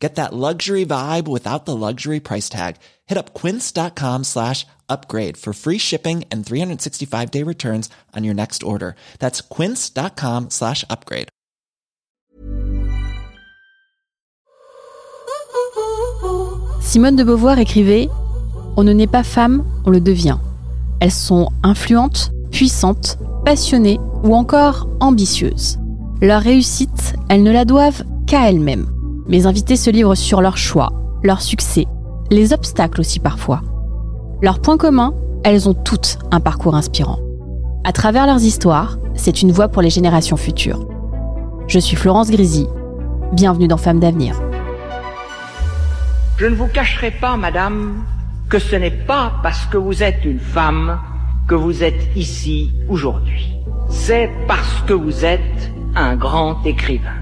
Get 0.00 0.14
that 0.14 0.32
luxury 0.32 0.86
vibe 0.86 1.28
without 1.28 1.66
the 1.66 1.76
luxury 1.76 2.20
price 2.20 2.48
tag. 2.48 2.76
Hit 3.06 3.18
up 3.18 3.34
quince.com 3.34 4.24
slash 4.24 4.66
upgrade 4.88 5.36
for 5.36 5.52
free 5.52 5.78
shipping 5.78 6.24
and 6.32 6.44
365 6.44 7.30
day 7.30 7.42
returns 7.44 7.90
on 8.16 8.24
your 8.24 8.34
next 8.34 8.62
order. 8.62 8.96
That's 9.18 9.42
quince.com 9.42 10.48
slash 10.48 10.84
upgrade. 10.88 11.28
Simone 16.80 17.14
de 17.14 17.22
Beauvoir 17.22 17.58
écrivait 17.58 18.08
On 18.76 18.82
ne 18.82 18.92
naît 18.92 19.06
pas 19.06 19.22
femme, 19.22 19.64
on 19.84 19.90
le 19.90 20.00
devient. 20.00 20.38
Elles 21.00 21.12
sont 21.12 21.50
influentes, 21.62 22.32
puissantes, 22.50 23.18
passionnées 23.44 24.00
ou 24.24 24.34
encore 24.34 24.88
ambitieuses. 25.00 25.78
Leur 26.22 26.42
réussite, 26.42 27.14
elles 27.28 27.42
ne 27.42 27.52
la 27.52 27.64
doivent 27.64 28.02
qu'à 28.26 28.48
elles-mêmes. 28.48 28.99
Mes 29.30 29.46
invités 29.46 29.76
se 29.76 29.90
livrent 29.90 30.16
sur 30.16 30.40
leurs 30.40 30.56
choix, 30.56 30.90
leurs 31.22 31.40
succès, 31.40 31.86
les 32.32 32.52
obstacles 32.52 33.00
aussi 33.00 33.20
parfois. 33.20 33.62
Leur 34.42 34.60
point 34.60 34.76
commun, 34.76 35.14
elles 35.44 35.68
ont 35.68 35.74
toutes 35.74 36.18
un 36.32 36.40
parcours 36.40 36.74
inspirant. 36.74 37.20
À 37.84 37.92
travers 37.92 38.26
leurs 38.26 38.42
histoires, 38.42 38.98
c'est 39.14 39.40
une 39.40 39.52
voix 39.52 39.68
pour 39.68 39.82
les 39.82 39.90
générations 39.90 40.36
futures. 40.36 40.84
Je 41.68 41.78
suis 41.78 41.94
Florence 41.94 42.32
Grisi. 42.32 42.66
Bienvenue 43.32 43.68
dans 43.68 43.76
Femmes 43.76 44.00
d'avenir. 44.00 44.34
Je 46.36 46.46
ne 46.46 46.56
vous 46.56 46.66
cacherai 46.66 47.12
pas, 47.12 47.36
madame, 47.36 48.02
que 48.48 48.58
ce 48.58 48.74
n'est 48.74 48.90
pas 48.90 49.34
parce 49.44 49.64
que 49.66 49.76
vous 49.76 50.02
êtes 50.02 50.24
une 50.24 50.40
femme 50.40 50.98
que 51.46 51.54
vous 51.54 51.84
êtes 51.84 52.16
ici 52.16 52.72
aujourd'hui. 52.88 53.54
C'est 53.88 54.28
parce 54.48 54.82
que 54.88 54.92
vous 54.92 55.24
êtes 55.24 55.70
un 55.94 56.16
grand 56.16 56.66
écrivain. 56.66 57.14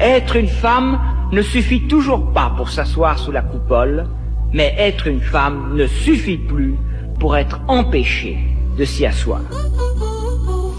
Être 0.00 0.34
une 0.34 0.48
femme 0.48 0.98
ne 1.32 1.40
suffit 1.42 1.88
toujours 1.88 2.32
pas 2.32 2.52
pour 2.56 2.68
s'asseoir 2.68 3.18
sous 3.18 3.32
la 3.32 3.42
coupole, 3.42 4.06
mais 4.52 4.74
être 4.78 5.06
une 5.06 5.22
femme 5.22 5.74
ne 5.74 5.86
suffit 5.86 6.36
plus 6.36 6.76
pour 7.18 7.36
être 7.36 7.60
empêchée 7.68 8.38
de 8.76 8.84
s'y 8.84 9.06
asseoir. 9.06 9.40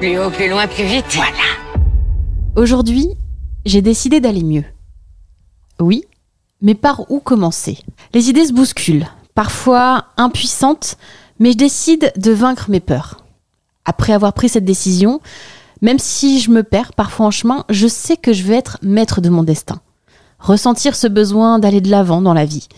Plus 0.00 0.18
haut, 0.18 0.30
plus 0.30 0.48
loin, 0.48 0.66
plus 0.66 0.84
vite. 0.84 1.04
Voilà. 1.10 1.30
Aujourd'hui, 2.56 3.08
j'ai 3.66 3.82
décidé 3.82 4.18
d'aller 4.18 4.42
mieux. 4.42 4.64
Oui, 5.78 6.06
mais 6.62 6.74
par 6.74 7.10
où 7.10 7.20
commencer? 7.20 7.76
Les 8.14 8.30
idées 8.30 8.46
se 8.46 8.54
bousculent, 8.54 9.06
parfois 9.34 10.06
impuissantes, 10.16 10.96
mais 11.38 11.52
je 11.52 11.58
décide 11.58 12.14
de 12.16 12.30
vaincre 12.32 12.70
mes 12.70 12.80
peurs. 12.80 13.26
Après 13.84 14.14
avoir 14.14 14.32
pris 14.32 14.48
cette 14.48 14.64
décision, 14.64 15.20
même 15.82 15.98
si 15.98 16.40
je 16.40 16.50
me 16.50 16.62
perds 16.62 16.94
parfois 16.94 17.26
en 17.26 17.30
chemin, 17.30 17.66
je 17.68 17.86
sais 17.86 18.16
que 18.16 18.32
je 18.32 18.44
vais 18.44 18.56
être 18.56 18.78
maître 18.80 19.20
de 19.20 19.28
mon 19.28 19.42
destin. 19.42 19.82
Ressentir 20.38 20.96
ce 20.96 21.08
besoin 21.08 21.58
d'aller 21.58 21.82
de 21.82 21.90
l'avant 21.90 22.22
dans 22.22 22.32
la 22.32 22.46
vie. 22.46 22.68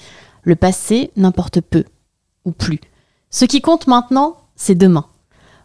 Le 0.42 0.56
passé 0.56 1.12
n'importe 1.16 1.60
peu, 1.60 1.84
ou 2.44 2.50
plus. 2.50 2.80
Ce 3.30 3.44
qui 3.44 3.60
compte 3.60 3.86
maintenant, 3.86 4.38
c'est 4.56 4.75
demain. 4.75 5.06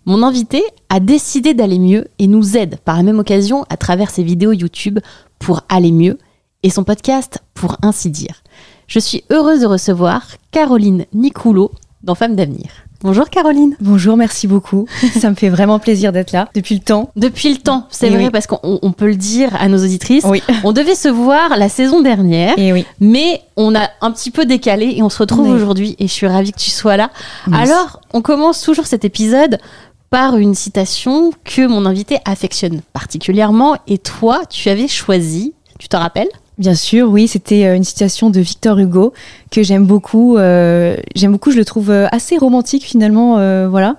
Mon 0.08 0.24
invité 0.24 0.64
a 0.88 1.02
décidé 1.02 1.54
d'aller 1.54 1.80
mieux 1.80 2.08
et 2.18 2.28
nous 2.28 2.56
aide 2.56 2.78
par 2.86 2.96
la 2.96 3.04
même 3.04 3.20
occasion 3.20 3.66
à 3.70 3.76
travers 3.76 4.10
ses 4.10 4.24
vidéos 4.24 4.54
YouTube 4.54 5.00
pour 5.38 5.64
aller 5.68 5.92
mieux 5.92 6.18
et 6.64 6.70
son 6.70 6.86
podcast 6.86 7.40
pour 7.54 7.76
ainsi 7.82 8.10
dire. 8.10 8.42
Je 8.88 9.00
suis 9.00 9.26
heureuse 9.32 9.60
de 9.60 9.66
recevoir 9.66 10.24
Caroline 10.52 11.04
Nicoulot 11.14 11.72
dans 12.04 12.16
Femmes 12.16 12.38
d'avenir. 12.38 12.70
Bonjour 13.02 13.30
Caroline. 13.30 13.76
Bonjour, 13.82 14.16
merci 14.16 14.48
beaucoup. 14.48 14.88
Ça 15.20 15.30
me 15.30 15.36
fait 15.36 15.50
vraiment 15.50 15.78
plaisir 15.78 16.14
d'être 16.14 16.32
là 16.32 16.48
depuis 16.56 16.76
le 16.76 16.82
temps. 16.82 17.12
Depuis 17.18 17.52
le 17.52 17.58
temps, 17.60 17.86
c'est 17.90 18.10
vrai 18.10 18.24
oui. 18.28 18.30
parce 18.32 18.48
qu'on 18.48 18.60
on 18.64 18.92
peut 18.94 19.08
le 19.08 19.16
dire 19.16 19.54
à 19.60 19.68
nos 19.68 19.78
auditrices. 19.84 20.24
Oui. 20.24 20.42
On 20.64 20.72
devait 20.72 20.96
se 20.96 21.10
voir 21.10 21.58
la 21.58 21.68
saison 21.68 22.02
dernière, 22.02 22.58
Et 22.58 22.72
oui. 22.72 22.86
mais 23.02 23.42
on 23.58 23.76
a 23.76 23.90
un 24.00 24.12
petit 24.12 24.32
peu 24.32 24.46
décalé 24.46 24.94
et 24.96 25.04
on 25.04 25.10
se 25.10 25.20
retrouve 25.20 25.50
Oui. 25.50 25.54
aujourd'hui 25.56 25.98
et 26.00 26.08
je 26.08 26.14
suis 26.14 26.28
ravie 26.28 26.54
que 26.54 26.60
tu 26.60 26.72
sois 26.72 26.96
là. 26.96 27.10
Merci. 27.46 27.72
Alors, 27.74 28.00
on 28.14 28.22
commence 28.22 28.62
toujours 28.62 28.88
cet 28.88 29.04
épisode 29.04 29.60
par 30.10 30.38
une 30.38 30.56
citation 30.56 31.32
que 31.44 31.68
mon 31.68 31.86
invité 31.86 32.20
affectionne 32.26 32.82
particulièrement 32.94 33.76
et 33.88 33.98
toi, 33.98 34.42
tu 34.50 34.70
avais 34.70 34.88
choisi, 34.88 35.54
tu 35.80 35.88
te 35.88 35.98
rappelles? 35.98 36.30
Bien 36.58 36.74
sûr, 36.74 37.10
oui, 37.10 37.28
c'était 37.28 37.66
euh, 37.66 37.76
une 37.76 37.84
citation 37.84 38.32
de 38.32 38.40
Victor 38.40 38.80
Hugo 38.80 39.14
que 39.52 39.62
j'aime 39.62 39.86
beaucoup. 39.86 40.38
euh, 40.38 40.98
j'aime 41.16 41.32
beaucoup, 41.34 41.52
je 41.52 41.58
le 41.58 41.66
trouve 41.66 41.92
euh, 41.92 42.08
assez 42.12 42.38
romantique 42.38 42.84
finalement. 42.84 43.38
voilà, 43.70 43.98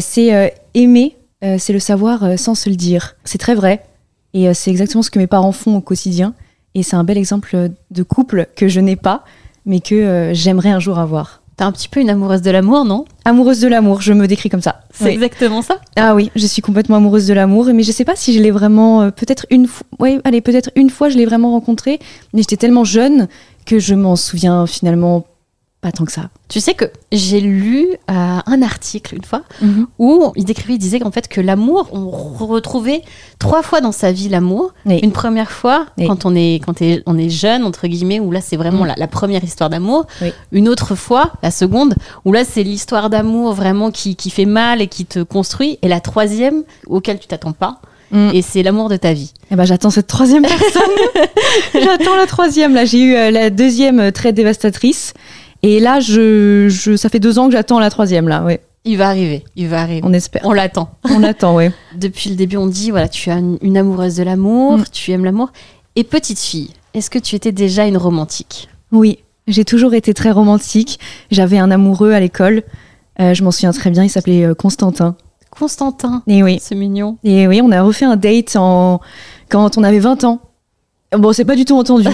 c'est 0.00 0.54
aimer, 0.74 1.16
c'est 1.42 1.72
le 1.72 1.78
savoir 1.78 2.38
sans 2.38 2.54
se 2.54 2.70
le 2.70 2.76
dire. 2.76 3.16
C'est 3.24 3.38
très 3.38 3.54
vrai 3.54 3.84
et 4.34 4.54
c'est 4.54 4.70
exactement 4.70 5.02
ce 5.02 5.10
que 5.10 5.18
mes 5.18 5.26
parents 5.26 5.52
font 5.52 5.76
au 5.76 5.80
quotidien. 5.80 6.34
Et 6.74 6.82
c'est 6.82 6.96
un 6.96 7.04
bel 7.04 7.18
exemple 7.18 7.70
de 7.90 8.02
couple 8.02 8.46
que 8.56 8.68
je 8.68 8.80
n'ai 8.80 8.96
pas, 8.96 9.24
mais 9.66 9.80
que 9.80 10.30
j'aimerais 10.32 10.70
un 10.70 10.80
jour 10.80 10.98
avoir. 10.98 11.41
T'es 11.56 11.64
un 11.64 11.72
petit 11.72 11.88
peu 11.88 12.00
une 12.00 12.08
amoureuse 12.10 12.40
de 12.42 12.50
l'amour, 12.50 12.84
non? 12.84 13.04
Amoureuse 13.26 13.60
de 13.60 13.68
l'amour, 13.68 14.00
je 14.00 14.12
me 14.14 14.26
décris 14.26 14.48
comme 14.48 14.62
ça. 14.62 14.80
C'est 14.90 15.04
Oui. 15.04 15.10
exactement 15.10 15.60
ça. 15.60 15.76
Ah 15.96 16.14
oui, 16.14 16.30
je 16.34 16.46
suis 16.46 16.62
complètement 16.62 16.96
amoureuse 16.96 17.26
de 17.26 17.34
l'amour, 17.34 17.66
mais 17.74 17.82
je 17.82 17.92
sais 17.92 18.04
pas 18.06 18.16
si 18.16 18.32
je 18.32 18.40
l'ai 18.40 18.50
vraiment, 18.50 19.02
euh, 19.02 19.10
peut-être 19.10 19.44
une 19.50 19.66
fois, 19.66 19.86
ouais, 19.98 20.20
allez, 20.24 20.40
peut-être 20.40 20.70
une 20.76 20.88
fois 20.88 21.10
je 21.10 21.16
l'ai 21.18 21.26
vraiment 21.26 21.50
rencontré, 21.50 21.98
mais 22.32 22.40
j'étais 22.40 22.56
tellement 22.56 22.84
jeune 22.84 23.28
que 23.66 23.78
je 23.78 23.94
m'en 23.94 24.16
souviens 24.16 24.66
finalement 24.66 25.24
pas 25.82 25.90
tant 25.92 26.04
que 26.04 26.12
ça. 26.12 26.30
Tu 26.48 26.60
sais 26.60 26.74
que 26.74 26.84
j'ai 27.10 27.40
lu 27.40 27.88
euh, 28.08 28.38
un 28.46 28.62
article 28.62 29.16
une 29.16 29.24
fois 29.24 29.42
où 29.98 30.32
il 30.36 30.44
décrivait, 30.44 30.74
il 30.74 30.78
disait 30.78 31.00
qu'en 31.00 31.10
fait 31.10 31.26
que 31.28 31.40
l'amour, 31.40 31.88
on 31.92 32.08
retrouvait 32.46 33.02
trois 33.40 33.62
fois 33.62 33.80
dans 33.80 33.90
sa 33.92 34.12
vie 34.12 34.28
l'amour. 34.28 34.72
Oui. 34.86 35.00
Une 35.02 35.10
première 35.12 35.50
fois 35.50 35.86
Oui. 35.98 36.06
quand 36.06 36.24
on 36.24 36.34
est 36.36 36.60
quand 36.64 36.80
on 37.06 37.18
est 37.18 37.28
jeune 37.30 37.64
entre 37.64 37.88
guillemets 37.88 38.20
où 38.20 38.30
là 38.30 38.40
c'est 38.40 38.56
vraiment 38.56 38.84
Mm. 38.84 38.86
la, 38.86 38.94
la 38.96 39.06
première 39.08 39.42
histoire 39.44 39.70
d'amour. 39.70 40.06
Oui. 40.22 40.32
Une 40.52 40.68
autre 40.68 40.94
fois, 40.94 41.32
la 41.42 41.50
seconde, 41.50 41.94
où 42.24 42.32
là 42.32 42.44
c'est 42.44 42.62
l'histoire 42.62 43.10
d'amour 43.10 43.52
vraiment 43.52 43.90
qui, 43.90 44.14
qui 44.14 44.30
fait 44.30 44.46
mal 44.46 44.80
et 44.80 44.86
qui 44.86 45.04
te 45.04 45.18
construit. 45.24 45.78
Et 45.82 45.88
la 45.88 46.00
troisième 46.00 46.62
auquel 46.86 47.18
tu 47.18 47.26
t'attends 47.26 47.52
pas. 47.52 47.80
Mm. 48.12 48.30
Et 48.34 48.42
c'est 48.42 48.62
l'amour 48.62 48.88
de 48.88 48.96
ta 48.96 49.14
vie. 49.14 49.32
Eh 49.50 49.56
ben, 49.56 49.64
j'attends 49.64 49.90
cette 49.90 50.06
troisième 50.06 50.42
personne. 50.42 50.82
j'attends 51.74 52.16
la 52.16 52.26
troisième. 52.26 52.74
Là, 52.74 52.84
j'ai 52.84 53.00
eu 53.02 53.14
euh, 53.16 53.30
la 53.30 53.50
deuxième 53.50 54.00
euh, 54.00 54.10
très 54.10 54.32
dévastatrice. 54.32 55.14
Et 55.62 55.78
là, 55.80 56.00
je, 56.00 56.66
je, 56.68 56.96
ça 56.96 57.08
fait 57.08 57.20
deux 57.20 57.38
ans 57.38 57.46
que 57.46 57.52
j'attends 57.52 57.78
la 57.78 57.90
troisième, 57.90 58.28
là, 58.28 58.42
ouais. 58.42 58.60
Il 58.84 58.98
va 58.98 59.08
arriver, 59.08 59.44
il 59.54 59.68
va 59.68 59.80
arriver. 59.82 60.00
On 60.04 60.12
espère. 60.12 60.42
On 60.44 60.52
l'attend. 60.52 60.90
On 61.08 61.20
l'attend, 61.20 61.54
ouais. 61.54 61.70
Depuis 61.96 62.30
le 62.30 62.36
début, 62.36 62.56
on 62.56 62.66
dit 62.66 62.90
voilà, 62.90 63.08
tu 63.08 63.30
es 63.30 63.32
une, 63.32 63.56
une 63.62 63.76
amoureuse 63.76 64.16
de 64.16 64.24
l'amour, 64.24 64.78
Mm. 64.78 64.84
tu 64.92 65.12
aimes 65.12 65.24
l'amour. 65.24 65.52
Et 65.94 66.02
petite 66.02 66.40
fille, 66.40 66.70
est-ce 66.94 67.08
que 67.08 67.20
tu 67.20 67.36
étais 67.36 67.52
déjà 67.52 67.86
une 67.86 67.96
romantique? 67.96 68.68
Oui, 68.90 69.18
j'ai 69.46 69.64
toujours 69.64 69.94
été 69.94 70.14
très 70.14 70.32
romantique. 70.32 70.98
J'avais 71.30 71.58
un 71.58 71.70
amoureux 71.70 72.10
à 72.12 72.18
l'école. 72.18 72.64
Euh, 73.20 73.32
je 73.34 73.44
m'en 73.44 73.52
souviens 73.52 73.70
très 73.72 73.90
bien, 73.90 74.02
il 74.02 74.08
s'appelait 74.10 74.44
euh, 74.44 74.54
Constantin. 74.54 75.14
Constantin, 75.50 76.22
Et 76.26 76.42
oui. 76.42 76.58
c'est 76.60 76.74
mignon. 76.74 77.18
Et 77.22 77.46
oui, 77.46 77.60
on 77.62 77.70
a 77.70 77.82
refait 77.82 78.06
un 78.06 78.16
date 78.16 78.56
en... 78.56 79.00
quand 79.48 79.76
on 79.78 79.84
avait 79.84 79.98
20 80.00 80.24
ans. 80.24 80.40
Bon, 81.18 81.32
c'est 81.32 81.44
pas 81.44 81.56
du 81.56 81.64
tout 81.64 81.76
entendu. 81.76 82.08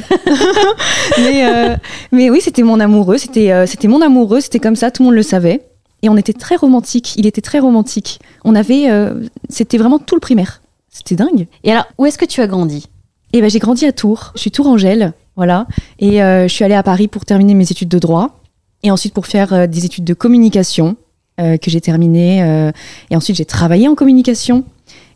mais, 1.18 1.46
euh, 1.46 1.76
mais 2.10 2.30
oui, 2.30 2.40
c'était 2.42 2.62
mon 2.62 2.80
amoureux. 2.80 3.18
C'était 3.18 3.52
euh, 3.52 3.64
c'était 3.66 3.86
mon 3.86 4.02
amoureux. 4.02 4.40
C'était 4.40 4.58
comme 4.58 4.76
ça, 4.76 4.90
tout 4.90 5.02
le 5.02 5.06
monde 5.06 5.14
le 5.14 5.22
savait. 5.22 5.62
Et 6.02 6.08
on 6.08 6.16
était 6.16 6.32
très 6.32 6.56
romantique. 6.56 7.14
Il 7.16 7.26
était 7.26 7.40
très 7.40 7.60
romantique. 7.60 8.18
On 8.44 8.54
avait. 8.54 8.90
euh, 8.90 9.24
c'était 9.48 9.78
vraiment 9.78 9.98
tout 9.98 10.16
le 10.16 10.20
primaire. 10.20 10.62
C'était 10.90 11.14
dingue. 11.14 11.46
Et 11.62 11.70
alors, 11.70 11.86
où 11.96 12.06
est-ce 12.06 12.18
que 12.18 12.24
tu 12.24 12.40
as 12.40 12.48
grandi? 12.48 12.88
Et 13.32 13.40
ben, 13.40 13.48
j'ai 13.48 13.60
grandi 13.60 13.86
à 13.86 13.92
Tours. 13.92 14.32
Je 14.34 14.40
suis 14.40 14.50
tourangelle. 14.50 15.12
Voilà. 15.36 15.66
Et 16.00 16.18
je 16.18 16.48
suis 16.48 16.64
allée 16.64 16.74
à 16.74 16.82
Paris 16.82 17.06
pour 17.06 17.24
terminer 17.24 17.54
mes 17.54 17.70
études 17.70 17.88
de 17.88 17.98
droit. 18.00 18.40
Et 18.82 18.90
ensuite 18.90 19.14
pour 19.14 19.26
faire 19.26 19.68
des 19.68 19.84
études 19.84 20.04
de 20.04 20.14
communication 20.14 20.96
que 21.36 21.58
j'ai 21.68 21.80
terminées. 21.80 22.72
et 23.10 23.16
ensuite, 23.16 23.36
j'ai 23.36 23.44
travaillé 23.44 23.86
en 23.86 23.94
communication. 23.94 24.64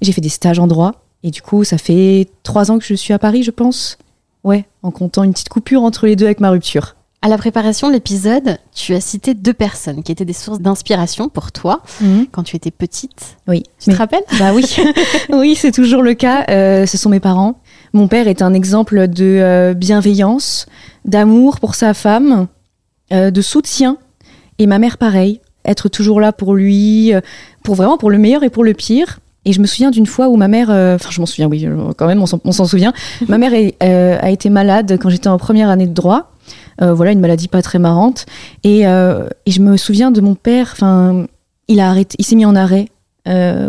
J'ai 0.01 0.13
fait 0.13 0.21
des 0.21 0.29
stages 0.29 0.61
en 0.61 0.69
droit. 0.69 1.02
Et 1.25 1.31
du 1.31 1.43
coup, 1.43 1.65
ça 1.65 1.79
fait 1.79 2.29
trois 2.43 2.71
ans 2.71 2.79
que 2.79 2.85
je 2.85 2.95
suis 2.95 3.13
à 3.13 3.19
Paris, 3.19 3.43
je 3.43 3.51
pense. 3.51 3.99
Ouais, 4.45 4.65
en 4.83 4.91
comptant 4.91 5.23
une 5.23 5.33
petite 5.33 5.49
coupure 5.49 5.83
entre 5.83 6.07
les 6.07 6.17
deux 6.17 6.25
avec 6.27 6.41
ma 6.41 6.51
rupture. 6.51 6.97
À 7.25 7.29
la 7.29 7.39
préparation 7.39 7.87
de 7.87 7.93
l'épisode, 7.93 8.59
tu 8.75 8.93
as 8.95 9.01
cité 9.01 9.35
deux 9.35 9.53
personnes 9.53 10.03
qui 10.03 10.11
étaient 10.11 10.25
des 10.25 10.33
sources 10.33 10.59
d'inspiration 10.59 11.29
pour 11.29 11.53
toi 11.53 11.81
Mhm. 12.01 12.27
quand 12.33 12.43
tu 12.43 12.57
étais 12.57 12.73
petite. 12.73 13.37
Oui. 13.47 13.63
Tu 13.79 13.91
te 13.93 13.97
rappelles 13.97 14.25
Bah 14.41 14.51
oui, 14.53 14.65
oui, 15.33 15.55
c'est 15.55 15.71
toujours 15.71 16.03
le 16.03 16.15
cas. 16.15 16.45
Euh, 16.51 16.85
ce 16.87 16.99
sont 16.99 17.09
mes 17.11 17.21
parents. 17.21 17.61
Mon 17.93 18.09
père 18.09 18.27
est 18.27 18.43
un 18.43 18.53
exemple 18.55 19.07
de 19.07 19.25
euh, 19.25 19.75
bienveillance, 19.75 20.67
d'amour 21.05 21.61
pour 21.61 21.77
sa 21.77 21.95
femme, 21.95 22.49
euh, 23.13 23.31
de 23.31 23.41
soutien. 23.41 23.99
Et 24.59 24.67
ma 24.67 24.81
mère, 24.81 24.99
pareil, 24.99 25.41
être 25.65 25.89
toujours 25.89 26.21
là 26.21 26.33
pour 26.33 26.55
lui, 26.55 27.13
pour 27.63 27.77
vraiment 27.77 27.99
pour 27.99 28.11
le 28.11 28.19
meilleur 28.19 28.43
et 28.43 28.51
pour 28.51 28.65
le 28.65 28.75
pire. 28.75 29.21
Et 29.45 29.53
je 29.53 29.61
me 29.61 29.67
souviens 29.67 29.91
d'une 29.91 30.07
fois 30.07 30.29
où 30.29 30.37
ma 30.37 30.49
mère, 30.49 30.71
euh, 30.71 30.95
enfin 30.95 31.11
je 31.11 31.21
m'en 31.21 31.27
souviens, 31.27 31.49
oui, 31.49 31.67
euh, 31.67 31.93
quand 31.97 32.07
même, 32.07 32.23
on 32.23 32.53
s'en 32.53 32.65
souvient. 32.65 32.93
ma 33.29 33.39
mère 33.39 33.55
est, 33.55 33.75
euh, 33.83 34.17
a 34.21 34.31
été 34.31 34.51
malade 34.51 34.99
quand 35.01 35.09
j'étais 35.09 35.29
en 35.29 35.39
première 35.39 35.69
année 35.69 35.87
de 35.87 35.95
droit. 35.95 36.29
Voilà, 36.81 37.13
une 37.13 37.21
maladie 37.21 37.47
pas 37.47 37.63
très 37.63 37.79
marrante. 37.79 38.27
Et, 38.65 38.81
et 38.81 39.51
je 39.51 39.61
me 39.61 39.77
souviens 39.77 40.11
de 40.11 40.21
mon 40.21 40.35
père, 40.35 40.71
enfin, 40.73 41.27
il 41.69 41.79
a 41.79 41.89
arrêté, 41.89 42.17
il 42.19 42.25
s'est 42.25 42.35
mis 42.35 42.45
en 42.45 42.57
arrêt 42.57 42.89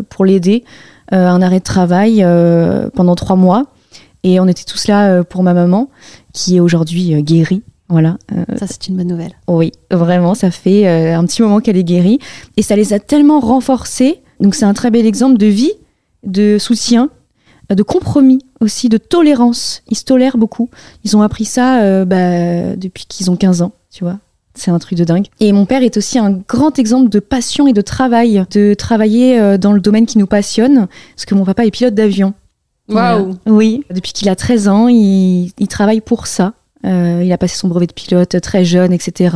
pour 0.10 0.26
l'aider, 0.26 0.64
un 1.12 1.40
arrêt 1.44 1.60
de 1.60 1.64
travail 1.64 2.26
pendant 2.96 3.14
trois 3.14 3.36
mois. 3.36 3.68
Et 4.24 4.40
on 4.40 4.48
était 4.48 4.64
tous 4.64 4.88
là 4.88 5.24
pour 5.24 5.44
ma 5.44 5.54
maman, 5.54 5.90
qui 6.34 6.58
est 6.58 6.60
aujourd'hui 6.60 7.22
guérie. 7.22 7.62
Voilà. 7.88 8.18
Ça, 8.58 8.66
c'est 8.66 8.88
une 8.88 8.96
bonne 8.96 9.10
nouvelle. 9.10 9.34
oui, 9.48 9.72
vraiment, 9.92 10.34
ça 10.34 10.50
fait 10.50 10.88
un 10.88 11.24
petit 11.26 11.44
moment 11.44 11.60
qu'elle 11.60 11.78
est 11.78 11.84
guérie. 11.84 12.18
Et 12.58 12.64
ça 12.64 12.76
les 12.76 12.94
a 12.94 13.00
tellement 13.00 13.42
renforcés. 13.42 14.23
Donc 14.44 14.56
c'est 14.56 14.66
un 14.66 14.74
très 14.74 14.92
bel 14.92 15.06
exemple 15.06 15.38
de 15.38 15.48
vie, 15.48 15.72
de 16.24 16.58
soutien, 16.60 17.10
euh, 17.72 17.76
de 17.76 17.82
compromis 17.82 18.40
aussi, 18.60 18.90
de 18.90 18.98
tolérance. 18.98 19.82
Ils 19.90 19.96
se 19.96 20.04
tolèrent 20.04 20.38
beaucoup. 20.38 20.70
Ils 21.06 21.16
ont 21.16 21.22
appris 21.22 21.46
ça 21.46 21.82
euh, 21.82 22.06
bah, 22.06 22.76
depuis 22.76 23.06
qu'ils 23.08 23.32
ont 23.32 23.38
15 23.38 23.62
ans, 23.62 23.72
tu 23.90 24.04
vois. 24.04 24.20
C'est 24.54 24.70
un 24.70 24.78
truc 24.78 24.98
de 24.98 25.06
dingue. 25.06 25.28
Et 25.40 25.52
mon 25.54 25.66
père 25.66 25.82
est 25.82 25.98
aussi 25.98 26.20
un 26.20 26.32
grand 26.32 26.78
exemple 26.78 27.10
de 27.10 27.20
passion 27.20 27.68
et 27.68 27.74
de 27.74 27.82
travail, 27.82 28.46
de 28.52 28.76
travailler 28.76 29.40
euh, 29.40 29.58
dans 29.58 29.72
le 29.72 29.80
domaine 29.80 30.06
qui 30.06 30.18
nous 30.18 30.28
passionne, 30.28 30.88
parce 31.16 31.26
que 31.26 31.34
mon 31.34 31.46
papa 31.46 31.66
est 31.66 31.72
pilote 31.72 31.96
d'avion. 31.96 32.34
Waouh 32.90 33.36
Oui, 33.48 33.86
depuis 33.92 34.12
qu'il 34.12 34.28
a 34.28 34.36
13 34.36 34.68
ans, 34.68 34.88
il, 34.90 35.54
il 35.58 35.68
travaille 35.70 36.02
pour 36.02 36.28
ça. 36.28 36.54
Euh, 36.86 37.22
il 37.24 37.32
a 37.32 37.38
passé 37.38 37.56
son 37.56 37.70
brevet 37.70 37.88
de 37.88 37.94
pilote 37.94 38.40
très 38.42 38.66
jeune, 38.66 38.92
etc. 38.92 39.36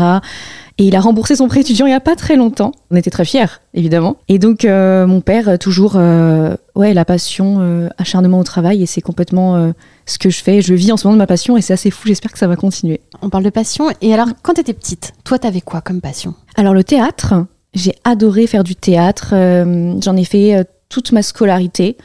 Et 0.80 0.86
il 0.86 0.96
a 0.96 1.00
remboursé 1.00 1.36
son 1.36 1.48
prêt 1.48 1.62
étudiant 1.62 1.88
il 1.88 1.90
n'y 1.90 1.96
a 1.96 2.00
pas 2.00 2.16
très 2.16 2.36
longtemps. 2.36 2.72
On 2.92 2.96
était 2.96 3.10
très 3.10 3.26
fiers, 3.26 3.48
évidemment. 3.74 4.18
Et 4.28 4.38
donc, 4.38 4.64
euh, 4.64 5.08
mon 5.08 5.22
père, 5.22 5.50
euh, 5.50 5.58
toujours, 5.58 5.94
euh, 5.96 6.56
ouais, 6.76 6.94
la 6.94 7.04
passion, 7.04 7.58
euh, 7.60 7.90
acharnement 7.98 8.40
au 8.40 8.44
travail, 8.44 8.84
et 8.84 8.86
c'est 8.86 9.02
complètement 9.02 9.56
euh, 9.56 9.72
ce 10.06 10.20
que 10.20 10.30
je 10.30 10.44
fais. 10.44 10.62
Je 10.62 10.76
vis 10.76 10.92
en 10.92 10.98
ce 10.98 11.08
moment 11.08 11.16
de 11.16 11.22
ma 11.22 11.28
passion, 11.28 11.58
et 11.58 11.62
c'est 11.62 11.74
assez 11.74 11.90
fou. 11.90 12.08
J'espère 12.08 12.32
que 12.32 12.38
ça 12.38 12.48
va 12.48 12.56
continuer. 12.56 13.02
On 13.24 13.30
parle 13.30 13.44
de 13.44 13.50
passion. 13.50 13.90
Et 14.02 14.14
alors, 14.14 14.28
quand 14.44 14.54
tu 14.54 14.62
étais 14.62 14.74
petite, 14.74 15.14
toi, 15.24 15.40
t'avais 15.40 15.62
quoi 15.62 15.82
comme 15.82 16.00
passion? 16.00 16.36
Alors, 16.56 16.76
le 16.76 16.84
théâtre, 16.84 17.34
j'ai 17.74 17.96
adoré 18.04 18.46
faire 18.46 18.64
du 18.64 18.76
théâtre. 18.76 19.32
Euh, 19.34 19.96
J'en 20.02 20.16
ai 20.16 20.26
fait 20.26 20.64
toute 20.90 21.12
ma 21.12 21.24
scolarité. 21.24 21.98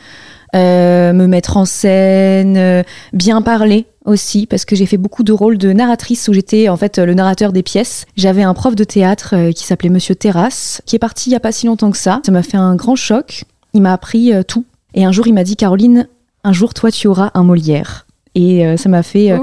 Euh, 0.55 1.15
me 1.15 1.27
mettre 1.27 1.57
en 1.57 1.65
scène, 1.65 2.59
euh, 2.59 2.83
bien 3.15 3.41
parler 3.41 3.87
aussi, 4.05 4.47
parce 4.47 4.65
que 4.65 4.75
j'ai 4.75 4.87
fait 4.87 4.97
beaucoup 4.97 5.23
de 5.23 5.33
rôles 5.33 5.59
de 5.59 5.73
narratrice 5.73 6.29
où 6.29 6.33
j'étais 6.33 6.69
en 6.69 6.77
fait 6.77 6.99
le 6.99 7.15
narrateur 7.15 7.53
des 7.53 7.63
pièces. 7.63 8.07
J'avais 8.17 8.43
un 8.43 8.55
prof 8.55 8.75
de 8.75 8.85
théâtre 8.85 9.35
euh, 9.37 9.53
qui 9.53 9.65
s'appelait 9.65 9.91
Monsieur 9.91 10.15
Terrasse, 10.15 10.83
qui 10.87 10.97
est 10.97 10.99
parti 10.99 11.31
il 11.31 11.33
y 11.33 11.37
a 11.37 11.41
pas 11.41 11.53
si 11.53 11.67
longtemps 11.67 11.91
que 11.91 11.97
ça. 11.97 12.21
Ça 12.25 12.33
m'a 12.33 12.43
fait 12.43 12.57
un 12.57 12.75
grand 12.75 12.97
choc. 12.97 13.45
Il 13.75 13.83
m'a 13.83 13.93
appris 13.93 14.33
euh, 14.33 14.43
tout. 14.43 14.65
Et 14.95 15.05
un 15.05 15.13
jour, 15.13 15.27
il 15.27 15.33
m'a 15.33 15.45
dit 15.45 15.57
Caroline, 15.57 16.09
un 16.45 16.53
jour, 16.53 16.75
toi, 16.75 16.91
tu 16.91 17.07
auras 17.07 17.31
un 17.35 17.45
Molière. 17.45 18.07
Et 18.35 18.67
euh, 18.67 18.77
ça 18.77 18.89
m'a 18.89 19.03
fait. 19.03 19.31
euh, 19.31 19.39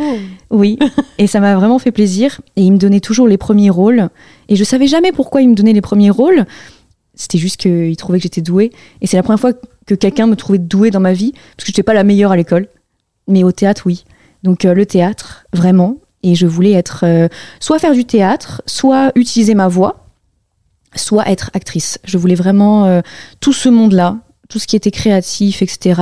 oui, 0.50 0.78
et 1.18 1.28
ça 1.28 1.40
m'a 1.40 1.56
vraiment 1.56 1.80
fait 1.80 1.92
plaisir. 1.92 2.42
Et 2.56 2.64
il 2.64 2.72
me 2.74 2.78
donnait 2.78 3.00
toujours 3.00 3.28
les 3.28 3.38
premiers 3.38 3.70
rôles. 3.70 4.10
Et 4.48 4.56
je 4.56 4.64
savais 4.64 4.88
jamais 4.88 5.12
pourquoi 5.12 5.42
il 5.42 5.50
me 5.50 5.56
donnait 5.56 5.74
les 5.74 5.82
premiers 5.82 6.10
rôles. 6.10 6.46
C'était 7.16 7.38
juste 7.38 7.58
qu'il 7.58 7.96
trouvait 7.98 8.20
que 8.20 8.24
j'étais 8.24 8.42
douée. 8.42 8.72
Et 9.02 9.08
c'est 9.08 9.18
la 9.18 9.24
première 9.24 9.40
fois 9.40 9.54
que 9.86 9.96
quelqu'un 9.96 10.28
me 10.28 10.36
trouvait 10.36 10.60
douée 10.60 10.92
dans 10.92 11.00
ma 11.00 11.14
vie, 11.14 11.32
parce 11.32 11.66
que 11.66 11.66
je 11.68 11.72
n'étais 11.72 11.84
pas 11.84 11.94
la 11.94 12.04
meilleure 12.04 12.32
à 12.32 12.38
l'école. 12.38 12.68
Mais 13.28 13.44
au 13.44 13.52
théâtre, 13.52 13.84
oui. 13.86 14.06
Donc 14.44 14.66
euh, 14.66 14.74
le 14.74 14.86
théâtre, 14.86 15.46
vraiment. 15.54 15.96
Et 16.24 16.36
je 16.36 16.48
voulais 16.48 16.72
être 16.74 17.02
euh, 17.06 17.28
soit 17.60 17.80
faire 17.80 17.94
du 17.94 18.06
théâtre, 18.06 18.62
soit 18.66 19.12
utiliser 19.16 19.56
ma 19.56 19.68
voix, 19.68 20.06
soit 20.96 21.30
être 21.30 21.50
actrice. 21.54 22.00
Je 22.04 22.18
voulais 22.18 22.36
vraiment 22.36 22.86
euh, 22.86 23.02
tout 23.40 23.54
ce 23.54 23.70
monde-là, 23.70 24.18
tout 24.50 24.60
ce 24.60 24.68
qui 24.68 24.76
était 24.76 24.92
créatif, 24.92 25.62
etc. 25.62 26.02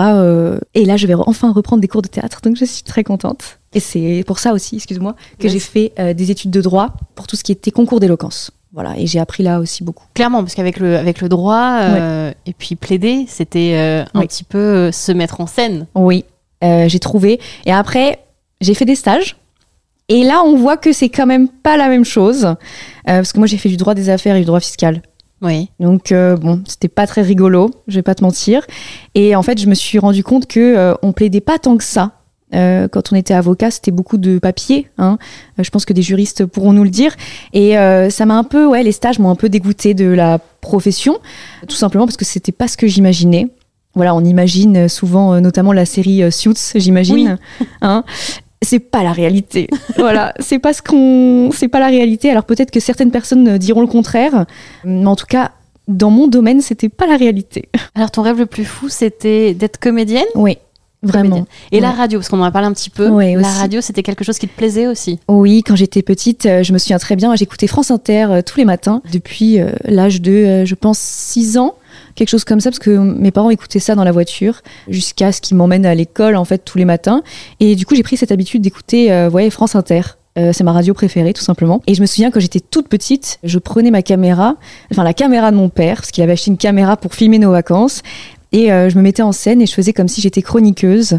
et 0.74 0.86
là, 0.86 0.95
je 0.98 1.06
vais 1.06 1.13
enfin 1.16 1.51
reprendre 1.51 1.81
des 1.81 1.88
cours 1.89 2.01
de 2.01 2.07
théâtre, 2.07 2.39
donc 2.42 2.56
je 2.56 2.63
suis 2.66 2.84
très 2.84 3.04
contente. 3.04 3.60
Et 3.74 3.80
c'est 3.81 4.24
pour 4.25 4.39
ça 4.39 4.54
aussi, 4.54 4.78
excuse-moi, 4.78 5.16
que 5.38 5.44
Yes. 5.44 5.51
j'ai 5.54 5.60
fait 5.60 5.94
euh, 6.00 6.13
des 6.13 6.31
études 6.31 6.51
de 6.51 6.62
droit 6.62 6.94
pour 7.16 7.28
tout 7.28 7.36
ce 7.36 7.44
qui 7.44 7.51
était 7.51 7.72
concours 7.72 8.00
d'éloquence. 8.00 8.51
Voilà, 8.74 8.98
et 8.98 9.06
j'ai 9.06 9.19
appris 9.19 9.44
là 9.44 9.60
aussi 9.60 9.84
beaucoup. 9.84 10.06
Clairement, 10.13 10.42
parce 10.44 10.56
qu'avec 10.56 10.80
le, 10.80 10.95
avec 10.98 11.19
le 11.22 11.28
droit 11.30 11.80
euh, 11.81 12.31
et 12.45 12.54
puis 12.54 12.75
plaider, 12.75 13.25
c'était 13.28 13.74
euh, 13.75 14.04
un 14.13 14.22
Oui. 14.22 14.28
petit 14.28 14.44
peu 14.45 14.92
se 14.92 15.12
mettre 15.12 15.42
en 15.42 15.48
scène. 15.48 15.86
Oui, 15.95 16.24
j'ai 16.62 17.00
trouvé. 17.00 17.39
Et 17.66 17.72
après, 17.74 18.19
j'ai 18.62 18.74
fait 18.74 18.86
des 18.86 18.95
stages. 18.95 19.38
Et 20.09 20.24
là, 20.24 20.42
on 20.44 20.56
voit 20.56 20.77
que 20.77 20.94
c'est 20.94 21.09
quand 21.09 21.25
même 21.25 21.50
pas 21.50 21.75
la 21.75 21.89
même 21.89 22.06
chose. 22.06 22.45
Euh, 22.45 22.56
parce 23.04 23.33
que 23.33 23.39
moi, 23.39 23.48
j'ai 23.48 23.57
fait 23.57 23.69
du 23.69 23.77
droit 23.77 23.94
des 23.94 24.09
affaires 24.09 24.36
et 24.36 24.39
du 24.39 24.45
droit 24.45 24.62
fiscal. 24.62 25.01
Oui. 25.42 25.69
Donc 25.80 26.12
euh, 26.12 26.36
bon, 26.36 26.63
c'était 26.68 26.88
pas 26.88 27.06
très 27.06 27.21
rigolo, 27.21 27.69
je 27.88 27.95
vais 27.95 28.04
pas 28.04 28.15
te 28.15 28.24
mentir. 28.24 28.65
Et 29.15 29.36
en 29.36 29.44
fait, 29.44 29.59
je 29.59 29.68
me 29.68 29.75
suis 29.75 30.00
rendu 30.00 30.24
compte 30.24 30.48
que 30.48 30.59
euh, 30.59 30.94
on 31.04 31.12
plaidait 31.13 31.42
pas 31.42 31.59
tant 31.59 31.77
que 31.77 31.83
ça. 31.83 32.13
Euh, 32.56 32.88
quand 32.88 33.12
on 33.12 33.15
était 33.15 33.33
avocat, 33.33 33.71
c'était 33.71 33.92
beaucoup 33.92 34.18
de 34.18 34.39
papiers. 34.39 34.89
Hein. 34.98 35.18
Euh, 35.60 35.63
Je 35.63 35.69
pense 35.69 35.86
que 35.86 35.94
des 35.94 36.01
juristes 36.01 36.45
pourront 36.45 36.74
nous 36.74 36.83
le 36.83 36.89
dire. 36.89 37.15
Et 37.53 37.74
ça 38.10 38.25
m'a 38.25 38.38
un 38.38 38.44
peu, 38.44 38.65
ouais, 38.65 38.83
les 38.83 38.92
stages 38.92 39.19
m'ont 39.19 39.30
un 39.30 39.36
peu 39.36 39.50
dégoûté 39.50 39.94
de 39.94 40.06
la 40.06 40.39
profession, 40.62 41.19
tout 41.68 41.75
simplement 41.75 42.06
parce 42.06 42.18
que 42.18 42.25
c'était 42.25 42.51
pas 42.51 42.68
ce 42.68 42.77
que 42.77 42.88
j'imaginais. 42.88 43.50
Voilà, 43.95 44.15
on 44.15 44.24
imagine 44.24 44.88
souvent, 44.88 45.39
notamment 45.42 45.74
la 45.74 45.86
série 45.86 46.31
Suits, 46.31 46.74
j'imagine. 46.75 47.38
Hein 47.81 48.03
c'est 48.62 48.80
pas 48.80 49.04
la 49.04 49.12
réalité. 49.12 49.68
voilà, 49.98 50.33
c'est 50.39 50.59
pas 50.59 50.74
ce 50.74 50.81
qu'on, 50.81 51.51
c'est 51.51 51.68
pas 51.68 51.80
la 51.80 51.88
réalité. 51.88 52.30
Alors 52.30 52.44
peut-être 52.44 52.71
que 52.71 52.80
certaines 52.80 53.12
personnes 53.12 53.48
euh, 53.48 53.57
diront 53.57 53.81
le 53.81 53.88
contraire, 53.88 54.45
mais 54.83 55.06
en 55.06 55.15
tout 55.15 55.27
cas, 55.27 55.51
dans 55.88 56.09
mon 56.09 56.27
domaine, 56.27 56.62
c'était 56.62 56.89
pas 56.89 57.07
la 57.07 57.18
réalité. 57.18 57.69
Alors, 57.95 58.12
ton 58.12 58.21
rêve 58.21 58.39
le 58.39 58.45
plus 58.45 58.65
fou, 58.65 58.89
c'était 58.89 59.54
d'être 59.54 59.80
comédienne? 59.80 60.25
Oui, 60.36 60.57
vraiment. 61.04 61.24
Comédienne. 61.24 61.46
Et 61.72 61.80
la 61.80 61.92
radio, 61.92 62.20
parce 62.20 62.30
qu'on 62.30 62.40
en 62.40 62.44
a 62.44 62.52
parlé 62.52 62.68
un 62.68 62.74
petit 62.74 62.90
peu. 62.90 63.10
Ouais, 63.10 63.36
la 63.36 63.50
radio, 63.50 63.82
c'était 63.82 64.04
quelque 64.04 64.24
chose 64.24 64.38
qui 64.38 64.48
te 64.48 64.56
plaisait 64.56 64.88
aussi. 64.88 65.20
Oui, 65.27 65.63
quand 65.63 65.75
j'étais 65.75 66.01
petite, 66.01 66.46
euh, 66.46 66.63
je 66.63 66.74
me 66.74 66.77
souviens 66.77 67.00
très 67.00 67.16
bien, 67.16 67.36
j'écoutais 67.36 67.68
France 67.68 67.92
Inter 67.92 68.27
euh, 68.30 68.42
tous 68.42 68.58
les 68.58 68.66
matins 68.66 69.01
depuis 69.12 69.60
euh, 69.60 69.72
l'âge 69.86 70.22
de, 70.22 70.66
je 70.66 70.75
pense, 70.75 70.98
6 70.98 71.58
ans, 71.58 71.75
quelque 72.16 72.30
chose 72.30 72.44
comme 72.44 72.60
ça, 72.60 72.70
parce 72.70 72.80
que 72.80 72.98
mes 72.98 73.32
parents 73.32 73.50
écoutaient 73.50 73.80
ça 73.80 73.96
dans 73.96 74.04
la 74.04 74.12
voiture 74.12 74.62
jusqu'à 74.88 75.32
ce 75.32 75.42
qu'ils 75.42 75.58
m'emmènent 75.58 75.86
à 75.86 75.96
l'école, 75.96 76.36
en 76.36 76.46
fait, 76.46 76.60
tous 76.60 76.77
les 76.77 76.86
matins. 76.86 77.22
Et 77.60 77.75
du 77.75 77.86
coup, 77.86 77.96
j'ai 77.96 78.04
pris 78.04 78.18
cette 78.18 78.32
habitude 78.32 78.62
d'écouter 78.62 79.12
euh, 79.12 79.30
ouais, 79.30 79.50
France 79.50 79.75
Inter. 79.75 80.01
Euh, 80.38 80.51
c'est 80.54 80.63
ma 80.63 80.72
radio 80.72 80.94
préférée, 80.94 81.34
tout 81.34 81.44
simplement. 81.44 81.82
Et 81.88 81.96
je 81.96 82.01
me 82.01 82.06
souviens, 82.06 82.30
quand 82.30 82.39
j'étais 82.39 82.60
toute 82.60 82.89
petite, 82.89 83.39
je 83.44 83.58
prenais 83.58 83.89
ma 83.89 84.04
caméra, 84.04 84.56
enfin 84.92 85.04
la 85.04 85.13
caméra 85.13 85.50
de 85.51 85.56
mon 85.56 85.70
père, 85.70 85.98
parce 85.98 86.12
qu'il 86.12 86.24
avait 86.24 86.34
acheté 86.34 86.51
une 86.51 86.58
caméra 86.58 86.96
pour 86.96 87.16
filmer 87.16 87.39
nos 87.39 87.51
vacances, 87.51 88.04
et 88.51 88.72
euh, 88.72 88.89
je 88.89 88.98
me 88.98 89.01
mettais 89.01 89.22
en 89.24 89.32
scène 89.32 89.62
et 89.62 89.66
je 89.66 89.74
faisais 89.74 89.94
comme 89.94 90.08
si 90.08 90.22
j'étais 90.22 90.42
chroniqueuse. 90.42 91.18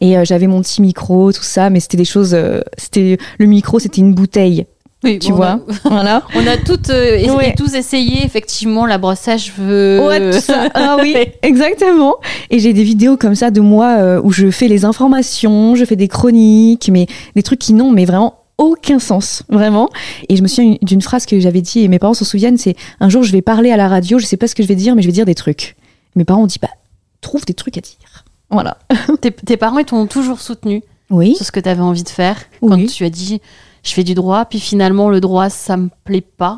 Et 0.00 0.16
euh, 0.18 0.24
j'avais 0.24 0.46
mon 0.46 0.60
petit 0.60 0.82
micro, 0.82 1.32
tout 1.32 1.42
ça, 1.42 1.70
mais 1.70 1.80
c'était 1.80 1.96
des 1.96 2.04
choses. 2.04 2.34
euh, 2.34 2.60
c'était 2.76 3.16
le 3.38 3.46
micro, 3.46 3.78
c'était 3.78 4.02
une 4.02 4.12
bouteille, 4.12 4.66
Oui, 5.02 5.18
tu 5.18 5.30
bon, 5.30 5.36
vois. 5.36 5.60
voilà. 5.84 6.22
On 6.34 6.36
a, 6.38 6.42
on 6.44 6.46
a 6.46 6.56
toutes, 6.58 6.90
euh, 6.90 7.16
et- 7.16 7.30
Ouais. 7.30 7.48
et 7.50 7.54
tous 7.54 7.74
essayé, 7.74 8.22
effectivement, 8.22 8.84
la 8.84 8.98
brosse 8.98 9.26
à 9.26 9.38
cheveux. 9.38 10.06
Ouais, 10.06 10.32
tout 10.32 10.38
ça. 10.40 10.68
Ah 10.74 10.98
oui, 11.00 11.16
exactement. 11.42 12.16
Et 12.50 12.58
j'ai 12.58 12.74
des 12.74 12.82
vidéos 12.82 13.16
comme 13.16 13.34
ça 13.34 13.50
de 13.50 13.60
moi 13.62 13.96
euh, 13.98 14.20
où 14.22 14.30
je 14.32 14.50
fais 14.50 14.68
les 14.68 14.84
informations, 14.84 15.74
je 15.76 15.84
fais 15.86 15.96
des 15.96 16.08
chroniques, 16.08 16.90
mais 16.92 17.06
des 17.34 17.42
trucs 17.42 17.58
qui 17.60 17.72
n'ont 17.72 17.90
mais 17.90 18.04
vraiment 18.04 18.34
aucun 18.58 18.98
sens, 18.98 19.44
vraiment. 19.48 19.88
Et 20.28 20.36
je 20.36 20.42
me 20.42 20.48
souviens 20.48 20.76
d'une 20.82 21.00
phrase 21.02 21.24
que 21.24 21.40
j'avais 21.40 21.62
dit 21.62 21.80
et 21.80 21.88
mes 21.88 21.98
parents 21.98 22.14
s'en 22.14 22.24
souviennent, 22.26 22.58
c'est 22.58 22.74
un 23.00 23.08
jour 23.08 23.22
je 23.22 23.32
vais 23.32 23.42
parler 23.42 23.70
à 23.70 23.76
la 23.78 23.88
radio, 23.88 24.18
je 24.18 24.26
sais 24.26 24.36
pas 24.36 24.46
ce 24.46 24.54
que 24.54 24.62
je 24.62 24.68
vais 24.68 24.74
dire, 24.74 24.94
mais 24.94 25.00
je 25.02 25.06
vais 25.08 25.12
dire 25.12 25.24
des 25.26 25.34
trucs. 25.34 25.74
Mes 26.16 26.24
parents 26.24 26.42
ont 26.42 26.46
dit 26.46 26.58
bah 26.60 26.68
trouve 27.20 27.44
des 27.44 27.54
trucs 27.54 27.78
à 27.78 27.80
dire. 27.80 28.24
Voilà. 28.50 28.78
tes, 29.20 29.30
tes 29.32 29.56
parents, 29.56 29.78
ils 29.78 29.84
t'ont 29.84 30.06
toujours 30.06 30.40
soutenu 30.40 30.82
Oui. 31.10 31.34
sur 31.36 31.46
ce 31.46 31.52
que 31.52 31.60
tu 31.60 31.68
avais 31.68 31.82
envie 31.82 32.02
de 32.04 32.08
faire. 32.08 32.36
Quand 32.60 32.76
Oui. 32.76 32.86
tu 32.86 33.04
as 33.04 33.10
dit, 33.10 33.40
je 33.82 33.92
fais 33.92 34.04
du 34.04 34.14
droit, 34.14 34.44
puis 34.44 34.60
finalement, 34.60 35.10
le 35.10 35.20
droit, 35.20 35.48
ça 35.50 35.76
me 35.76 35.88
plaît 36.04 36.20
pas. 36.20 36.56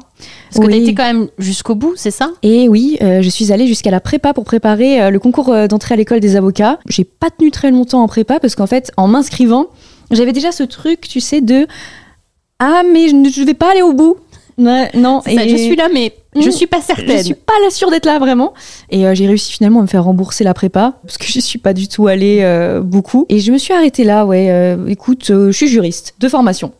Parce 0.51 0.61
que 0.65 0.71
Oui. 0.71 0.77
tu 0.77 0.83
été 0.83 0.95
quand 0.95 1.05
même 1.05 1.29
jusqu'au 1.39 1.75
bout, 1.75 1.95
c'est 1.97 2.11
ça? 2.11 2.31
Et 2.43 2.69
oui, 2.69 2.99
euh, 3.03 3.23
je 3.23 3.29
suis 3.31 3.53
allée 3.53 3.67
jusqu'à 3.67 3.91
la 3.91 4.01
prépa 4.01 4.35
pour 4.35 4.45
préparer 4.45 5.01
euh, 5.03 5.11
le 5.11 5.19
concours 5.19 5.49
euh, 5.51 5.67
d'entrée 5.67 5.95
à 5.95 5.97
l'école 5.97 6.21
des 6.21 6.37
avocats. 6.37 6.79
J'ai 6.89 7.05
pas 7.05 7.31
tenu 7.31 7.51
très 7.51 7.71
longtemps 7.71 8.03
en 8.03 8.09
prépa 8.09 8.39
parce 8.41 8.55
qu'en 8.55 8.67
fait, 8.67 8.93
en 8.97 9.09
m'inscrivant, 9.09 9.67
j'avais 10.11 10.33
déjà 10.33 10.53
ce 10.53 10.63
truc, 10.65 11.03
tu 11.09 11.21
sais, 11.21 11.41
de 11.41 11.67
ah 12.59 12.83
mais 12.93 13.09
je 13.09 13.15
ne 13.15 13.47
vais 13.47 13.55
pas 13.55 13.71
aller 13.71 13.83
au 13.83 13.93
bout. 13.95 14.17
Ouais, 14.59 14.91
non, 14.95 15.21
ça, 15.21 15.47
je 15.47 15.57
suis 15.57 15.77
là, 15.77 15.89
mais 15.93 16.13
je 16.35 16.49
Mm. 16.49 16.53
suis 16.53 16.67
pas 16.67 16.81
Je 16.81 16.87
certaine. 16.87 17.23
suis 17.25 17.35
pas 17.35 17.53
la 17.65 17.71
sûre 17.71 17.91
d'être 17.91 18.07
là 18.07 18.19
vraiment. 18.19 18.55
Et 18.91 19.07
euh, 19.07 19.15
j'ai 19.15 19.27
réussi 19.27 19.53
finalement 19.53 19.79
à 19.79 19.83
me 19.83 19.87
faire 19.89 20.05
rembourser 20.05 20.43
la 20.45 20.53
prépa 20.55 20.95
parce 21.03 21.17
que 21.17 21.27
je 21.27 21.39
suis 21.41 21.59
pas 21.61 21.73
du 21.73 21.87
tout 21.89 22.09
allée 22.09 22.41
euh, 22.43 22.81
beaucoup. 22.81 23.25
Et 23.29 23.39
je 23.39 23.53
me 23.53 23.59
suis 23.59 23.73
arrêtée 23.73 24.05
là. 24.05 24.27
Ouais, 24.27 24.49
euh, 24.51 24.87
écoute, 24.89 25.27
je 25.29 25.51
suis 25.53 25.69
juriste 25.69 26.15
de 26.19 26.29
formation 26.29 26.73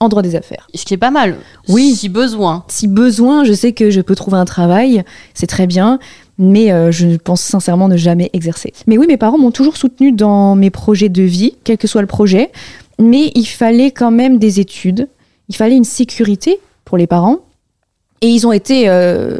en 0.00 0.08
droit 0.08 0.22
des 0.22 0.34
affaires. 0.34 0.66
Ce 0.74 0.84
qui 0.84 0.94
est 0.94 0.98
pas 0.98 1.10
mal. 1.10 1.36
Oui. 1.68 1.94
Si 1.94 2.08
besoin. 2.08 2.64
Si 2.68 2.86
besoin, 2.88 3.44
je 3.44 3.52
sais 3.52 3.72
que 3.72 3.88
je 3.90 4.00
peux 4.00 4.14
trouver 4.14 4.36
un 4.36 4.44
travail, 4.44 5.02
c'est 5.32 5.46
très 5.46 5.66
bien. 5.66 5.98
Mais 6.38 6.72
euh, 6.72 6.90
je 6.90 7.16
pense 7.16 7.40
sincèrement 7.40 7.88
ne 7.88 7.96
jamais 7.96 8.28
exercer. 8.32 8.72
Mais 8.86 8.98
oui, 8.98 9.06
mes 9.06 9.16
parents 9.16 9.38
m'ont 9.38 9.50
toujours 9.52 9.76
soutenue 9.76 10.12
dans 10.12 10.54
mes 10.56 10.70
projets 10.70 11.08
de 11.08 11.22
vie, 11.22 11.54
quel 11.64 11.78
que 11.78 11.86
soit 11.86 12.00
le 12.00 12.06
projet. 12.08 12.50
Mais 12.98 13.30
il 13.34 13.46
fallait 13.46 13.90
quand 13.90 14.10
même 14.10 14.38
des 14.38 14.58
études. 14.60 15.08
Il 15.48 15.56
fallait 15.56 15.76
une 15.76 15.84
sécurité 15.84 16.58
pour 16.84 16.98
les 16.98 17.06
parents. 17.06 17.38
Et 18.20 18.28
ils 18.28 18.46
ont 18.46 18.52
été 18.52 18.88
euh, 18.88 19.38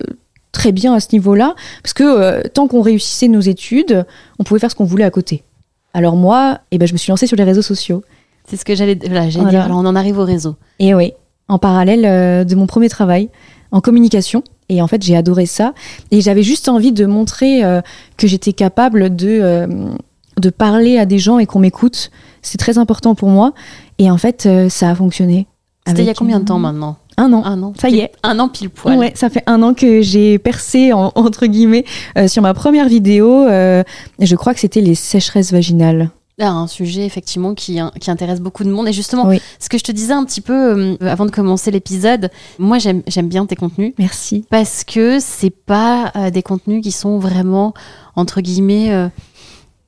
très 0.53 0.73
bien 0.73 0.95
à 0.95 1.01
ce 1.01 1.09
niveau-là, 1.13 1.55
parce 1.83 1.93
que 1.93 2.03
euh, 2.03 2.43
tant 2.53 2.67
qu'on 2.69 2.83
réussissait 2.83 3.29
nos 3.29 3.41
études, 3.41 4.05
on 4.39 4.45
pouvait 4.45 4.61
faire 4.61 4.71
ce 4.71 4.75
qu'on 4.77 4.85
voulait 4.85 5.05
à 5.05 5.11
côté. 5.11 5.45
Alors 5.95 6.17
moi, 6.17 6.59
eh 6.71 6.79
ben, 6.79 6.87
je 6.87 6.93
me 6.93 6.99
suis 6.99 7.11
lancée 7.11 7.27
sur 7.27 7.37
les 7.37 7.45
réseaux 7.45 7.63
sociaux. 7.63 8.03
C'est 8.49 8.57
ce 8.57 8.65
que 8.65 8.75
j'allais 8.75 8.99
voilà, 9.05 9.29
j'allais 9.29 9.45
Voilà. 9.45 9.51
dire. 9.51 9.65
Alors, 9.67 9.79
on 9.79 9.87
en 9.87 9.95
arrive 9.95 10.19
au 10.19 10.25
réseau. 10.25 10.57
Et 10.79 10.95
oui, 10.95 11.13
en 11.49 11.59
parallèle 11.59 12.05
euh, 12.05 12.45
de 12.45 12.55
mon 12.55 12.67
premier 12.67 12.89
travail 12.89 13.29
en 13.71 13.81
communication. 13.81 14.43
Et 14.69 14.81
en 14.83 14.87
fait, 14.87 15.03
j'ai 15.03 15.17
adoré 15.17 15.47
ça. 15.47 15.75
Et 16.11 16.21
j'avais 16.21 16.43
juste 16.43 16.69
envie 16.69 16.93
de 16.93 17.07
montrer 17.07 17.65
euh, 17.65 17.81
que 18.17 18.27
j'étais 18.27 18.53
capable 18.53 19.15
de, 19.15 19.29
euh, 19.29 19.67
de 20.41 20.51
parler 20.51 20.99
à 20.99 21.07
des 21.07 21.19
gens 21.19 21.39
et 21.39 21.47
qu'on 21.47 21.59
m'écoute. 21.61 22.11
C'est 22.41 22.59
très 22.59 22.79
important 22.79 23.15
pour 23.15 23.29
moi. 23.29 23.53
Et 23.99 24.11
en 24.11 24.19
fait, 24.19 24.49
ça 24.69 24.91
a 24.91 24.95
fonctionné. 24.95 25.47
C'était 25.87 26.03
il 26.03 26.07
y 26.07 26.11
a 26.11 26.15
combien 26.15 26.41
de 26.41 26.45
temps 26.45 26.59
maintenant? 26.59 26.97
Un 27.23 27.33
an. 27.33 27.45
Un 27.45 27.63
an. 27.63 27.73
Ça 27.81 27.89
y 27.89 28.01
est. 28.01 28.13
Un 28.23 28.39
an 28.41 28.49
pile 28.49 28.71
poil. 28.71 28.99
Ouais, 28.99 29.13
ça 29.15 29.31
fait 29.31 29.43
un 29.47 29.63
an 29.63 29.75
que 29.75 30.01
j'ai 30.03 30.39
percé 30.39 30.93
en- 30.93 31.13
entre 31.15 31.47
guillemets 31.47 31.85
euh, 32.19 32.27
sur 32.29 32.43
ma 32.43 32.55
première 32.55 32.89
vidéo. 32.89 33.47
euh, 33.47 33.83
je 34.19 34.37
crois 34.37 34.55
que 34.55 34.61
c'était 34.61 34.81
les 34.81 34.95
sécheresses 34.95 35.53
vaginales. 35.53 36.11
Là, 36.39 36.51
un 36.51 36.67
sujet 36.67 37.05
effectivement 37.05 37.55
qui, 37.55 37.79
qui 38.01 38.11
intéresse 38.11 38.41
beaucoup 38.41 38.65
de 38.65 38.71
monde. 38.71 38.89
Et 38.89 38.93
justement, 38.95 39.27
Oui. 39.29 39.41
ce 39.61 39.69
que 39.69 39.77
je 39.79 39.85
te 39.85 39.93
disais 39.93 40.15
un 40.15 40.25
petit 40.25 40.41
peu 40.41 40.55
euh, 40.55 40.97
avant 41.03 41.27
de 41.27 41.31
commencer 41.31 41.71
l'épisode, 41.71 42.31
moi 42.59 42.79
j'aime 42.79 43.03
bien 43.29 43.45
tes 43.47 43.55
contenus 43.55 43.93
Merci. 43.99 44.45
parce 44.51 44.83
que 44.83 45.19
c'est 45.21 45.51
pas 45.55 46.11
des 46.33 46.43
contenus 46.43 46.83
qui 46.83 46.91
sont 46.91 47.19
vraiment 47.19 47.75
entre 48.17 48.41
guillemets 48.41 48.91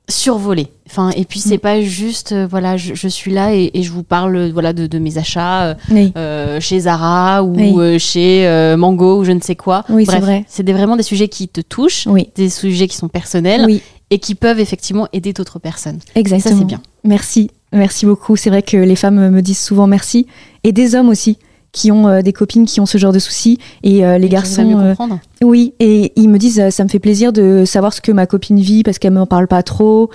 survolés. 0.07 0.67
Enfin, 0.87 1.09
et 1.15 1.25
puis 1.25 1.39
c'est 1.39 1.55
Mm. 1.57 1.59
pas 1.59 1.81
juste 1.81 2.31
euh, 2.31 2.47
voilà, 2.49 2.77
je, 2.77 2.93
je 2.93 3.07
suis 3.07 3.31
là 3.31 3.53
et, 3.55 3.71
et 3.73 3.81
je 3.83 3.91
vous 3.91 4.03
parle 4.03 4.35
euh, 4.35 4.49
voilà 4.53 4.71
de, 4.71 4.85
de 4.85 4.99
mes 4.99 5.17
achats 5.17 5.63
euh, 5.63 5.73
Oui. 5.89 6.13
euh, 6.15 6.59
chez 6.59 6.81
Zara 6.81 7.43
ou 7.43 7.55
Oui. 7.55 7.99
chez 7.99 8.75
Mango 8.77 9.19
ou 9.19 9.23
je 9.23 9.31
ne 9.31 9.39
sais 9.41 9.55
quoi. 9.55 9.83
Oui, 9.89 10.05
c'est 10.05 10.19
vrai. 10.19 10.45
c'est 10.47 10.69
vraiment 10.71 10.95
des 10.95 11.03
sujets 11.03 11.27
qui 11.27 11.47
te 11.47 11.61
touchent, 11.61 12.05
Oui. 12.07 12.29
des 12.35 12.49
sujets 12.49 12.87
qui 12.87 12.97
sont 12.97 13.07
personnels 13.07 13.79
et 14.11 14.19
qui 14.19 14.35
peuvent 14.35 14.59
effectivement 14.59 15.07
aider 15.11 15.33
d'autres 15.33 15.57
personnes. 15.59 15.99
Et 16.15 16.19
exactement. 16.19 16.53
ça 16.55 16.59
c'est 16.59 16.65
bien. 16.65 16.81
Merci, 17.03 17.49
merci 17.73 18.05
beaucoup. 18.05 18.35
C'est 18.35 18.49
vrai 18.51 18.61
que 18.61 18.77
les 18.77 18.95
femmes 18.95 19.29
me 19.31 19.41
disent 19.41 19.59
souvent 19.59 19.87
merci. 19.87 20.27
Et 20.63 20.71
des 20.71 20.93
hommes 20.95 21.09
aussi, 21.09 21.37
qui 21.75 21.91
ont 21.91 22.07
euh, 22.07 22.21
des 22.21 22.33
copines 22.33 22.65
qui 22.65 22.79
ont 22.79 22.85
ce 22.87 22.97
genre 22.97 23.11
de 23.11 23.19
soucis. 23.19 23.59
Et 23.83 24.03
euh, 24.05 24.17
les 24.17 24.27
Et 24.27 24.29
garçons, 24.29 24.63
mieux 24.65 24.77
euh, 24.77 24.89
comprendre. 24.95 25.19
oui, 25.43 25.73
et 25.79 26.11
ils 26.15 26.29
me 26.29 26.39
disent, 26.39 26.69
ça 26.69 26.83
me 26.83 26.89
fait 26.89 26.99
plaisir 26.99 27.33
de 27.33 27.65
savoir 27.65 27.93
ce 27.93 28.01
que 28.01 28.11
ma 28.11 28.25
copine 28.25 28.59
vit 28.59 28.81
parce 28.81 28.97
qu'elle 28.97 29.13
m'en 29.13 29.27
parle 29.27 29.47
pas 29.47 29.61
trop. 29.61 30.09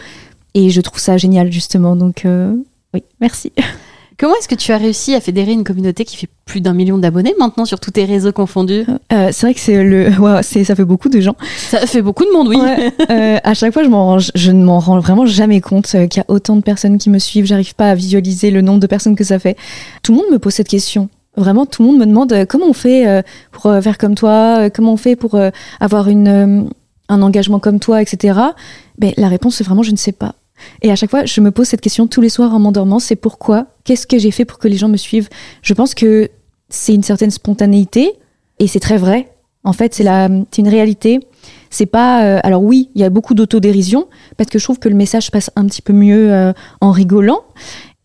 Et 0.55 0.71
je 0.71 0.81
trouve 0.81 0.99
ça 0.99 1.17
génial, 1.17 1.52
justement. 1.52 1.95
Donc, 1.95 2.26
oui, 2.95 3.05
merci. 3.21 3.52
Comment 4.21 4.35
est-ce 4.37 4.49
que 4.49 4.55
tu 4.55 4.71
as 4.73 4.76
réussi 4.76 5.14
à 5.14 5.21
fédérer 5.23 5.52
une 5.52 5.64
communauté 5.64 6.05
qui 6.05 6.14
fait 6.19 6.29
plus 6.45 6.61
d'un 6.61 6.75
million 6.75 6.99
d'abonnés 6.99 7.35
maintenant 7.38 7.64
sur 7.64 7.81
tous 7.81 7.93
tes 7.93 8.05
réseaux 8.05 8.33
confondus? 8.33 8.85
Euh, 9.14 9.31
c'est 9.33 9.47
vrai 9.47 9.55
que 9.55 9.61
c'est 9.61 9.83
le, 9.83 10.11
c'est, 10.43 10.62
ça 10.62 10.75
fait 10.75 10.85
beaucoup 10.85 11.09
de 11.09 11.21
gens. 11.21 11.37
Ça 11.57 11.87
fait 11.87 12.02
beaucoup 12.02 12.26
de 12.26 12.31
monde, 12.31 12.49
oui. 12.49 12.59
Ouais, 12.59 12.93
euh, 13.11 13.38
à 13.43 13.55
chaque 13.55 13.73
fois, 13.73 13.83
je, 13.83 13.88
m'en 13.88 14.19
je 14.19 14.50
ne 14.52 14.62
m'en 14.62 14.79
rends 14.79 15.00
vraiment 15.00 15.25
jamais 15.25 15.62
compte 15.62 15.87
qu'il 15.87 16.19
y 16.19 16.21
a 16.21 16.26
autant 16.29 16.57
de 16.57 16.61
personnes 16.61 16.99
qui 16.99 17.09
me 17.09 17.19
suivent. 17.19 17.47
J'arrive 17.47 17.75
pas 17.75 17.88
à 17.88 17.95
visualiser 17.95 18.50
le 18.50 18.61
nombre 18.61 18.81
de 18.81 18.87
personnes 18.87 19.17
que 19.17 19.25
ça 19.25 19.38
fait. 19.38 19.57
Tout 20.02 20.12
le 20.12 20.19
monde 20.19 20.31
me 20.31 20.38
pose 20.38 20.52
cette 20.52 20.69
question. 20.69 21.09
Vraiment, 21.37 21.64
tout 21.64 21.82
le 21.82 21.88
monde 21.88 21.99
me 21.99 22.06
demande 22.06 22.34
comment 22.49 22.66
on 22.66 22.72
fait 22.72 23.25
pour 23.52 23.62
faire 23.62 23.99
comme 23.99 24.14
toi, 24.14 24.68
comment 24.70 24.94
on 24.94 24.96
fait 24.96 25.16
pour 25.16 25.38
avoir 25.78 26.08
une, 26.08 26.28
euh, 26.28 26.62
un 27.08 27.22
engagement 27.22 27.58
comme 27.58 27.78
toi, 27.78 28.02
etc. 28.02 28.38
Ben, 28.99 29.12
la 29.16 29.28
réponse, 29.28 29.56
c'est 29.56 29.64
vraiment 29.64 29.82
je 29.82 29.92
ne 29.92 29.96
sais 29.96 30.12
pas. 30.12 30.34
Et 30.82 30.90
à 30.90 30.96
chaque 30.96 31.10
fois, 31.10 31.25
je 31.25 31.40
me 31.40 31.50
pose 31.50 31.68
cette 31.68 31.80
question 31.80 32.06
tous 32.06 32.20
les 32.20 32.28
soirs 32.28 32.54
en 32.54 32.58
m'endormant, 32.58 32.99
c'est 32.99 33.16
pourquoi? 33.16 33.66
Qu'est-ce 33.84 34.06
que 34.06 34.18
j'ai 34.18 34.30
fait 34.30 34.44
pour 34.44 34.58
que 34.58 34.68
les 34.68 34.76
gens 34.76 34.88
me 34.88 34.96
suivent? 34.96 35.28
Je 35.62 35.72
pense 35.72 35.94
que 35.94 36.28
c'est 36.68 36.94
une 36.94 37.02
certaine 37.02 37.30
spontanéité, 37.30 38.12
et 38.58 38.66
c'est 38.66 38.80
très 38.80 38.99
vrai. 38.99 39.32
En 39.64 39.72
fait, 39.72 39.94
c'est 39.94 40.04
une 40.04 40.68
réalité. 40.68 41.20
C'est 41.70 41.87
pas. 41.87 42.25
euh, 42.25 42.40
alors 42.42 42.62
oui, 42.62 42.90
il 42.94 43.00
y 43.00 43.04
a 43.04 43.10
beaucoup 43.10 43.34
d'autodérision 43.34 44.08
parce 44.37 44.50
que 44.50 44.58
je 44.58 44.64
trouve 44.64 44.78
que 44.78 44.88
le 44.88 44.96
message 44.96 45.30
passe 45.30 45.50
un 45.56 45.66
petit 45.66 45.82
peu 45.82 45.92
mieux 45.92 46.32
euh, 46.32 46.52
en 46.80 46.90
rigolant, 46.90 47.40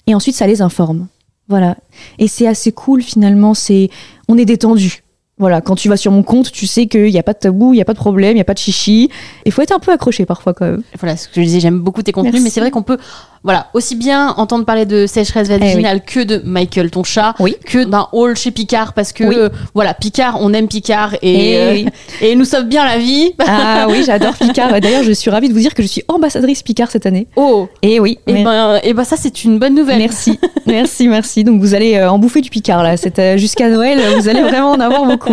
et 0.08 0.16
ensuite 0.16 0.36
ça 0.36 0.48
les 0.48 0.62
informe. 0.62 1.08
Voilà. 1.48 1.78
Et 2.18 2.28
c'est 2.28 2.48
assez 2.48 2.72
cool 2.72 3.02
finalement. 3.02 3.54
C'est, 3.54 3.90
on 4.28 4.38
est 4.38 4.46
détendu. 4.46 5.05
Voilà, 5.38 5.60
quand 5.60 5.76
tu 5.76 5.90
vas 5.90 5.98
sur 5.98 6.14
mon 6.14 6.24
compte, 6.24 6.50
tu 6.52 6.66
sais 6.66 6.86
qu'il 6.88 7.12
n'y 7.12 7.20
a 7.20 7.24
pas 7.24 7.34
de 7.34 7.40
tabou, 7.40 7.74
il 7.74 7.76
n'y 7.76 7.82
a 7.82 7.86
pas 7.86 7.92
de 7.94 7.98
problème, 7.98 8.32
il 8.32 8.36
n'y 8.36 8.42
a 8.42 8.46
pas 8.46 8.54
de 8.54 8.60
chichi. 8.60 9.10
Il 9.46 9.52
faut 9.52 9.62
être 9.62 9.74
un 9.74 9.80
peu 9.80 9.92
accroché 9.92 10.26
parfois 10.26 10.54
quand 10.54 10.64
même. 10.66 10.82
Voilà, 10.98 11.18
ce 11.18 11.28
que 11.28 11.36
je 11.36 11.42
disais, 11.42 11.60
j'aime 11.60 11.80
beaucoup 11.80 12.02
tes 12.04 12.14
contenus, 12.14 12.34
Merci. 12.36 12.44
mais 12.46 12.50
c'est 12.52 12.62
vrai 12.62 12.72
qu'on 12.72 12.84
peut, 12.84 12.98
voilà, 13.44 13.68
aussi 13.74 13.98
bien 13.98 14.30
entendre 14.38 14.64
parler 14.64 14.86
de 14.86 15.06
sécheresse 15.08 15.50
vaginale 15.50 16.06
que 16.06 16.22
de 16.24 16.42
Michael, 16.46 16.90
ton 16.90 17.04
chat, 17.04 17.36
Eh 17.40 17.44
Oui. 17.44 17.56
que 17.66 17.84
d'un 17.84 18.08
haul 18.14 18.38
chez 18.38 18.52
Picard, 18.52 18.94
parce 18.94 19.12
que, 19.12 19.26
Oui. 19.26 19.36
euh, 19.38 19.50
voilà, 19.74 19.94
Picard, 19.94 20.38
on 20.40 20.54
aime 20.54 20.70
Picard 20.70 21.16
et, 21.16 21.52
Eh 21.82 21.86
euh, 21.86 21.90
et 22.22 22.36
nous 22.38 22.46
sauve 22.46 22.64
bien 22.64 22.86
la 22.86 22.98
vie. 22.98 23.34
Ah 23.46 23.88
oui, 23.90 24.04
j'adore 24.06 24.36
Picard. 24.36 24.70
D'ailleurs, 24.80 25.04
je 25.04 25.12
suis 25.12 25.30
ravie 25.30 25.50
de 25.50 25.54
vous 25.54 25.60
dire 25.60 25.74
que 25.74 25.84
je 25.84 25.88
suis 25.88 26.04
ambassadrice 26.08 26.64
Picard 26.64 26.90
cette 26.90 27.06
année. 27.08 27.28
Oh, 27.36 27.68
Et 27.82 28.00
oui. 28.00 28.20
et 28.26 28.42
ben, 28.42 28.80
et 28.84 28.94
ben 28.94 29.04
ça, 29.04 29.18
c'est 29.20 29.44
une 29.44 29.60
bonne 29.60 29.76
nouvelle. 29.76 29.98
Merci, 30.00 30.40
merci, 30.66 31.10
merci. 31.10 31.44
Donc 31.44 31.60
vous 31.60 31.74
allez 31.74 31.96
euh, 31.98 32.10
en 32.10 32.20
bouffer 32.20 32.40
du 32.40 32.50
Picard 32.50 32.84
là. 32.84 32.96
C'est 32.96 33.20
euh, 33.20 33.36
jusqu'à 33.38 33.68
Noël, 33.68 34.00
vous 34.18 34.30
allez 34.30 34.42
vraiment 34.42 34.72
en 34.72 34.80
avoir 34.80 35.04
beaucoup. 35.04 35.25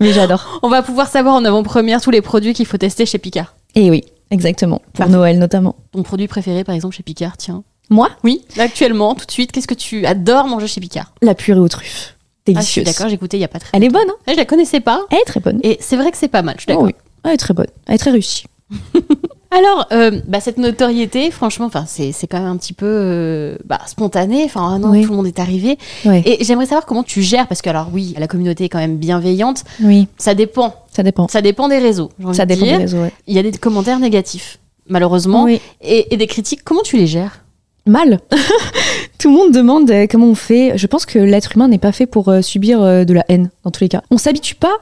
Mais 0.00 0.12
j'adore. 0.12 0.58
On 0.62 0.68
va 0.68 0.82
pouvoir 0.82 1.08
savoir 1.08 1.34
en 1.34 1.44
avant-première 1.44 2.00
tous 2.00 2.10
les 2.10 2.20
produits 2.22 2.52
qu'il 2.54 2.66
faut 2.66 2.78
tester 2.78 3.06
chez 3.06 3.18
Picard. 3.18 3.54
Et 3.74 3.90
oui, 3.90 4.04
exactement. 4.30 4.78
Pour 4.78 4.92
Parfait. 5.04 5.12
Noël 5.12 5.38
notamment. 5.38 5.76
Ton 5.92 6.02
produit 6.02 6.28
préféré, 6.28 6.64
par 6.64 6.74
exemple, 6.74 6.94
chez 6.94 7.02
Picard, 7.02 7.36
tiens. 7.36 7.62
Moi, 7.90 8.10
Oui, 8.22 8.44
actuellement, 8.58 9.14
tout 9.14 9.24
de 9.24 9.30
suite, 9.30 9.50
qu'est-ce 9.52 9.66
que 9.66 9.74
tu 9.74 10.04
adores 10.06 10.46
manger 10.46 10.66
chez 10.66 10.80
Picard? 10.80 11.12
La 11.22 11.34
purée 11.34 11.60
aux 11.60 11.68
truffes. 11.68 12.14
Ah, 12.14 12.52
Délicieuse. 12.52 12.84
d'accord, 12.86 13.08
j'ai 13.10 13.16
goûté 13.18 13.36
il 13.36 13.40
y 13.40 13.44
a 13.44 13.48
pas 13.48 13.58
très 13.58 13.70
Elle 13.74 13.84
est 13.84 13.88
bonne, 13.90 14.02
hein? 14.02 14.06
Longtemps. 14.26 14.32
Je 14.32 14.36
la 14.36 14.44
connaissais 14.46 14.80
pas. 14.80 15.02
Elle 15.10 15.18
est 15.18 15.24
très 15.26 15.40
bonne. 15.40 15.60
Et 15.62 15.76
c'est 15.80 15.96
vrai 15.96 16.10
que 16.10 16.16
c'est 16.16 16.28
pas 16.28 16.40
mal, 16.42 16.54
je 16.56 16.62
suis 16.62 16.70
Oh 16.72 16.74
d'accord. 16.74 16.86
oui, 16.86 16.94
elle 17.24 17.32
est 17.32 17.36
très 17.36 17.52
bonne. 17.54 17.66
Elle 17.86 17.94
est 17.94 17.98
très 17.98 18.10
réussie. 18.10 18.44
Alors, 19.50 19.86
euh, 19.92 20.20
bah, 20.26 20.40
cette 20.40 20.58
notoriété, 20.58 21.30
franchement, 21.30 21.66
enfin, 21.66 21.84
c'est 21.86 22.12
c'est 22.12 22.26
quand 22.26 22.38
même 22.38 22.48
un 22.48 22.56
petit 22.58 22.74
peu 22.74 22.84
euh, 22.86 23.56
bah, 23.64 23.78
spontané. 23.86 24.44
Enfin, 24.44 24.60
un 24.60 24.84
an, 24.84 24.90
Oui. 24.90 25.02
tout 25.04 25.10
le 25.10 25.16
monde 25.16 25.26
est 25.26 25.38
arrivé. 25.38 25.78
Ouais. 26.04 26.22
Et 26.26 26.44
j'aimerais 26.44 26.66
savoir 26.66 26.84
comment 26.84 27.02
tu 27.02 27.22
gères, 27.22 27.46
parce 27.48 27.62
que 27.62 27.70
alors 27.70 27.88
oui, 27.92 28.14
la 28.18 28.26
communauté 28.26 28.64
est 28.64 28.68
quand 28.68 28.78
même 28.78 28.98
bienveillante. 28.98 29.64
Oui, 29.82 30.06
Ça 30.18 30.34
dépend. 30.34 30.74
ça 30.94 31.02
dépend. 31.02 31.28
Ça 31.28 31.40
dépend 31.40 31.68
des 31.68 31.78
réseaux. 31.78 32.10
j'ai 32.18 32.26
envie 32.26 32.36
Ça 32.36 32.44
de 32.44 32.54
dépend 32.54 32.66
des 32.66 32.76
réseaux. 32.76 32.98
ouais. 32.98 33.12
Il 33.26 33.34
y 33.34 33.38
a 33.38 33.42
des 33.42 33.52
commentaires 33.52 33.98
négatifs, 34.00 34.58
malheureusement, 34.88 35.44
Oui. 35.44 35.60
et, 35.80 36.12
et 36.12 36.16
des 36.18 36.26
critiques. 36.26 36.62
Comment 36.62 36.82
tu 36.82 36.98
les 36.98 37.06
gères? 37.06 37.42
Mal. 37.86 38.20
Tout 39.18 39.30
le 39.30 39.34
monde 39.34 39.52
demande 39.52 39.90
euh, 39.90 40.06
comment 40.10 40.26
on 40.26 40.34
fait. 40.34 40.76
Je 40.76 40.86
pense 40.86 41.06
que 41.06 41.18
l'être 41.18 41.56
humain 41.56 41.68
n'est 41.68 41.78
pas 41.78 41.92
fait 41.92 42.04
pour 42.06 42.28
euh, 42.28 42.42
subir 42.42 42.80
de 42.82 43.12
la 43.14 43.24
haine, 43.30 43.48
dans 43.64 43.70
tous 43.70 43.82
les 43.82 43.88
cas. 43.88 44.02
On 44.10 44.18
s'habitue 44.18 44.56
pas 44.56 44.76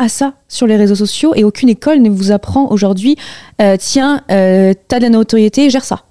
à 0.00 0.08
ça 0.08 0.34
sur 0.48 0.66
les 0.66 0.76
réseaux 0.76 0.96
sociaux 0.96 1.32
et 1.36 1.44
aucune 1.44 1.68
école 1.68 2.00
ne 2.00 2.10
vous 2.10 2.32
apprend 2.32 2.70
aujourd'hui 2.70 3.16
euh, 3.60 3.76
tiens, 3.78 4.22
euh, 4.30 4.72
t'as 4.88 4.98
de 4.98 5.04
la 5.04 5.10
notoriété, 5.10 5.70
gère 5.70 5.84
ça. 5.84 6.04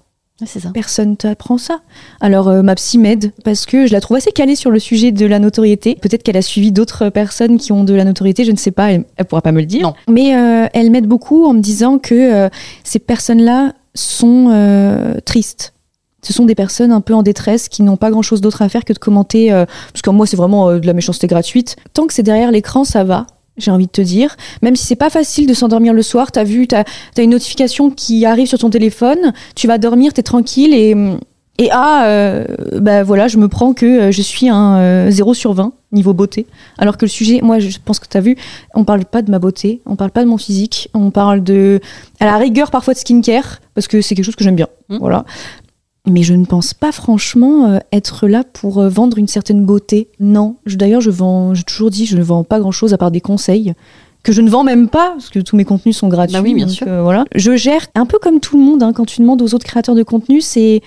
Ça. 0.46 0.70
Personne 0.72 1.16
t'apprend 1.16 1.58
ça. 1.58 1.80
Alors 2.20 2.48
euh, 2.48 2.62
ma 2.62 2.74
psy 2.74 2.96
m'aide 2.96 3.32
parce 3.44 3.66
que 3.66 3.86
je 3.86 3.92
la 3.92 4.00
trouve 4.00 4.16
assez 4.16 4.32
calée 4.32 4.56
sur 4.56 4.70
le 4.70 4.78
sujet 4.78 5.12
de 5.12 5.26
la 5.26 5.38
notoriété. 5.38 5.96
Peut-être 6.00 6.22
qu'elle 6.22 6.36
a 6.36 6.42
suivi 6.42 6.72
d'autres 6.72 7.10
personnes 7.10 7.58
qui 7.58 7.72
ont 7.72 7.84
de 7.84 7.92
la 7.92 8.04
notoriété, 8.04 8.44
je 8.44 8.52
ne 8.52 8.56
sais 8.56 8.70
pas, 8.70 8.92
elle, 8.92 9.04
elle 9.16 9.26
pourra 9.26 9.42
pas 9.42 9.52
me 9.52 9.60
le 9.60 9.66
dire. 9.66 9.82
Non. 9.82 9.94
Mais 10.08 10.34
euh, 10.34 10.66
elle 10.72 10.90
m'aide 10.90 11.06
beaucoup 11.06 11.44
en 11.44 11.52
me 11.52 11.60
disant 11.60 11.98
que 11.98 12.14
euh, 12.14 12.48
ces 12.84 12.98
personnes-là 12.98 13.74
sont 13.94 15.18
tristes. 15.24 15.74
Ce 16.22 16.32
sont 16.32 16.44
des 16.44 16.54
personnes 16.54 16.92
un 16.92 17.00
peu 17.00 17.14
en 17.14 17.22
détresse 17.22 17.68
qui 17.68 17.82
n'ont 17.82 17.96
pas 17.96 18.10
grand-chose 18.10 18.40
d'autre 18.40 18.62
à 18.62 18.68
faire 18.68 18.84
que 18.84 18.92
de 18.92 18.98
commenter. 18.98 19.50
parce 19.50 20.02
que 20.02 20.10
moi, 20.10 20.26
c'est 20.26 20.36
vraiment 20.36 20.72
de 20.78 20.86
la 20.86 20.92
méchanceté 20.92 21.26
gratuite. 21.26 21.76
Tant 21.92 22.06
que 22.06 22.14
c'est 22.14 22.22
derrière 22.22 22.52
l'écran, 22.52 22.84
ça 22.84 23.04
va. 23.04 23.26
J'ai 23.60 23.70
envie 23.70 23.86
de 23.86 23.92
te 23.92 24.00
dire, 24.00 24.36
même 24.62 24.76
si 24.76 24.86
c'est 24.86 24.96
pas 24.96 25.10
facile 25.10 25.46
de 25.46 25.54
s'endormir 25.54 25.92
le 25.92 26.02
soir, 26.02 26.32
t'as 26.32 26.44
vu, 26.44 26.66
t'as 26.66 26.84
as 27.16 27.22
une 27.22 27.30
notification 27.30 27.90
qui 27.90 28.24
arrive 28.26 28.46
sur 28.46 28.58
ton 28.58 28.70
téléphone, 28.70 29.32
tu 29.54 29.66
vas 29.66 29.78
dormir, 29.78 30.12
t'es 30.12 30.22
tranquille 30.22 30.74
et 30.74 30.94
et 31.60 31.68
ah, 31.70 32.06
euh, 32.06 32.46
bah 32.80 33.02
voilà, 33.02 33.28
je 33.28 33.36
me 33.36 33.46
prends 33.46 33.74
que 33.74 33.84
euh, 33.84 34.10
je 34.10 34.22
suis 34.22 34.48
un 34.48 34.78
euh, 34.78 35.10
0 35.10 35.34
sur 35.34 35.52
20 35.52 35.74
niveau 35.92 36.14
beauté. 36.14 36.46
Alors 36.78 36.96
que 36.96 37.04
le 37.04 37.10
sujet, 37.10 37.40
moi, 37.42 37.58
je 37.58 37.76
pense 37.84 37.98
que 37.98 38.08
tu 38.08 38.16
as 38.16 38.22
vu, 38.22 38.36
on 38.74 38.84
parle 38.84 39.04
pas 39.04 39.20
de 39.20 39.30
ma 39.30 39.38
beauté, 39.38 39.82
on 39.84 39.94
parle 39.94 40.10
pas 40.10 40.24
de 40.24 40.28
mon 40.28 40.38
physique, 40.38 40.88
on 40.94 41.10
parle 41.10 41.42
de, 41.42 41.80
à 42.18 42.24
la 42.24 42.38
rigueur 42.38 42.70
parfois 42.70 42.94
de 42.94 42.98
skincare, 42.98 43.60
parce 43.74 43.88
que 43.88 44.00
c'est 44.00 44.14
quelque 44.14 44.24
chose 44.24 44.36
que 44.36 44.44
j'aime 44.44 44.56
bien. 44.56 44.68
Mm. 44.88 44.98
Voilà. 45.00 45.26
Mais 46.06 46.22
je 46.22 46.34
ne 46.34 46.44
pense 46.44 46.74
pas 46.74 46.92
franchement 46.92 47.66
euh, 47.66 47.78
être 47.92 48.26
là 48.26 48.42
pour 48.44 48.78
euh, 48.78 48.88
vendre 48.88 49.18
une 49.18 49.28
certaine 49.28 49.64
beauté. 49.64 50.08
Non, 50.18 50.56
d'ailleurs, 50.66 51.00
je 51.00 51.10
vends, 51.10 51.54
j'ai 51.54 51.62
toujours 51.64 51.90
dit, 51.90 52.06
je 52.06 52.16
ne 52.16 52.22
vends 52.22 52.44
pas 52.44 52.58
grand-chose 52.58 52.94
à 52.94 52.98
part 52.98 53.10
des 53.10 53.20
conseils 53.20 53.74
que 54.22 54.32
je 54.32 54.42
ne 54.42 54.50
vends 54.50 54.64
même 54.64 54.88
pas 54.88 55.12
parce 55.12 55.30
que 55.30 55.38
tous 55.38 55.56
mes 55.56 55.64
contenus 55.64 55.96
sont 55.96 56.08
gratuits. 56.08 56.34
Bah 56.36 56.42
oui, 56.42 56.54
bien 56.54 56.66
donc, 56.66 56.74
sûr. 56.74 56.86
euh, 56.88 57.02
voilà. 57.02 57.24
Je 57.34 57.56
gère 57.56 57.86
un 57.94 58.06
peu 58.06 58.18
comme 58.18 58.40
tout 58.40 58.58
le 58.58 58.62
monde. 58.64 58.82
hein, 58.82 58.92
quand 58.92 59.06
tu 59.06 59.20
demandes 59.20 59.40
aux 59.42 59.54
autres 59.54 59.64
créateurs 59.66 59.94
de 59.94 60.02
contenu, 60.02 60.40
c'est, 60.40 60.82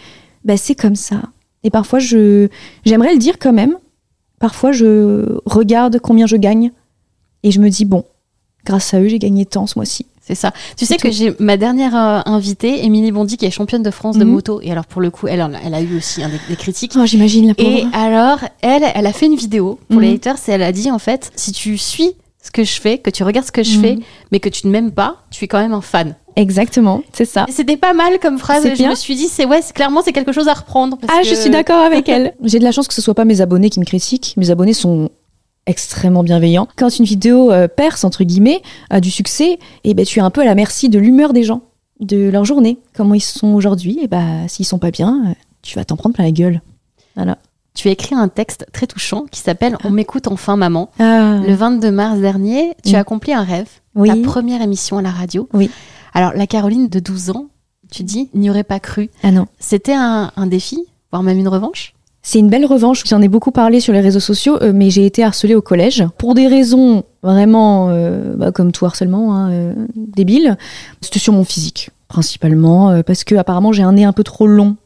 bah, 0.45 0.53
comme 0.79 0.95
ça. 0.95 1.21
Et 1.63 1.69
parfois, 1.69 1.99
je, 1.99 2.47
j'aimerais 2.85 3.13
le 3.13 3.19
dire 3.19 3.39
quand 3.39 3.53
même. 3.53 3.77
Parfois, 4.39 4.71
je 4.71 5.39
regarde 5.45 5.99
combien 5.99 6.27
je 6.27 6.35
gagne 6.35 6.71
et 7.43 7.51
je 7.51 7.59
me 7.59 7.69
dis 7.69 7.85
bon, 7.85 8.03
grâce 8.65 8.93
à 8.93 8.99
eux, 8.99 9.07
j'ai 9.07 9.19
gagné 9.19 9.45
tant 9.45 9.67
ce 9.67 9.77
mois-ci. 9.79 10.05
C'est 10.25 10.35
ça. 10.35 10.51
Tu 10.77 10.85
sais 10.85 10.95
que 10.95 11.11
j'ai 11.11 11.35
ma 11.39 11.57
dernière 11.57 11.95
euh, 11.95 12.21
invitée, 12.25 12.85
Émilie 12.85 13.11
Bondy, 13.11 13.35
qui 13.35 13.45
est 13.45 13.51
championne 13.51 13.83
de 13.83 13.91
France 13.91 14.17
de 14.17 14.23
Mhm. 14.23 14.31
moto. 14.31 14.59
Et 14.61 14.71
alors, 14.71 14.85
pour 14.85 15.01
le 15.01 15.09
coup, 15.11 15.27
elle, 15.27 15.41
a- 15.41 15.49
elle 15.65 15.73
a 15.73 15.81
eu 15.81 15.97
aussi 15.97 16.23
hein, 16.23 16.29
des, 16.29 16.39
des 16.47 16.55
critiques. 16.55 16.93
Oh, 16.95 17.05
j'imagine 17.05 17.47
la 17.47 17.53
pauvre. 17.55 17.69
Et 17.69 17.85
alors, 17.93 18.39
elle, 18.61 18.83
elle 18.95 19.05
a 19.05 19.11
fait 19.11 19.25
une 19.25 19.35
vidéo 19.35 19.79
pour 19.89 19.97
Mhm. 19.97 20.03
les 20.03 20.13
haters 20.15 20.37
et 20.47 20.51
elle 20.51 20.63
a 20.63 20.71
dit 20.71 20.89
en 20.89 20.99
fait, 20.99 21.31
si 21.35 21.51
tu 21.51 21.77
suis 21.77 22.11
ce 22.41 22.51
que 22.51 22.63
je 22.63 22.79
fais, 22.79 22.97
que 22.99 23.09
tu 23.09 23.23
regardes 23.23 23.47
ce 23.47 23.51
que 23.51 23.63
je 23.63 23.75
Mhm. 23.77 23.81
fais, 23.81 23.97
mais 24.31 24.39
que 24.39 24.49
tu 24.49 24.67
ne 24.67 24.71
m'aimes 24.71 24.91
pas, 24.91 25.17
tu 25.29 25.43
es 25.43 25.47
quand 25.47 25.59
même 25.59 25.73
un 25.73 25.81
fan. 25.81 26.15
Exactement, 26.35 27.03
c'est 27.13 27.25
ça. 27.25 27.45
C'était 27.49 27.77
pas 27.77 27.93
mal 27.93 28.17
comme 28.19 28.37
phrase. 28.39 28.63
Je 28.67 28.73
bien. 28.75 28.89
me 28.89 28.95
suis 28.95 29.15
dit, 29.15 29.27
c'est 29.27 29.45
ouais, 29.45 29.59
clairement, 29.75 30.01
c'est 30.03 30.13
quelque 30.13 30.31
chose 30.31 30.47
à 30.47 30.53
reprendre. 30.53 30.97
parce 30.97 31.13
Ah, 31.15 31.21
que- 31.21 31.27
je 31.27 31.35
suis 31.35 31.49
d'accord 31.49 31.79
avec 31.83 32.07
elle. 32.09 32.33
J'ai 32.43 32.59
de 32.59 32.63
la 32.63 32.71
chance 32.71 32.87
que 32.87 32.93
ce 32.93 33.01
soit 33.01 33.13
pas 33.13 33.25
mes 33.25 33.41
abonnés 33.41 33.69
qui 33.69 33.79
me 33.79 33.85
critiquent. 33.85 34.33
Mes 34.37 34.49
abonnés 34.51 34.73
sont 34.73 35.09
extrêmement 35.65 36.23
bienveillants. 36.23 36.67
Quand 36.75 36.97
une 36.97 37.05
vidéo 37.05 37.51
euh, 37.51 37.67
perce, 37.67 38.03
entre 38.03 38.23
guillemets, 38.23 38.61
a 38.89 38.99
du 38.99 39.11
succès, 39.11 39.59
et 39.83 39.93
ben, 39.93 40.05
tu 40.05 40.19
es 40.19 40.21
un 40.21 40.29
peu 40.29 40.41
à 40.41 40.45
la 40.45 40.55
merci 40.55 40.89
de 40.89 40.99
l'humeur 40.99 41.33
des 41.33 41.43
gens, 41.43 41.61
de 41.99 42.29
leur 42.29 42.45
journée, 42.45 42.79
comment 42.95 43.13
ils 43.13 43.21
sont 43.21 43.53
aujourd'hui. 43.53 43.99
Et 44.01 44.07
bah, 44.07 44.47
s'ils 44.47 44.65
sont 44.65 44.79
pas 44.79 44.91
bien, 44.91 45.23
euh, 45.27 45.33
tu 45.61 45.75
vas 45.77 45.85
t'en 45.85 45.95
prendre 45.95 46.15
plein 46.15 46.25
la 46.25 46.31
gueule. 46.31 46.61
Voilà. 47.15 47.37
Tu 47.75 47.87
as 47.87 47.91
écrit 47.91 48.13
un 48.13 48.27
texte 48.27 48.67
très 48.71 48.85
touchant 48.85 49.25
qui 49.31 49.39
s'appelle 49.39 49.77
On 49.83 49.89
m'écoute 49.89 50.27
enfin, 50.27 50.57
maman. 50.57 50.91
Ah, 50.99 51.39
Le 51.45 51.55
22 51.55 51.91
mars 51.91 52.19
dernier, 52.19 52.73
tu 52.83 52.95
as 52.95 52.99
accompli 52.99 53.33
un 53.33 53.43
rêve, 53.43 53.69
oui. 53.95 54.09
ta 54.09 54.15
première 54.29 54.61
émission 54.61 54.97
à 54.97 55.01
la 55.01 55.09
radio. 55.09 55.49
Oui. 55.53 55.71
Alors, 56.13 56.33
la 56.35 56.45
Caroline 56.45 56.87
de 56.87 56.99
12 56.99 57.31
ans, 57.31 57.47
tu 57.91 58.03
dis, 58.03 58.29
n'y 58.35 58.49
aurait 58.49 58.63
pas 58.63 58.79
cru. 58.79 59.09
Ah 59.23 59.31
non. 59.31 59.47
C'était 59.59 59.93
un, 59.93 60.31
un 60.35 60.45
défi, 60.45 60.85
voire 61.11 61.23
même 61.23 61.39
une 61.39 61.47
revanche? 61.47 61.93
C'est 62.25 62.39
une 62.39 62.49
belle 62.49 62.65
revanche. 62.65 63.03
J'en 63.05 63.21
ai 63.21 63.27
beaucoup 63.27 63.51
parlé 63.51 63.81
sur 63.81 63.91
les 63.91 63.99
réseaux 63.99 64.21
sociaux, 64.21 64.57
euh, 64.61 64.71
mais 64.73 64.89
j'ai 64.89 65.05
été 65.05 65.23
harcelée 65.23 65.55
au 65.55 65.61
collège 65.61 66.05
pour 66.17 66.33
des 66.33 66.47
raisons 66.47 67.03
vraiment, 67.21 67.89
euh, 67.89 68.33
bah, 68.35 68.51
comme 68.51 68.71
tout 68.71 68.85
harcèlement, 68.85 69.35
hein, 69.35 69.51
euh, 69.51 69.73
débile. 69.95 70.57
C'était 71.01 71.19
sur 71.19 71.33
mon 71.33 71.43
physique, 71.43 71.91
principalement, 72.07 72.91
euh, 72.91 73.03
parce 73.03 73.25
que 73.25 73.35
apparemment 73.35 73.73
j'ai 73.73 73.83
un 73.83 73.91
nez 73.91 74.05
un 74.05 74.13
peu 74.13 74.23
trop 74.23 74.47
long. 74.47 74.77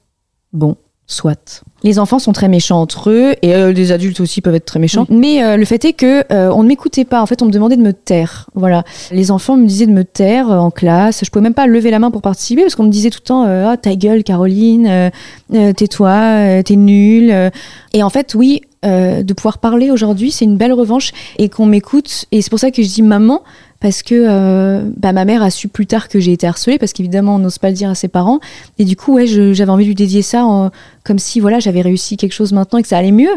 Bon, 0.51 0.77
soit. 1.06 1.63
Les 1.88 2.00
enfants 2.00 2.20
sont 2.20 2.34
très 2.34 2.50
méchants 2.50 2.82
entre 2.82 3.12
eux, 3.12 3.36
et 3.41 3.56
euh, 3.56 3.72
les 3.72 3.94
adultes 3.94 4.20
aussi 4.20 4.41
peuvent 4.41 4.56
être 4.56 4.65
très 4.65 4.77
méchants. 4.77 5.06
Mais 5.10 5.41
euh, 5.41 5.56
le 5.56 5.63
fait 5.63 5.86
est 5.86 5.94
que 5.94 6.22
euh, 6.34 6.51
on 6.53 6.62
ne 6.62 6.67
m'écoutait 6.67 7.06
pas. 7.06 7.22
En 7.22 7.25
fait, 7.25 7.41
on 7.41 7.46
me 7.46 7.50
demandait 7.50 7.77
de 7.77 7.82
me 7.82 7.94
taire. 7.94 8.50
Voilà. 8.56 8.84
Les 9.10 9.32
enfants 9.32 9.56
me 9.56 9.65
disaient 9.65 9.86
de 9.86 9.94
me 9.94 10.03
taire 10.03 10.50
en 10.50 10.70
classe. 10.70 11.22
Je 11.24 11.29
pouvais 11.32 11.44
même 11.44 11.53
pas 11.53 11.65
lever 11.65 11.89
la 11.89 12.00
main 12.00 12.12
pour 12.12 12.22
participer 12.22 12.63
parce 12.63 12.75
qu'on 12.75 12.84
me 12.84 12.89
disait 12.89 13.10
tout 13.10 13.20
le 13.24 13.27
temps 13.27 13.44
ah 13.44 13.77
ta 13.77 13.96
gueule 13.96 14.25
Caroline, 14.25 15.12
tais-toi, 15.50 16.62
t'es 16.65 16.75
nulle. 16.75 17.51
Et 17.94 18.03
en 18.03 18.10
fait, 18.10 18.36
oui, 18.36 18.63
de 18.84 19.34
pouvoir 19.34 19.60
parler 19.60 19.89
aujourd'hui, 19.89 20.32
c'est 20.32 20.44
une 20.44 20.58
belle 20.58 20.74
revanche 20.74 21.13
et 21.38 21.48
qu'on 21.48 21.67
m'écoute. 21.67 22.25
Et 22.34 22.41
c'est 22.41 22.50
pour 22.50 22.60
ça 22.60 22.70
que 22.70 22.84
je 22.84 22.88
dis 22.89 23.01
maman, 23.01 23.44
parce 23.79 24.01
que 24.03 24.15
euh, 24.15 24.89
bah, 24.98 25.12
ma 25.13 25.25
mère 25.25 25.43
a 25.43 25.50
su 25.51 25.67
plus 25.67 25.86
tard 25.88 26.07
que 26.10 26.19
j'ai 26.19 26.31
été 26.34 26.48
harcelée, 26.48 26.77
parce 26.79 26.93
qu'évidemment, 26.93 27.36
on 27.36 27.39
n'ose 27.39 27.57
pas 27.60 27.69
le 27.69 27.75
dire 27.75 27.89
à 27.89 27.96
ses 27.96 28.07
parents. 28.07 28.39
Et 28.79 28.86
du 28.86 28.96
coup, 28.96 29.13
ouais, 29.13 29.27
j'avais 29.27 29.69
envie 29.69 29.84
de 29.84 29.89
lui 29.89 29.96
dédier 29.96 30.22
ça 30.22 30.46
en- 30.46 30.72
comme 31.03 31.19
si 31.19 31.39
voilà, 31.39 31.60
j'avais 31.60 31.81
réussi 31.81 32.17
quelque 32.17 32.34
chose 32.34 32.53
maintenant 32.53 32.79
et 32.79 32.81
que 32.81 32.88
ça 32.88 32.98
allait 32.98 33.12
mieux. 33.12 33.34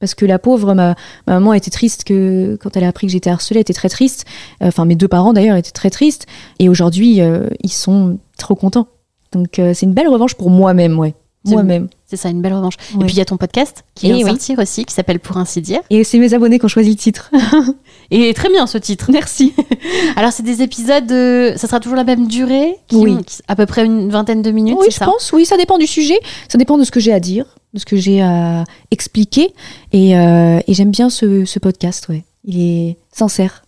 Parce 0.00 0.14
que 0.14 0.26
la 0.26 0.40
pauvre, 0.40 0.74
ma, 0.74 0.96
ma 1.28 1.34
maman 1.34 1.52
était 1.52 1.70
triste 1.70 2.02
que 2.02 2.58
quand 2.60 2.76
elle 2.76 2.82
a 2.82 2.88
appris 2.88 3.06
que 3.06 3.12
j'étais 3.12 3.30
harcelée, 3.30 3.58
elle 3.58 3.62
était 3.62 3.72
très 3.72 3.88
triste. 3.88 4.24
Euh, 4.62 4.66
Enfin, 4.66 4.84
mes 4.84 4.96
deux 4.96 5.06
parents 5.06 5.32
d'ailleurs 5.32 5.56
étaient 5.56 5.70
très 5.70 5.90
tristes. 5.90 6.26
Et 6.58 6.68
aujourd'hui, 6.68 7.20
euh, 7.20 7.46
ils 7.62 7.70
sont 7.70 8.18
trop 8.36 8.56
contents. 8.56 8.88
Donc, 9.32 9.58
euh, 9.60 9.72
c'est 9.74 9.86
une 9.86 9.94
belle 9.94 10.08
revanche 10.08 10.34
pour 10.34 10.50
moi-même, 10.50 10.98
ouais. 10.98 11.14
Moi-même. 11.44 11.88
C'est 12.06 12.16
ça, 12.16 12.28
une 12.30 12.40
belle 12.42 12.54
revanche. 12.54 12.74
Et 12.94 12.98
puis, 13.04 13.14
il 13.14 13.18
y 13.18 13.20
a 13.20 13.24
ton 13.24 13.36
podcast 13.36 13.84
qui 13.94 14.06
Eh 14.06 14.12
vient 14.12 14.18
de 14.20 14.24
oui. 14.24 14.30
sortir 14.30 14.58
aussi, 14.58 14.84
qui 14.84 14.92
s'appelle 14.94 15.18
Pour 15.20 15.36
ainsi 15.38 15.60
dire. 15.60 15.80
Et 15.90 16.04
c'est 16.04 16.18
mes 16.18 16.34
abonnés 16.34 16.58
qui 16.58 16.64
ont 16.64 16.68
choisi 16.68 16.90
le 16.90 16.96
titre. 16.96 17.30
Et 18.14 18.34
très 18.34 18.50
bien 18.50 18.66
ce 18.66 18.76
titre. 18.78 19.10
Merci. 19.10 19.54
Alors, 20.16 20.32
c'est 20.32 20.42
des 20.42 20.60
épisodes, 20.62 21.06
de... 21.06 21.54
ça 21.56 21.66
sera 21.66 21.80
toujours 21.80 21.96
la 21.96 22.04
même 22.04 22.26
durée 22.28 22.76
qui 22.88 22.96
Oui. 22.96 23.12
ont- 23.12 23.22
qui- 23.22 23.38
À 23.48 23.56
peu 23.56 23.64
près 23.66 23.84
une 23.86 24.10
vingtaine 24.10 24.42
de 24.42 24.50
minutes, 24.50 24.76
Oui, 24.78 24.84
c'est 24.86 24.92
je 24.92 24.98
ça 24.98 25.06
pense. 25.06 25.32
Oui, 25.32 25.46
ça 25.46 25.56
dépend 25.56 25.78
du 25.78 25.86
sujet. 25.86 26.18
Ça 26.48 26.58
dépend 26.58 26.76
de 26.76 26.84
ce 26.84 26.90
que 26.90 27.00
j'ai 27.00 27.12
à 27.12 27.20
dire, 27.20 27.46
de 27.74 27.78
ce 27.78 27.86
que 27.86 27.96
j'ai 27.96 28.20
à 28.20 28.64
expliquer. 28.90 29.54
Et, 29.92 30.16
euh, 30.16 30.60
et 30.66 30.74
j'aime 30.74 30.90
bien 30.90 31.08
ce, 31.10 31.44
ce 31.46 31.58
podcast, 31.58 32.08
ouais. 32.10 32.24
Il 32.44 32.60
est 32.60 32.96
sincère. 33.12 33.62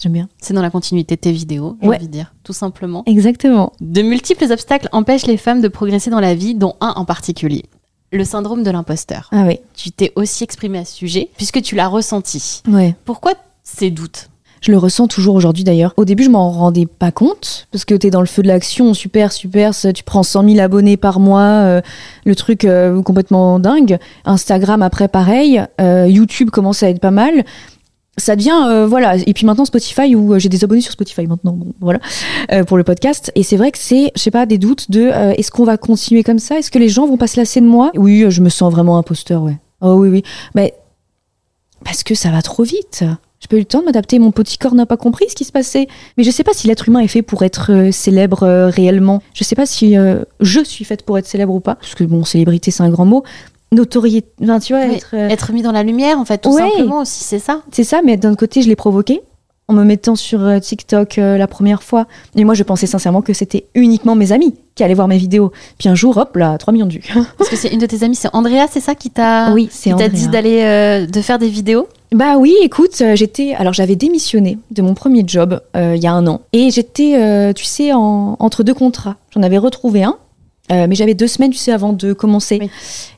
J'aime 0.00 0.12
bien. 0.12 0.28
C'est 0.40 0.54
dans 0.54 0.62
la 0.62 0.70
continuité 0.70 1.16
de 1.16 1.20
tes 1.20 1.32
vidéos, 1.32 1.76
j'ai 1.82 1.88
Ouais. 1.88 1.96
envie 1.96 2.06
de 2.06 2.12
dire, 2.12 2.32
tout 2.44 2.52
simplement. 2.54 3.02
Exactement. 3.06 3.72
De 3.80 4.02
multiples 4.02 4.50
obstacles 4.52 4.88
empêchent 4.92 5.26
les 5.26 5.36
femmes 5.36 5.60
de 5.60 5.68
progresser 5.68 6.10
dans 6.10 6.20
la 6.20 6.34
vie, 6.34 6.54
dont 6.54 6.74
un 6.80 6.92
en 6.96 7.04
particulier. 7.04 7.64
Le 8.12 8.24
syndrome 8.24 8.62
de 8.62 8.70
l'imposteur. 8.70 9.28
Ah 9.32 9.44
oui. 9.46 9.58
Tu 9.76 9.90
t'es 9.90 10.12
aussi 10.16 10.42
exprimé 10.44 10.78
à 10.78 10.84
ce 10.84 10.94
sujet, 10.94 11.28
puisque 11.36 11.60
tu 11.60 11.74
l'as 11.74 11.88
ressenti. 11.88 12.62
Ouais. 12.68 12.94
Pourquoi 13.04 13.34
ces 13.76 13.90
doutes 13.90 14.30
Je 14.60 14.70
le 14.70 14.78
ressens 14.78 15.06
toujours 15.08 15.34
aujourd'hui 15.34 15.64
d'ailleurs. 15.64 15.94
Au 15.96 16.04
début, 16.04 16.24
je 16.24 16.30
m'en 16.30 16.50
rendais 16.50 16.86
pas 16.86 17.12
compte 17.12 17.66
parce 17.72 17.84
que 17.84 17.94
t'es 17.94 18.10
dans 18.10 18.20
le 18.20 18.26
feu 18.26 18.42
de 18.42 18.48
l'action, 18.48 18.92
super, 18.94 19.32
super. 19.32 19.72
Tu 19.74 20.04
prends 20.04 20.22
100 20.22 20.48
000 20.48 20.60
abonnés 20.60 20.96
par 20.96 21.20
mois, 21.20 21.40
euh, 21.40 21.80
le 22.24 22.34
truc 22.34 22.64
euh, 22.64 23.00
complètement 23.02 23.58
dingue. 23.58 23.98
Instagram 24.24 24.82
après, 24.82 25.08
pareil. 25.08 25.62
Euh, 25.80 26.06
YouTube 26.08 26.50
commence 26.50 26.82
à 26.82 26.90
être 26.90 27.00
pas 27.00 27.10
mal. 27.10 27.44
Ça 28.18 28.36
devient 28.36 28.84
voilà. 28.86 29.16
Et 29.16 29.32
puis 29.32 29.46
maintenant 29.46 29.64
Spotify 29.64 30.14
où 30.14 30.38
j'ai 30.38 30.50
des 30.50 30.62
abonnés 30.62 30.82
sur 30.82 30.92
Spotify 30.92 31.26
maintenant. 31.26 31.52
Bon, 31.52 31.72
voilà 31.80 32.00
pour 32.66 32.76
le 32.76 32.84
podcast. 32.84 33.32
Et 33.34 33.42
c'est 33.42 33.56
vrai 33.56 33.70
que 33.70 33.78
c'est, 33.78 34.12
je 34.14 34.20
sais 34.20 34.30
pas, 34.30 34.44
des 34.44 34.58
doutes 34.58 34.90
de 34.90 35.10
est-ce 35.38 35.50
qu'on 35.50 35.64
va 35.64 35.78
continuer 35.78 36.22
comme 36.22 36.38
ça? 36.38 36.58
Est-ce 36.58 36.70
que 36.70 36.78
les 36.78 36.90
gens 36.90 37.06
vont 37.06 37.16
pas 37.16 37.28
se 37.28 37.40
lasser 37.40 37.62
de 37.62 37.66
moi? 37.66 37.92
Oui, 37.94 38.26
je 38.28 38.42
me 38.42 38.50
sens 38.50 38.70
vraiment 38.70 38.98
imposteur, 38.98 39.42
ouais. 39.42 39.56
Oh 39.80 39.94
oui, 39.94 40.08
oui. 40.10 40.22
Mais 40.54 40.74
parce 41.84 42.02
que 42.02 42.14
ça 42.14 42.30
va 42.30 42.42
trop 42.42 42.62
vite. 42.62 43.04
J'ai 43.40 43.48
pas 43.48 43.56
eu 43.56 43.60
le 43.60 43.64
temps 43.64 43.80
de 43.80 43.86
m'adapter. 43.86 44.18
Mon 44.18 44.32
petit 44.32 44.58
corps 44.58 44.74
n'a 44.74 44.84
pas 44.84 44.98
compris 44.98 45.24
ce 45.30 45.34
qui 45.34 45.44
se 45.44 45.52
passait. 45.52 45.88
Mais 46.18 46.24
je 46.24 46.30
sais 46.30 46.44
pas 46.44 46.52
si 46.52 46.66
l'être 46.66 46.88
humain 46.88 47.00
est 47.00 47.08
fait 47.08 47.22
pour 47.22 47.42
être 47.42 47.72
euh, 47.72 47.90
célèbre 47.90 48.42
euh, 48.42 48.68
réellement. 48.68 49.22
Je 49.32 49.44
sais 49.44 49.54
pas 49.54 49.64
si 49.64 49.96
euh, 49.96 50.22
je 50.40 50.62
suis 50.62 50.84
faite 50.84 51.04
pour 51.04 51.16
être 51.16 51.26
célèbre 51.26 51.54
ou 51.54 51.60
pas. 51.60 51.76
Parce 51.76 51.94
que 51.94 52.04
bon, 52.04 52.22
célébrité, 52.24 52.70
c'est 52.70 52.82
un 52.82 52.90
grand 52.90 53.06
mot. 53.06 53.24
Notoriété, 53.72 54.28
enfin, 54.42 54.58
tu 54.58 54.74
vois, 54.74 54.84
Oui, 54.84 54.96
être, 54.96 55.14
Être 55.14 55.52
mis 55.52 55.62
dans 55.62 55.72
la 55.72 55.82
lumière, 55.84 56.18
en 56.18 56.24
fait, 56.24 56.38
tout 56.38 56.50
Ouais. 56.52 56.68
simplement 56.70 57.00
aussi, 57.00 57.22
c'est 57.24 57.38
ça 57.38 57.62
c'est 57.72 57.84
ça. 57.84 58.02
Mais 58.04 58.16
d'un 58.16 58.34
côté, 58.34 58.62
je 58.62 58.68
l'ai 58.68 58.76
provoqué 58.76 59.22
en 59.70 59.72
me 59.72 59.84
mettant 59.84 60.16
sur 60.16 60.42
euh, 60.42 60.58
TikTok 60.58 61.18
euh, 61.18 61.38
la 61.38 61.46
première 61.46 61.82
fois. 61.82 62.06
Et 62.34 62.44
moi, 62.44 62.54
je 62.54 62.62
pensais 62.64 62.86
sincèrement 62.86 63.22
que 63.22 63.32
c'était 63.32 63.66
uniquement 63.74 64.16
mes 64.16 64.32
amis 64.32 64.54
qui 64.74 64.82
allaient 64.82 64.94
voir 64.94 65.06
mes 65.06 65.16
vidéos. 65.16 65.52
Puis 65.78 65.88
un 65.88 65.94
jour, 65.94 66.16
hop 66.16 66.34
là, 66.36 66.58
3 66.58 66.72
millions 66.72 66.86
de 66.86 66.92
vues. 66.94 67.04
Parce 67.38 67.48
que 67.48 67.56
c'est 67.56 67.68
une 67.68 67.78
de 67.78 67.86
tes 67.86 68.02
amies, 68.02 68.16
c'est 68.16 68.28
Andrea, 68.32 68.66
c'est 68.70 68.80
ça 68.80 68.94
qui 68.96 69.10
t'a 69.10 69.52
oui, 69.52 69.68
t'a 69.96 70.08
dit 70.08 70.26
d'aller 70.28 70.62
euh, 70.62 71.06
de 71.06 71.20
faire 71.20 71.38
des 71.38 71.48
vidéos? 71.48 71.86
Bah 72.12 72.36
oui, 72.36 72.54
écoute, 72.62 73.00
j'étais, 73.14 73.54
alors 73.54 73.72
j'avais 73.72 73.94
démissionné 73.94 74.58
de 74.72 74.82
mon 74.82 74.94
premier 74.94 75.22
job 75.24 75.60
euh, 75.76 75.94
il 75.96 76.02
y 76.02 76.08
a 76.08 76.12
un 76.12 76.26
an 76.26 76.40
et 76.52 76.70
j'étais, 76.72 77.52
tu 77.54 77.64
sais, 77.64 77.92
en- 77.92 78.36
entre 78.40 78.64
deux 78.64 78.74
contrats. 78.74 79.14
J'en 79.32 79.44
avais 79.44 79.58
retrouvé 79.58 80.02
un, 80.02 80.16
euh, 80.72 80.86
mais 80.88 80.94
j'avais 80.94 81.14
deux 81.14 81.26
semaines, 81.28 81.50
tu 81.50 81.58
sais, 81.58 81.72
avant 81.72 81.92
de 81.92 82.12
commencer. 82.12 82.58
Oui. 82.60 82.70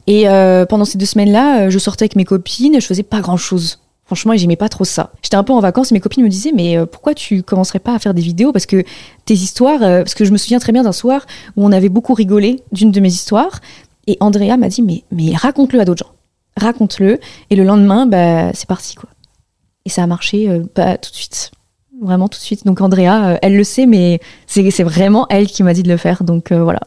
Et 0.07 0.29
euh, 0.29 0.67
pendant 0.67 0.85
ces 0.85 0.99
deux 0.99 1.07
semaines-là, 1.07 1.63
euh, 1.63 1.71
je 1.71 1.79
sortais 1.79 2.05
avec 2.05 2.17
mes 2.17 2.25
copines, 2.25 2.81
je 2.81 2.87
faisais 2.87 3.03
pas 3.03 3.21
grand-chose. 3.21 3.79
Franchement, 4.13 4.37
j'aimais 4.37 4.57
pas 4.57 4.69
trop 4.69 4.85
ça. 4.85 5.11
J'étais 5.23 5.37
un 5.37 5.43
peu 5.43 5.55
en 5.55 5.61
vacances, 5.61 5.91
mes 5.91 5.99
copines 5.99 6.23
me 6.23 6.29
disaient, 6.29 6.53
mais 6.55 6.77
euh, 6.77 6.85
pourquoi 6.85 7.15
tu 7.15 7.43
commencerais 7.43 7.79
pas 7.79 7.95
à 7.95 7.99
faire 7.99 8.13
des 8.13 8.21
vidéos? 8.21 8.53
Parce 8.53 8.67
que 8.67 8.85
tes 9.25 9.33
histoires, 9.33 9.83
euh, 9.83 10.03
parce 10.03 10.15
que 10.15 10.27
je 10.27 10.33
me 10.33 10.37
souviens 10.37 10.59
très 10.59 10.71
bien 10.71 10.83
d'un 10.83 10.93
soir 10.93 11.25
où 11.57 11.65
on 11.65 11.73
avait 11.73 11.89
beaucoup 11.89 12.13
rigolé 12.13 12.61
d'une 12.73 12.91
de 12.91 13.01
mes 13.01 13.09
histoires, 13.09 13.61
et 14.07 14.19
Andrea 14.21 14.59
m'a 14.59 14.69
dit, 14.69 14.83
mais, 14.83 15.05
mais 15.13 15.35
raconte-le 15.35 15.81
à 15.81 15.87
d'autres 15.87 16.05
gens. 16.05 16.13
Raconte-le. 16.59 17.21
Et 17.49 17.57
le 17.57 17.65
lendemain, 17.65 18.05
bah, 18.05 18.53
c'est 18.53 18.69
parti, 18.69 18.97
quoi. 18.97 19.09
Et 19.87 19.89
ça 19.89 20.03
a 20.03 20.07
marché 20.07 20.61
bah, 20.75 20.99
tout 20.99 21.11
de 21.11 21.17
suite. 21.17 21.51
Vraiment 22.03 22.29
tout 22.29 22.39
de 22.39 22.45
suite. 22.45 22.67
Donc 22.67 22.83
Andrea, 22.83 23.39
elle 23.41 23.57
le 23.57 23.65
sait, 23.65 23.87
mais 23.87 24.21
c'est 24.47 24.83
vraiment 24.83 25.27
elle 25.31 25.47
qui 25.47 25.63
m'a 25.63 25.73
dit 25.73 25.83
de 25.83 25.89
le 25.89 25.97
faire. 25.97 26.23
Donc 26.23 26.53
voilà. 26.53 26.81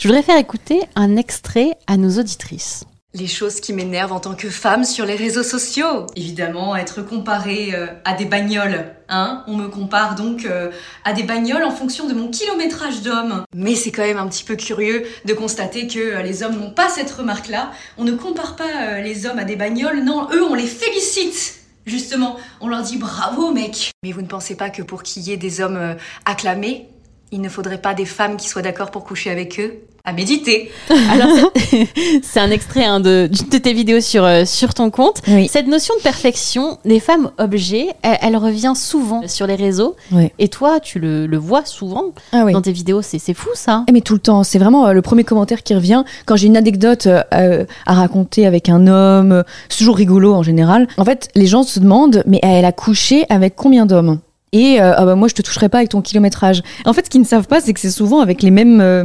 Je 0.00 0.08
voudrais 0.08 0.24
faire 0.24 0.38
écouter 0.38 0.80
un 0.96 1.14
extrait 1.14 1.70
à 1.86 1.96
nos 1.96 2.18
auditrices. 2.18 2.84
Les 3.14 3.26
choses 3.26 3.60
qui 3.60 3.72
m'énervent 3.72 4.12
en 4.12 4.20
tant 4.20 4.34
que 4.34 4.50
femme 4.50 4.84
sur 4.84 5.06
les 5.06 5.16
réseaux 5.16 5.42
sociaux. 5.42 6.06
Évidemment, 6.14 6.76
être 6.76 7.00
comparée 7.00 7.70
euh, 7.72 7.86
à 8.04 8.12
des 8.12 8.26
bagnoles. 8.26 8.84
Hein 9.08 9.44
On 9.46 9.56
me 9.56 9.68
compare 9.68 10.14
donc 10.14 10.44
euh, 10.44 10.70
à 11.06 11.14
des 11.14 11.22
bagnoles 11.22 11.64
en 11.64 11.70
fonction 11.70 12.06
de 12.06 12.12
mon 12.12 12.28
kilométrage 12.28 13.00
d'homme. 13.00 13.44
Mais 13.54 13.76
c'est 13.76 13.92
quand 13.92 14.02
même 14.02 14.18
un 14.18 14.28
petit 14.28 14.44
peu 14.44 14.56
curieux 14.56 15.06
de 15.24 15.32
constater 15.32 15.86
que 15.86 15.98
euh, 15.98 16.22
les 16.22 16.42
hommes 16.42 16.56
n'ont 16.60 16.70
pas 16.70 16.90
cette 16.90 17.10
remarque-là. 17.10 17.70
On 17.96 18.04
ne 18.04 18.12
compare 18.12 18.56
pas 18.56 19.00
les 19.00 19.24
hommes 19.24 19.38
à 19.38 19.44
des 19.44 19.56
bagnoles. 19.56 20.04
Non, 20.04 20.28
eux, 20.34 20.44
on 20.44 20.54
les 20.54 20.66
félicite. 20.66 21.60
Justement, 21.86 22.36
on 22.60 22.68
leur 22.68 22.82
dit 22.82 22.98
bravo 22.98 23.52
mec. 23.52 23.90
Mais 24.02 24.12
vous 24.12 24.20
ne 24.20 24.26
pensez 24.26 24.54
pas 24.54 24.68
que 24.68 24.82
pour 24.82 25.02
qu'il 25.02 25.22
y 25.22 25.32
ait 25.32 25.38
des 25.38 25.62
hommes 25.62 25.96
acclamés, 26.26 26.90
il 27.30 27.40
ne 27.40 27.48
faudrait 27.48 27.80
pas 27.80 27.94
des 27.94 28.04
femmes 28.04 28.36
qui 28.36 28.50
soient 28.50 28.60
d'accord 28.60 28.90
pour 28.90 29.04
coucher 29.04 29.30
avec 29.30 29.58
eux? 29.58 29.80
À 30.08 30.12
méditer. 30.12 30.70
Alors, 31.10 31.52
c'est- 32.22 32.40
un 32.40 32.50
extrait 32.50 32.84
hein, 32.84 33.00
de, 33.00 33.28
tes 33.62 33.72
vidéos 33.74 34.00
sur, 34.00 34.24
euh, 34.24 34.44
sur 34.44 34.72
ton 34.72 34.90
compte. 34.90 35.20
Oui. 35.28 35.48
Cette 35.48 35.66
notion 35.66 35.94
de 35.96 36.02
perfection 36.02 36.78
des 36.84 37.00
femmes 37.00 37.30
objets, 37.38 37.88
elle, 38.02 38.18
elle 38.22 38.36
revient 38.36 38.72
souvent 38.74 39.26
sur 39.26 39.46
les 39.46 39.56
réseaux. 39.56 39.96
Et 40.38 40.48
toi, 40.48 40.80
tu 40.80 40.98
le, 40.98 41.26
le 41.26 41.36
vois 41.36 41.64
souvent 41.66 42.06
Ah 42.32 42.44
oui. 42.46 42.52
dans 42.52 42.62
tes 42.62 42.72
vidéos. 42.72 43.02
C'est, 43.02 43.18
c'est 43.18 43.34
fou, 43.34 43.50
ça. 43.54 43.84
Eh, 43.88 43.92
Mais 43.92 44.00
tout 44.00 44.14
le 44.14 44.20
temps, 44.20 44.44
c'est 44.44 44.58
vraiment 44.58 44.86
euh, 44.86 44.92
le 44.92 45.02
premier 45.02 45.24
commentaire 45.24 45.62
qui 45.62 45.74
revient. 45.74 46.04
Quand 46.26 46.36
j'ai 46.36 46.46
une 46.46 46.56
anecdote 46.56 47.06
euh, 47.06 47.64
à 47.86 47.94
raconter 47.94 48.46
avec 48.46 48.68
un 48.68 48.86
homme, 48.86 49.42
c'est 49.68 49.78
toujours 49.78 49.96
rigolo 49.96 50.32
en 50.34 50.42
général. 50.42 50.88
En 50.96 51.04
fait, 51.04 51.28
les 51.34 51.46
gens 51.46 51.64
se 51.64 51.80
demandent, 51.80 52.22
mais 52.26 52.38
elle 52.42 52.64
a 52.64 52.72
couché 52.72 53.26
avec 53.28 53.56
combien 53.56 53.84
d'hommes? 53.84 54.20
Et 54.52 54.80
euh, 54.80 54.94
ah 54.96 55.04
bah, 55.04 55.14
moi, 55.16 55.28
je 55.28 55.34
te 55.34 55.42
toucherai 55.42 55.68
pas 55.68 55.78
avec 55.78 55.90
ton 55.90 56.00
kilométrage. 56.00 56.62
En 56.86 56.94
fait, 56.94 57.04
ce 57.04 57.10
qu'ils 57.10 57.20
ne 57.20 57.26
savent 57.26 57.46
pas, 57.48 57.60
c'est 57.60 57.74
que 57.74 57.80
c'est 57.80 57.90
souvent 57.90 58.20
avec 58.20 58.40
les 58.42 58.50
mêmes, 58.50 58.80
euh, 58.80 59.04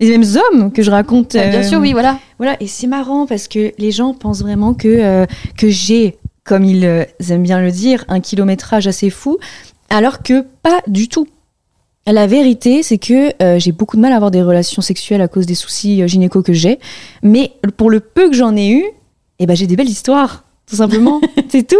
les 0.00 0.10
mêmes 0.10 0.24
hommes 0.36 0.72
que 0.72 0.82
je 0.82 0.90
raconte. 0.90 1.34
Ah, 1.36 1.48
bien 1.48 1.60
euh, 1.60 1.68
sûr, 1.68 1.80
oui, 1.80 1.92
voilà. 1.92 2.18
Voilà, 2.38 2.56
et 2.60 2.66
c'est 2.66 2.86
marrant 2.86 3.26
parce 3.26 3.48
que 3.48 3.72
les 3.78 3.90
gens 3.90 4.14
pensent 4.14 4.42
vraiment 4.42 4.74
que, 4.74 4.88
euh, 4.88 5.26
que 5.56 5.68
j'ai, 5.68 6.18
comme 6.44 6.64
ils 6.64 6.84
euh, 6.84 7.04
aiment 7.30 7.42
bien 7.42 7.60
le 7.60 7.70
dire, 7.70 8.04
un 8.08 8.20
kilométrage 8.20 8.86
assez 8.86 9.10
fou, 9.10 9.38
alors 9.90 10.22
que 10.22 10.44
pas 10.62 10.80
du 10.86 11.08
tout. 11.08 11.26
La 12.06 12.26
vérité, 12.28 12.82
c'est 12.82 12.98
que 12.98 13.32
euh, 13.42 13.58
j'ai 13.58 13.72
beaucoup 13.72 13.96
de 13.96 14.02
mal 14.02 14.12
à 14.12 14.16
avoir 14.16 14.30
des 14.30 14.42
relations 14.42 14.80
sexuelles 14.80 15.22
à 15.22 15.28
cause 15.28 15.46
des 15.46 15.56
soucis 15.56 16.06
gynéco 16.06 16.42
que 16.42 16.52
j'ai, 16.52 16.78
mais 17.22 17.52
pour 17.76 17.90
le 17.90 17.98
peu 18.00 18.28
que 18.28 18.36
j'en 18.36 18.54
ai 18.54 18.68
eu, 18.68 18.84
eh 19.38 19.46
ben, 19.46 19.56
j'ai 19.56 19.66
des 19.66 19.76
belles 19.76 19.88
histoires, 19.88 20.44
tout 20.68 20.76
simplement, 20.76 21.20
c'est 21.48 21.66
tout. 21.66 21.76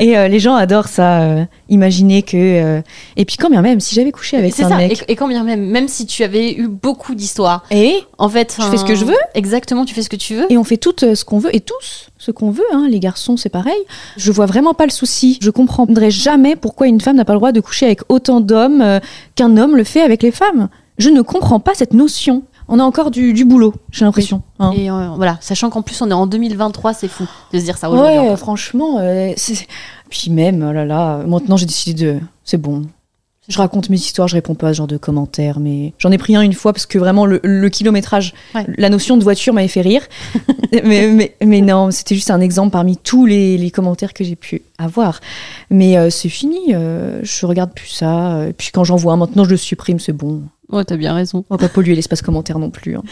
Et 0.00 0.16
euh, 0.18 0.26
les 0.28 0.40
gens 0.40 0.54
adorent 0.54 0.88
ça, 0.88 1.22
euh, 1.22 1.44
imaginer 1.68 2.22
que... 2.22 2.36
euh, 2.36 2.82
Et 3.16 3.24
puis 3.24 3.36
quand 3.36 3.50
bien 3.50 3.62
même, 3.62 3.78
si 3.80 3.94
j'avais 3.94 4.10
couché 4.10 4.36
avec 4.36 4.58
un 4.60 4.68
ça. 4.68 4.76
mec... 4.76 5.04
Et, 5.08 5.12
et 5.12 5.16
quand 5.16 5.28
bien 5.28 5.44
même, 5.44 5.64
même 5.66 5.86
si 5.88 6.06
tu 6.06 6.24
avais 6.24 6.52
eu 6.54 6.66
beaucoup 6.68 7.14
d'histoires, 7.14 7.64
Et 7.70 7.98
en 8.18 8.28
fait. 8.28 8.56
Je 8.60 8.66
fais 8.68 8.76
ce 8.76 8.84
que 8.84 8.94
je 8.94 9.04
veux. 9.04 9.14
Exactement, 9.34 9.84
tu 9.84 9.94
fais 9.94 10.02
ce 10.02 10.10
que 10.10 10.16
tu 10.16 10.34
veux. 10.34 10.50
Et 10.52 10.58
on 10.58 10.64
fait 10.64 10.76
tout 10.76 11.04
euh, 11.04 11.14
ce 11.14 11.24
qu'on 11.24 11.38
veut, 11.38 11.54
et 11.54 11.60
tous 11.60 12.08
ce 12.18 12.30
qu'on 12.32 12.50
veut, 12.50 12.64
hein, 12.72 12.86
les 12.90 13.00
garçons 13.00 13.36
c'est 13.36 13.48
pareil. 13.48 13.72
Je 14.16 14.30
vois 14.32 14.46
vraiment 14.46 14.74
pas 14.74 14.84
le 14.84 14.90
souci. 14.90 15.38
Je 15.40 15.50
comprendrai 15.50 16.10
jamais 16.10 16.56
pourquoi 16.56 16.86
une 16.88 17.00
femme 17.00 17.16
n'a 17.16 17.24
pas 17.24 17.32
le 17.32 17.38
droit 17.38 17.52
de 17.52 17.60
coucher 17.60 17.86
avec 17.86 18.00
autant 18.08 18.40
d'hommes 18.40 18.82
euh, 18.82 19.00
qu'un 19.36 19.56
homme 19.56 19.76
le 19.76 19.84
fait 19.84 20.02
avec 20.02 20.22
les 20.22 20.32
femmes. 20.32 20.68
Je 20.98 21.08
ne 21.08 21.22
comprends 21.22 21.60
pas 21.60 21.72
cette 21.74 21.94
notion. 21.94 22.42
On 22.72 22.78
a 22.78 22.84
encore 22.84 23.10
du, 23.10 23.32
du 23.32 23.44
boulot, 23.44 23.74
j'ai 23.90 24.04
l'impression. 24.04 24.42
hein. 24.60 24.72
Et 24.76 24.90
euh, 24.90 25.08
voilà, 25.16 25.36
sachant 25.40 25.68
qu'en 25.70 25.82
plus 25.82 26.00
on 26.02 26.08
est 26.10 26.14
en 26.14 26.26
2023, 26.26 26.94
c'est 26.94 27.08
fou 27.08 27.24
de 27.52 27.58
se 27.58 27.64
dire 27.64 27.76
ça 27.76 27.90
aujourd'hui. 27.90 28.16
Ouais, 28.30 28.36
franchement, 28.36 28.98
euh, 29.00 29.32
puis 30.08 30.30
même, 30.30 30.64
oh 30.68 30.72
là 30.72 30.84
là, 30.84 31.18
maintenant 31.26 31.56
j'ai 31.56 31.66
décidé 31.66 32.04
de... 32.04 32.20
C'est 32.44 32.58
bon. 32.58 32.82
Je 33.48 33.58
raconte 33.58 33.90
mes 33.90 33.96
histoires, 33.96 34.28
je 34.28 34.34
réponds 34.36 34.54
pas 34.54 34.68
à 34.68 34.72
ce 34.72 34.76
genre 34.78 34.86
de 34.86 34.96
commentaires, 34.96 35.58
mais 35.58 35.92
j'en 35.98 36.12
ai 36.12 36.18
pris 36.18 36.36
un 36.36 36.42
une 36.42 36.52
fois 36.52 36.72
parce 36.72 36.86
que 36.86 36.98
vraiment 36.98 37.26
le, 37.26 37.40
le 37.42 37.68
kilométrage, 37.68 38.32
Ouais. 38.54 38.64
la 38.78 38.88
notion 38.88 39.16
de 39.16 39.24
voiture 39.24 39.52
m'avait 39.52 39.66
fait 39.66 39.80
rire. 39.80 40.02
mais, 40.84 41.08
mais, 41.08 41.34
mais 41.44 41.60
non, 41.60 41.90
c'était 41.90 42.14
juste 42.14 42.30
un 42.30 42.40
exemple 42.40 42.70
parmi 42.70 42.96
tous 42.96 43.26
les, 43.26 43.58
les 43.58 43.72
commentaires 43.72 44.12
que 44.14 44.22
j'ai 44.22 44.36
pu 44.36 44.62
avoir. 44.78 45.18
Mais 45.70 45.96
euh, 45.98 46.10
c'est 46.10 46.28
fini, 46.28 46.60
je 46.68 47.46
regarde 47.46 47.72
plus 47.74 47.88
ça. 47.88 48.34
euh, 48.34 48.52
puis 48.56 48.70
quand 48.72 48.84
j'en 48.84 48.94
vois 48.96 49.14
un, 49.14 49.16
maintenant 49.16 49.42
je 49.44 49.50
le 49.50 49.56
supprime, 49.56 49.98
c'est 49.98 50.12
bon. 50.12 50.42
Ouais, 50.72 50.84
t'as 50.84 50.96
bien 50.96 51.14
raison. 51.14 51.44
On 51.50 51.56
va 51.56 51.58
pas 51.58 51.68
polluer 51.68 51.94
l'espace 51.94 52.22
commentaire 52.22 52.58
non 52.58 52.70
plus. 52.70 52.96
hein. 52.96 53.02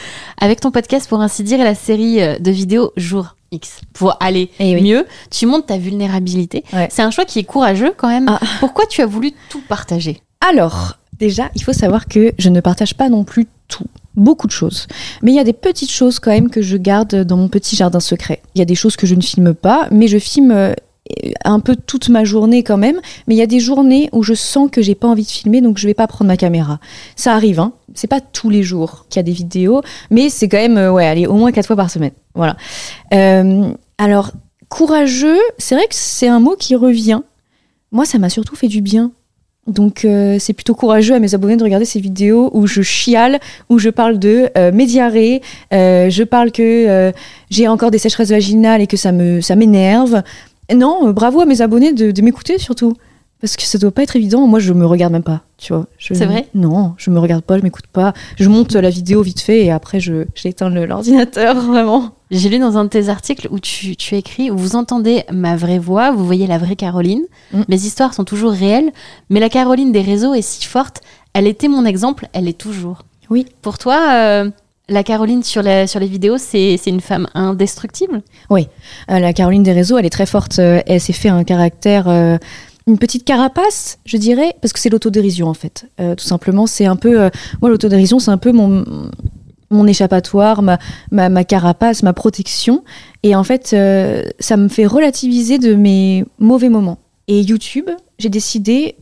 Avec 0.40 0.60
ton 0.60 0.70
podcast, 0.70 1.08
pour 1.08 1.20
ainsi 1.20 1.42
dire, 1.42 1.60
et 1.60 1.64
la 1.64 1.74
série 1.74 2.22
euh, 2.22 2.38
de 2.38 2.50
vidéos 2.50 2.92
Jour 2.96 3.36
X, 3.50 3.80
pour 3.94 4.16
aller 4.20 4.50
Eh 4.60 4.74
oui. 4.76 4.82
mieux, 4.82 5.06
tu 5.30 5.46
montres 5.46 5.66
ta 5.66 5.78
vulnérabilité. 5.78 6.64
Ouais. 6.72 6.88
C'est 6.90 7.02
un 7.02 7.10
choix 7.10 7.24
qui 7.24 7.38
est 7.38 7.44
courageux 7.44 7.92
quand 7.96 8.08
même. 8.08 8.26
Ah. 8.28 8.38
Pourquoi 8.60 8.86
tu 8.86 9.02
as 9.02 9.06
voulu 9.06 9.32
tout 9.50 9.60
partager? 9.68 10.22
Alors, 10.46 10.98
déjà, 11.18 11.50
il 11.56 11.62
faut 11.64 11.72
savoir 11.72 12.06
que 12.06 12.32
je 12.38 12.48
ne 12.48 12.60
partage 12.60 12.94
pas 12.94 13.08
non 13.08 13.24
plus 13.24 13.46
tout. 13.68 13.84
Beaucoup 14.16 14.46
de 14.48 14.52
choses. 14.52 14.86
Mais 15.22 15.30
il 15.32 15.36
y 15.36 15.40
a 15.40 15.44
des 15.44 15.52
petites 15.52 15.90
choses 15.92 16.18
quand 16.18 16.30
même 16.32 16.50
que 16.50 16.60
je 16.60 16.76
garde 16.76 17.14
dans 17.24 17.36
mon 17.36 17.48
petit 17.48 17.76
jardin 17.76 18.00
secret. 18.00 18.42
Il 18.54 18.58
y 18.58 18.62
a 18.62 18.64
des 18.64 18.74
choses 18.74 18.96
que 18.96 19.06
je 19.06 19.14
ne 19.14 19.20
filme 19.22 19.54
pas, 19.54 19.86
mais 19.92 20.08
je 20.08 20.18
filme 20.18 20.50
euh, 20.50 20.72
un 21.44 21.60
peu 21.60 21.76
toute 21.76 22.08
ma 22.08 22.24
journée 22.24 22.62
quand 22.62 22.76
même. 22.76 23.00
Mais 23.26 23.34
il 23.34 23.38
y 23.38 23.42
a 23.42 23.46
des 23.46 23.60
journées 23.60 24.08
où 24.12 24.22
je 24.22 24.34
sens 24.34 24.70
que 24.70 24.82
j'ai 24.82 24.94
pas 24.94 25.08
envie 25.08 25.24
de 25.24 25.30
filmer, 25.30 25.60
donc 25.60 25.78
je 25.78 25.86
vais 25.86 25.94
pas 25.94 26.06
prendre 26.06 26.28
ma 26.28 26.36
caméra. 26.36 26.78
Ça 27.16 27.34
arrive, 27.34 27.60
hein. 27.60 27.72
C'est 27.94 28.06
pas 28.06 28.20
tous 28.20 28.50
les 28.50 28.62
jours 28.62 29.06
qu'il 29.08 29.18
y 29.18 29.20
a 29.20 29.24
des 29.24 29.32
vidéos, 29.32 29.82
mais 30.10 30.28
c'est 30.28 30.48
quand 30.48 30.58
même, 30.58 30.76
euh, 30.76 30.92
ouais, 30.92 31.06
allez, 31.06 31.26
au 31.26 31.34
moins 31.34 31.52
quatre 31.52 31.66
fois 31.66 31.76
par 31.76 31.90
semaine. 31.90 32.12
Voilà. 32.34 32.56
Euh, 33.12 33.72
alors, 33.96 34.32
courageux, 34.68 35.40
c'est 35.56 35.74
vrai 35.74 35.86
que 35.86 35.94
c'est 35.94 36.28
un 36.28 36.40
mot 36.40 36.54
qui 36.56 36.76
revient. 36.76 37.20
Moi, 37.90 38.04
ça 38.04 38.18
m'a 38.18 38.28
surtout 38.28 38.56
fait 38.56 38.68
du 38.68 38.82
bien. 38.82 39.12
Donc 39.68 40.06
euh, 40.06 40.38
c'est 40.40 40.54
plutôt 40.54 40.74
courageux 40.74 41.14
à 41.14 41.18
mes 41.18 41.34
abonnés 41.34 41.56
de 41.56 41.62
regarder 41.62 41.84
ces 41.84 42.00
vidéos 42.00 42.50
où 42.54 42.66
je 42.66 42.80
chiale, 42.80 43.38
où 43.68 43.78
je 43.78 43.90
parle 43.90 44.18
de 44.18 44.48
euh, 44.56 44.72
médiarrhée, 44.72 45.42
euh, 45.74 46.08
je 46.08 46.24
parle 46.24 46.50
que 46.50 46.62
euh, 46.88 47.12
j'ai 47.50 47.68
encore 47.68 47.90
des 47.90 47.98
sécheresses 47.98 48.30
vaginales 48.30 48.80
et 48.80 48.86
que 48.86 48.96
ça 48.96 49.12
ça 49.42 49.56
m'énerve. 49.56 50.22
Non, 50.74 51.08
euh, 51.08 51.12
bravo 51.12 51.40
à 51.40 51.46
mes 51.46 51.60
abonnés 51.62 51.92
de, 51.92 52.10
de 52.10 52.22
m'écouter 52.22 52.58
surtout. 52.58 52.94
Parce 53.40 53.54
que 53.56 53.62
ça 53.62 53.78
doit 53.78 53.92
pas 53.92 54.02
être 54.02 54.16
évident. 54.16 54.48
Moi, 54.48 54.58
je 54.58 54.72
me 54.72 54.84
regarde 54.84 55.12
même 55.12 55.22
pas, 55.22 55.42
tu 55.58 55.72
vois. 55.72 55.86
Je- 55.96 56.12
C'est 56.12 56.26
vrai? 56.26 56.48
Non, 56.54 56.94
je 56.96 57.10
me 57.10 57.20
regarde 57.20 57.44
pas, 57.44 57.56
je 57.56 57.62
m'écoute 57.62 57.86
pas. 57.86 58.12
Je 58.36 58.48
monte 58.48 58.74
la 58.74 58.90
vidéo 58.90 59.22
vite 59.22 59.40
fait 59.40 59.64
et 59.64 59.70
après, 59.70 60.00
je 60.00 60.24
j'éteins 60.34 60.70
l'ordinateur, 60.70 61.54
vraiment. 61.60 62.10
J'ai 62.32 62.48
lu 62.48 62.58
dans 62.58 62.76
un 62.76 62.82
de 62.84 62.88
tes 62.88 63.08
articles 63.08 63.46
où 63.52 63.60
tu, 63.60 63.94
tu 63.94 64.16
écris 64.16 64.50
Vous 64.50 64.74
entendez 64.74 65.22
ma 65.32 65.56
vraie 65.56 65.78
voix, 65.78 66.10
vous 66.10 66.26
voyez 66.26 66.48
la 66.48 66.58
vraie 66.58 66.74
Caroline. 66.74 67.22
Mm. 67.52 67.62
Mes 67.68 67.76
histoires 67.76 68.12
sont 68.12 68.24
toujours 68.24 68.50
réelles, 68.50 68.90
mais 69.30 69.38
la 69.38 69.48
Caroline 69.48 69.92
des 69.92 70.02
réseaux 70.02 70.34
est 70.34 70.42
si 70.42 70.66
forte. 70.66 71.00
Elle 71.32 71.46
était 71.46 71.68
mon 71.68 71.84
exemple, 71.84 72.26
elle 72.32 72.48
est 72.48 72.58
toujours. 72.58 73.04
Oui. 73.30 73.46
Pour 73.62 73.78
toi, 73.78 74.00
euh, 74.14 74.50
la 74.88 75.02
Caroline 75.02 75.42
sur, 75.42 75.62
les 75.62 75.86
vidéos, 76.00 76.38
c'est 76.38 76.78
une 76.86 77.00
femme 77.00 77.28
indestructible? 77.34 78.22
Euh, 78.50 79.18
la 79.18 79.32
Caroline 79.32 79.62
des 79.62 79.72
réseaux, 79.72 79.98
elle 79.98 80.06
est 80.06 80.10
très 80.10 80.26
forte. 80.26 80.58
Euh, 80.58 80.80
elle 80.86 81.00
s'est 81.00 81.12
fait 81.12 81.28
un 81.28 81.44
caractère, 81.44 82.08
euh, 82.08 82.38
une 82.86 82.98
petite 82.98 83.24
carapace, 83.24 83.98
je 84.06 84.16
dirais, 84.16 84.54
parce 84.62 84.72
que 84.72 84.80
c'est 84.80 84.88
l'autodérision 84.88 85.48
en 85.48 85.54
fait. 85.54 85.86
Tout 85.98 86.24
simplement, 86.24 86.66
c'est 86.66 86.86
un 86.86 86.96
peu, 86.96 87.30
moi 87.60 87.68
l'autodérision, 87.70 88.18
c'est 88.18 88.30
un 88.30 88.38
peu 88.38 88.50
mon 88.50 89.86
échappatoire, 89.86 90.62
ma, 90.62 91.44
carapace, 91.44 92.02
ma 92.02 92.14
protection. 92.14 92.84
Et 93.22 93.36
en 93.36 93.44
fait, 93.44 93.76
ça 94.40 94.56
me 94.56 94.68
fait 94.68 94.86
relativiser 94.86 95.58
de 95.58 95.74
mes 95.74 96.24
mauvais 96.38 96.70
moments. 96.70 96.98
Et 97.26 97.42
YouTube, 97.42 97.90
j'ai 98.18 98.30
décidé, 98.30 98.96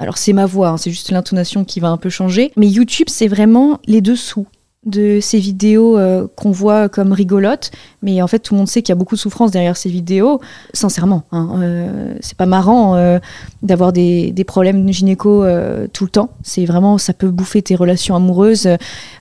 alors 0.00 0.18
c'est 0.18 0.32
ma 0.32 0.46
voix, 0.46 0.70
hein, 0.70 0.76
c'est 0.78 0.90
juste 0.90 1.12
l'intonation 1.12 1.64
qui 1.64 1.78
va 1.78 1.88
un 1.88 1.98
peu 1.98 2.08
changer, 2.08 2.50
mais 2.56 2.66
YouTube, 2.66 3.08
c'est 3.08 3.28
vraiment 3.28 3.78
les 3.86 4.00
dessous 4.00 4.46
de 4.86 5.18
ces 5.20 5.38
vidéos 5.38 5.98
euh, 5.98 6.26
qu'on 6.36 6.52
voit 6.52 6.88
comme 6.88 7.12
rigolotes, 7.12 7.70
mais 8.00 8.22
en 8.22 8.26
fait 8.26 8.38
tout 8.38 8.54
le 8.54 8.58
monde 8.58 8.68
sait 8.68 8.80
qu'il 8.80 8.88
y 8.88 8.96
a 8.96 8.96
beaucoup 8.96 9.14
de 9.14 9.20
souffrance 9.20 9.50
derrière 9.50 9.76
ces 9.76 9.90
vidéos. 9.90 10.40
Sincèrement, 10.72 11.24
hein, 11.32 11.50
euh, 11.56 12.14
c'est 12.20 12.36
pas 12.36 12.46
marrant 12.46 12.94
euh, 12.94 13.18
d'avoir 13.62 13.92
des, 13.92 14.32
des 14.32 14.44
problèmes 14.44 14.90
gynéco 14.90 15.44
tout 15.92 16.04
le 16.04 16.10
temps. 16.10 16.30
C'est 16.42 16.64
vraiment, 16.64 16.96
ça 16.96 17.12
peut 17.12 17.30
bouffer 17.30 17.60
tes 17.60 17.74
relations 17.74 18.16
amoureuses, 18.16 18.68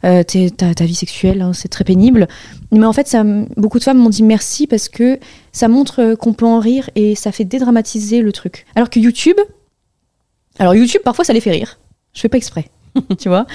ta, 0.02 0.24
ta 0.24 0.86
vie 0.86 0.96
sexuelle, 0.96 1.42
hein, 1.42 1.52
c'est 1.54 1.68
très 1.68 1.84
pénible. 1.84 2.30
Mais 2.72 2.86
en 2.86 2.94
fait, 2.94 3.08
ça, 3.10 3.26
beaucoup 3.58 3.80
de 3.80 3.84
femmes 3.84 3.98
m'ont 3.98 4.10
dit 4.10 4.24
merci 4.24 4.66
parce 4.66 4.88
que 4.88 5.20
ça 5.52 5.68
montre 5.68 6.14
qu'on 6.16 6.32
peut 6.32 6.46
en 6.46 6.60
rire 6.60 6.90
et 6.96 7.16
ça 7.16 7.34
fait 7.34 7.44
dédramatiser 7.44 8.22
le 8.22 8.32
truc. 8.32 8.66
Alors 8.76 8.90
que 8.90 9.00
YouTube, 9.00 9.38
alors 10.60 10.76
YouTube 10.76 11.02
parfois 11.04 11.26
ça 11.26 11.34
les 11.34 11.42
fait 11.42 11.52
rire. 11.52 11.80
Je 12.14 12.22
fais 12.22 12.30
pas 12.30 12.38
exprès. 12.38 12.66
tu 13.20 13.30
vois 13.30 13.46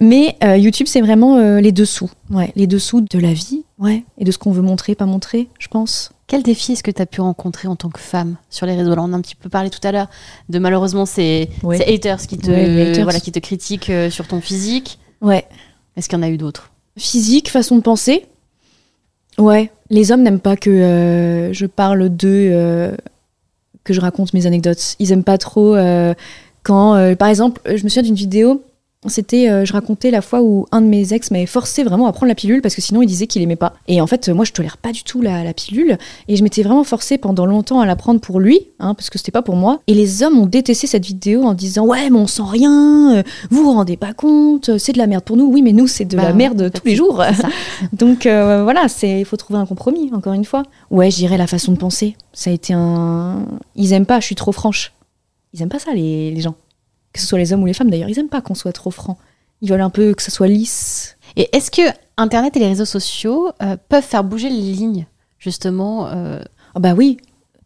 mais 0.00 0.36
euh, 0.44 0.56
YouTube 0.56 0.86
c'est 0.88 1.00
vraiment 1.00 1.36
euh, 1.36 1.60
les 1.60 1.72
dessous 1.72 2.08
ouais 2.30 2.52
les 2.54 2.68
dessous 2.68 3.00
de 3.00 3.18
la 3.18 3.32
vie 3.32 3.64
ouais 3.80 4.04
et 4.18 4.24
de 4.24 4.30
ce 4.30 4.38
qu'on 4.38 4.52
veut 4.52 4.62
montrer 4.62 4.94
pas 4.94 5.04
montrer 5.04 5.48
je 5.58 5.66
pense 5.66 6.12
Quel 6.28 6.44
défi 6.44 6.72
est-ce 6.72 6.84
que 6.84 6.92
tu 6.92 7.02
as 7.02 7.06
pu 7.06 7.20
rencontrer 7.20 7.66
en 7.66 7.74
tant 7.74 7.88
que 7.90 7.98
femme 7.98 8.36
sur 8.50 8.66
les 8.66 8.76
réseaux? 8.76 8.94
Là, 8.94 9.02
on 9.02 9.12
a 9.12 9.16
un 9.16 9.20
petit 9.20 9.34
peu 9.34 9.48
parlé 9.48 9.68
tout 9.68 9.80
à 9.82 9.90
l'heure 9.90 10.06
de 10.48 10.58
malheureusement 10.60 11.06
ces, 11.06 11.50
Ouais. 11.64 11.78
ces 11.78 11.92
haters 11.92 12.18
qui 12.20 12.38
te, 12.38 12.48
Ouais, 12.48 12.66
les 12.68 12.90
haters. 12.92 13.02
Voilà, 13.04 13.18
qui 13.18 13.32
te 13.32 13.40
critiquent 13.40 13.90
euh, 13.90 14.10
sur 14.10 14.28
ton 14.28 14.40
physique. 14.40 15.00
ouais 15.20 15.44
Est-ce 15.96 16.08
qu'il 16.08 16.16
y 16.16 16.20
en 16.20 16.24
a 16.24 16.30
eu 16.30 16.38
d'autres? 16.38 16.70
Physique 16.96 17.50
façon 17.50 17.76
de 17.76 17.82
penser 17.82 18.24
ouais 19.38 19.72
les 19.90 20.12
hommes 20.12 20.22
n'aiment 20.22 20.38
pas 20.40 20.56
que 20.56 21.50
je 21.52 21.66
parle 21.66 22.08
d'eux 22.10 22.94
que 23.82 23.92
je 23.92 24.00
raconte 24.00 24.32
mes 24.34 24.46
anecdotes 24.46 24.94
ils 25.00 25.10
aiment 25.12 25.24
pas 25.24 25.36
trop 25.38 25.74
euh, 25.74 26.14
quand 26.64 26.96
euh, 26.96 27.14
par 27.14 27.28
exemple 27.28 27.60
je 27.66 27.84
me 27.84 27.88
souviens 27.88 28.02
d'une 28.02 28.14
vidéo 28.16 28.60
c'était 29.06 29.50
euh, 29.50 29.66
je 29.66 29.72
racontais 29.74 30.10
la 30.10 30.22
fois 30.22 30.40
où 30.42 30.66
un 30.72 30.80
de 30.80 30.86
mes 30.86 31.12
ex 31.12 31.30
m'avait 31.30 31.44
forcé 31.44 31.84
vraiment 31.84 32.06
à 32.06 32.12
prendre 32.12 32.28
la 32.28 32.34
pilule 32.34 32.62
parce 32.62 32.74
que 32.74 32.80
sinon 32.80 33.02
il 33.02 33.06
disait 33.06 33.26
qu'il 33.26 33.42
aimait 33.42 33.54
pas 33.54 33.74
et 33.86 34.00
en 34.00 34.06
fait 34.06 34.30
moi 34.30 34.46
je 34.46 34.52
tolère 34.52 34.78
pas 34.78 34.92
du 34.92 35.02
tout 35.02 35.20
la, 35.20 35.44
la 35.44 35.52
pilule 35.52 35.98
et 36.26 36.36
je 36.36 36.42
m'étais 36.42 36.62
vraiment 36.62 36.84
forcée 36.84 37.18
pendant 37.18 37.44
longtemps 37.44 37.80
à 37.80 37.86
la 37.86 37.96
prendre 37.96 38.18
pour 38.18 38.40
lui 38.40 38.60
hein, 38.80 38.94
parce 38.94 39.10
que 39.10 39.18
c'était 39.18 39.30
pas 39.30 39.42
pour 39.42 39.56
moi 39.56 39.80
et 39.88 39.94
les 39.94 40.22
hommes 40.22 40.38
ont 40.38 40.46
détesté 40.46 40.86
cette 40.86 41.04
vidéo 41.04 41.42
en 41.42 41.52
disant 41.52 41.84
ouais 41.84 42.08
mais 42.08 42.18
on 42.18 42.26
sent 42.26 42.42
rien 42.46 43.16
euh, 43.16 43.22
vous 43.50 43.64
vous 43.64 43.72
rendez 43.72 43.98
pas 43.98 44.14
compte 44.14 44.70
euh, 44.70 44.78
c'est 44.78 44.92
de 44.92 44.98
la 44.98 45.06
merde 45.06 45.24
pour 45.24 45.36
nous 45.36 45.44
oui 45.52 45.60
mais 45.60 45.72
nous 45.72 45.86
c'est 45.86 46.06
de 46.06 46.16
Bah, 46.16 46.22
la 46.22 46.32
merde 46.32 46.62
en 46.62 46.64
fait, 46.64 46.70
tous 46.80 46.86
les 46.86 46.96
jours 46.96 47.22
donc 47.92 48.24
euh, 48.24 48.62
voilà, 48.64 48.88
c'est 48.88 49.20
il 49.20 49.24
faut 49.24 49.36
trouver 49.36 49.58
un 49.58 49.66
compromis 49.66 50.10
encore 50.14 50.32
une 50.32 50.44
fois. 50.44 50.62
Ouais, 50.90 51.10
je 51.10 51.16
dirais 51.16 51.36
la 51.36 51.46
façon 51.46 51.72
de 51.72 51.76
penser. 51.76 52.16
Ça 52.32 52.50
a 52.50 52.52
été 52.52 52.72
un 52.72 53.44
ils 53.76 53.92
aiment 53.92 54.06
pas, 54.06 54.20
je 54.20 54.26
suis 54.26 54.34
trop 54.34 54.52
franche. 54.52 54.92
Ils 55.54 55.62
aiment 55.62 55.70
pas 55.70 55.78
ça 55.78 55.94
les, 55.94 56.30
les 56.30 56.40
gens. 56.40 56.56
Que 57.12 57.20
ce 57.20 57.26
soit 57.26 57.38
les 57.38 57.52
hommes 57.52 57.62
ou 57.62 57.66
les 57.66 57.72
femmes 57.74 57.90
d'ailleurs, 57.90 58.08
ils 58.08 58.18
aiment 58.18 58.28
pas 58.28 58.42
qu'on 58.42 58.54
soit 58.54 58.72
trop 58.72 58.90
franc. 58.90 59.16
Ils 59.62 59.70
veulent 59.70 59.80
un 59.80 59.90
peu 59.90 60.12
que 60.12 60.22
ça 60.22 60.30
soit 60.30 60.48
lisse. 60.48 61.16
Et 61.36 61.48
est-ce 61.56 61.70
que 61.70 61.82
Internet 62.16 62.56
et 62.56 62.60
les 62.60 62.66
réseaux 62.68 62.84
sociaux 62.84 63.50
euh, 63.62 63.76
peuvent 63.88 64.02
faire 64.02 64.24
bouger 64.24 64.48
les 64.50 64.60
lignes, 64.60 65.06
justement 65.38 66.08
euh, 66.08 66.40
Ah 66.74 66.80
bah 66.80 66.94
oui, 66.96 67.18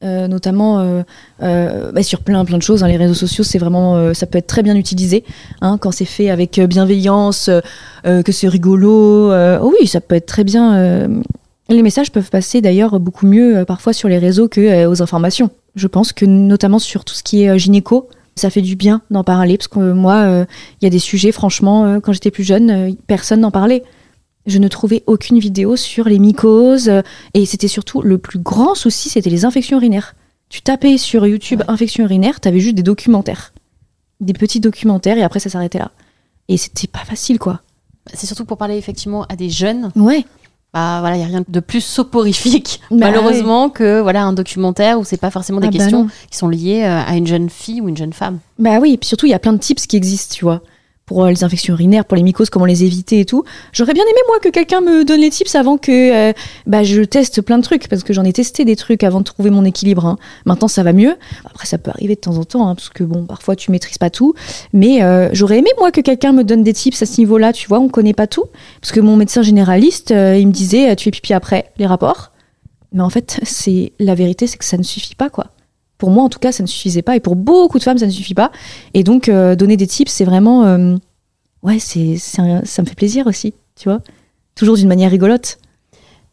euh, 0.05 0.29
notamment 0.29 0.79
euh, 0.79 1.03
euh, 1.43 1.91
bah, 1.91 2.03
sur 2.03 2.21
plein 2.21 2.45
plein 2.45 2.59
de 2.59 2.63
choses. 2.63 2.85
hein. 2.85 2.89
Les 2.89 2.97
réseaux 2.97 3.15
sociaux, 3.15 3.43
c'est 3.43 3.59
vraiment, 3.59 4.15
ça 4.15 4.27
peut 4.27 4.39
être 4.39 4.47
très 4.47 4.63
bien 4.63 4.77
utilisé 4.77 5.25
hein, 5.61 5.77
quand 5.79 5.91
c'est 5.91 6.05
fait 6.05 6.31
avec 6.31 6.61
bienveillance, 6.61 7.51
que 8.05 8.33
c'est 8.33 8.49
rigolo. 8.49 9.33
oh 9.33 9.75
oui, 9.81 9.87
ça 9.87 10.01
peut 10.01 10.15
être 10.15 10.27
très 10.27 10.45
bien. 10.45 11.09
les 11.69 11.83
messages 11.83 12.13
peuvent 12.13 12.31
passer 12.31 12.61
d'ailleurs 12.61 13.01
beaucoup 13.01 13.27
mieux 13.27 13.65
parfois 13.67 13.93
sur 13.93 14.09
les 14.09 14.19
réseaux 14.19 14.49
que 14.49 14.87
aux 14.87 15.03
informations. 15.03 15.51
Je 15.79 15.87
pense 15.87 16.13
que 16.13 16.27
notamment 16.27 16.79
sur 16.79 17.05
tout 17.05 17.15
ce 17.15 17.23
qui 17.23 17.45
est 17.45 17.51
euh, 17.51 17.59
gynéco, 17.59 18.09
ça 18.39 18.51
fait 18.51 18.63
du 18.63 18.77
bien 18.77 19.03
d'en 19.11 19.25
parler 19.25 19.59
parce 19.59 19.69
que 19.69 19.93
moi, 19.93 20.25
euh, 20.25 20.47
il 20.81 20.85
y 20.85 20.87
a 20.87 20.91
des 20.91 20.99
sujets, 20.99 21.33
franchement, 21.33 21.85
euh, 21.85 22.01
quand 22.01 22.13
j'étais 22.13 22.31
plus 22.31 22.45
jeune, 22.45 22.71
euh, 22.71 22.93
personne 23.07 23.41
n'en 23.41 23.51
parlait. 23.51 23.83
Je 24.47 24.59
ne 24.59 24.69
trouvais 24.69 25.03
aucune 25.07 25.39
vidéo 25.39 25.77
sur 25.77 26.09
les 26.09 26.19
mycoses 26.19 26.91
et 27.35 27.45
c'était 27.45 27.69
surtout 27.69 28.01
le 28.01 28.17
plus 28.17 28.39
grand 28.39 28.75
souci, 28.75 29.11
c'était 29.11 29.29
les 29.29 29.45
infections 29.45 29.77
urinaires. 29.77 30.15
Tu 30.49 30.63
tapais 30.63 30.97
sur 30.97 31.27
YouTube 31.27 31.63
infection 31.69 32.05
urinaire, 32.05 32.41
t'avais 32.41 32.61
juste 32.61 32.75
des 32.75 32.83
documentaires, 32.83 33.53
des 34.21 34.33
petits 34.33 34.61
documentaires 34.61 35.19
et 35.19 35.23
après 35.23 35.41
ça 35.41 35.51
s'arrêtait 35.51 35.79
là. 35.79 35.91
Et 36.49 36.57
c'était 36.57 36.87
pas 36.87 37.05
facile 37.05 37.39
quoi. 37.39 37.61
C'est 38.15 38.27
surtout 38.27 38.47
pour 38.47 38.57
parler 38.57 38.79
effectivement 38.79 39.25
à 39.25 39.37
des 39.37 39.51
jeunes. 39.51 39.91
Ouais. 39.95 40.25
Bah 40.75 40.99
voilà, 41.01 41.17
il 41.17 41.21
y 41.21 41.25
a 41.25 41.27
rien 41.27 41.45
de 41.49 41.61
plus 41.61 41.81
soporifique 41.81 42.81
Bah 42.91 42.97
malheureusement 42.99 43.71
que 43.71 44.01
voilà 44.01 44.25
un 44.25 44.35
documentaire 44.35 45.01
où 45.01 45.05
c'est 45.05 45.17
pas 45.17 45.31
forcément 45.31 45.61
des 45.61 45.69
Ah 45.69 45.71
bah 45.71 45.79
questions 45.79 46.09
qui 46.31 46.37
sont 46.37 46.49
liées 46.49 46.83
euh, 46.85 47.01
à 47.07 47.17
une 47.17 47.27
jeune 47.27 47.49
fille 47.49 47.81
ou 47.81 47.89
une 47.89 47.97
jeune 47.97 48.13
femme. 48.13 48.39
Bah 48.59 48.79
oui, 48.81 48.93
et 48.93 48.97
puis 48.99 49.09
surtout, 49.09 49.27
il 49.27 49.31
y 49.31 49.35
a 49.35 49.39
plein 49.39 49.55
de 49.55 49.59
tips 49.59 49.87
qui 49.87 49.97
existent, 49.97 50.35
tu 50.37 50.45
vois. 50.45 50.61
Pour 51.09 51.25
euh, 51.25 51.31
les 51.31 51.43
infections 51.43 51.73
urinaires, 51.73 52.05
pour 52.05 52.17
les 52.17 52.23
mycoses, 52.23 52.51
comment 52.51 52.67
les 52.67 52.85
éviter 52.85 53.21
et 53.21 53.25
tout. 53.25 53.43
J'aurais 53.73 53.95
bien 53.95 54.05
aimé, 54.05 54.21
moi, 54.29 54.39
que 54.41 54.51
quelqu'un 54.51 54.83
me 54.83 55.05
donne 55.05 55.21
les 55.21 55.31
tips 55.31 55.55
avant 55.55 55.79
que 55.79 55.91
euh, 55.91 56.33
bah, 56.67 56.85
je 56.85 57.01
teste 57.03 57.41
plein 57.41 57.57
de 57.57 57.63
trucs, 57.63 57.89
parce 57.89 58.05
que 58.05 58.13
j'en 58.13 58.25
ai 58.25 58.33
testé 58.35 58.67
des 58.67 58.77
trucs 58.77 59.03
avant 59.03 59.21
de 59.21 59.25
trouver 59.25 59.49
mon 59.49 59.65
équilibre. 59.65 60.05
hein. 60.05 60.19
Maintenant, 60.45 60.69
ça 60.69 60.83
va 60.83 60.93
mieux. 60.93 61.17
Après, 61.47 61.67
ça 61.67 61.79
peut 61.79 61.91
arriver 61.91 62.15
de 62.15 62.21
temps 62.21 62.37
en 62.37 62.45
temps, 62.45 62.69
hein, 62.69 62.75
parce 62.75 62.91
que, 62.91 63.05
bon, 63.05 63.25
parfois, 63.25 63.57
tu 63.57 63.71
maîtrises 63.71 63.97
pas 63.97 64.11
tout. 64.11 64.35
Mais 64.75 65.03
euh, 65.03 65.31
j'aurais 65.33 65.59
aimé, 65.59 65.71
moi, 65.79 65.91
que 65.91 66.03
quelqu'un 66.03 66.33
me 66.33 66.45
donne 66.45 66.63
des 66.63 66.75
tips 66.75 67.01
à 67.01 67.07
ce 67.07 67.19
niveau-là, 67.21 67.55
tu 67.55 67.69
vois, 67.69 67.79
on 67.81 67.89
connaît 67.89 68.13
pas 68.13 68.27
tout. 68.27 68.45
Parce 68.83 68.93
que 68.93 69.01
mon 69.01 69.17
médecin 69.17 69.41
généraliste, 69.41 70.11
euh, 70.11 70.37
il 70.37 70.47
me 70.47 70.53
disait, 70.53 70.95
tu 70.95 71.05
fais 71.05 71.11
pipi 71.11 71.33
après 71.33 71.73
les 71.79 71.87
rapports. 71.87 72.33
Mais 72.93 73.03
en 73.03 73.11
fait, 73.11 73.41
c'est 73.45 73.93
la 73.99 74.15
vérité, 74.15 74.47
c'est 74.47 74.59
que 74.59 74.65
ça 74.65 74.77
ne 74.77 74.83
suffit 74.83 75.15
pas, 75.15 75.31
quoi. 75.31 75.47
Pour 75.99 76.11
moi, 76.11 76.23
en 76.25 76.29
tout 76.29 76.39
cas, 76.39 76.53
ça 76.53 76.63
ne 76.63 76.69
suffisait 76.69 77.03
pas. 77.03 77.17
Et 77.17 77.21
pour 77.21 77.35
beaucoup 77.37 77.79
de 77.79 77.83
femmes, 77.83 77.99
ça 77.99 78.07
ne 78.07 78.11
suffit 78.11 78.35
pas. 78.35 78.51
Et 78.95 79.03
donc, 79.05 79.29
euh, 79.29 79.57
donner 79.57 79.77
des 79.77 79.87
tips, 79.87 80.11
c'est 80.13 80.25
vraiment. 80.25 80.65
euh, 80.65 80.97
ouais, 81.63 81.79
c'est, 81.81 82.17
ça 82.17 82.43
me 82.43 82.87
fait 82.87 82.95
plaisir 82.95 83.27
aussi, 83.27 83.53
tu 83.77 83.89
vois. 83.89 84.01
Toujours 84.55 84.77
d'une 84.77 84.89
manière 84.89 85.11
rigolote. 85.11 85.59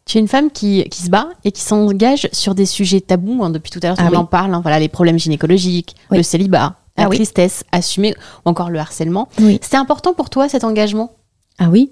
Tu 0.04 0.18
es 0.18 0.20
une 0.20 0.28
femme 0.28 0.52
qui, 0.52 0.84
qui 0.88 1.02
se 1.02 1.10
bat 1.10 1.28
et 1.44 1.50
qui 1.50 1.62
s'engage 1.62 2.28
sur 2.32 2.54
des 2.54 2.64
sujets 2.66 3.00
tabous. 3.00 3.42
hein, 3.42 3.50
depuis 3.50 3.70
tout 3.72 3.80
à 3.82 3.88
l'heure, 3.88 3.96
Ah 3.98 4.04
on 4.06 4.10
oui. 4.10 4.16
en 4.16 4.24
parle. 4.24 4.54
hein, 4.54 4.60
voilà, 4.62 4.78
les 4.78 4.88
problèmes 4.88 5.18
gynécologiques, 5.18 5.96
Oui. 6.12 6.18
le 6.18 6.22
célibat, 6.22 6.76
la 6.96 7.04
Ah 7.04 7.08
oui. 7.08 7.16
tristesse 7.16 7.64
assumée 7.72 8.14
ou 8.44 8.50
encore 8.50 8.70
le 8.70 8.78
harcèlement. 8.78 9.28
Oui. 9.40 9.58
C'est 9.62 9.76
important 9.76 10.14
pour 10.14 10.30
toi 10.30 10.48
cet 10.48 10.62
engagement? 10.62 11.10
Ah 11.58 11.70
oui 11.70 11.90